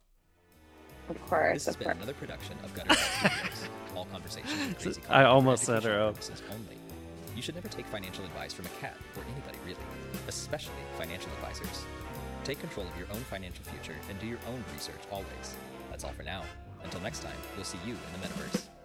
Of 1.09 1.24
course. 1.27 1.55
This 1.55 1.66
has 1.66 1.74
of 1.77 1.79
been 1.79 1.87
course. 1.87 1.97
another 1.99 2.14
production 2.14 2.57
of 2.64 2.74
Gutter 2.74 2.95
Studios. 2.95 3.68
All 3.97 4.05
conversations 4.07 4.61
and 4.61 4.77
crazy 4.77 5.01
I 5.09 5.24
almost 5.24 5.62
for 5.62 5.66
set 5.66 5.85
her 5.85 6.09
educational 6.09 6.49
up. 6.49 6.55
Only. 6.55 6.77
You 7.37 7.43
should 7.43 7.55
never 7.55 7.68
take 7.68 7.87
financial 7.87 8.24
advice 8.24 8.53
from 8.53 8.66
a 8.66 8.81
cat 8.81 8.97
or 9.16 9.22
anybody 9.33 9.59
really, 9.64 9.79
especially 10.27 10.74
financial 10.99 11.31
advisors. 11.33 11.87
Take 12.47 12.61
control 12.61 12.86
of 12.86 12.97
your 12.97 13.09
own 13.11 13.22
financial 13.22 13.64
future 13.64 13.99
and 14.09 14.16
do 14.20 14.26
your 14.28 14.38
own 14.47 14.62
research 14.72 15.01
always. 15.11 15.57
That's 15.90 16.05
all 16.05 16.12
for 16.12 16.22
now. 16.22 16.44
Until 16.84 17.01
next 17.01 17.24
time, 17.24 17.34
we'll 17.57 17.64
see 17.64 17.78
you 17.84 17.94
in 17.94 18.20
the 18.20 18.28
metaverse. 18.28 18.76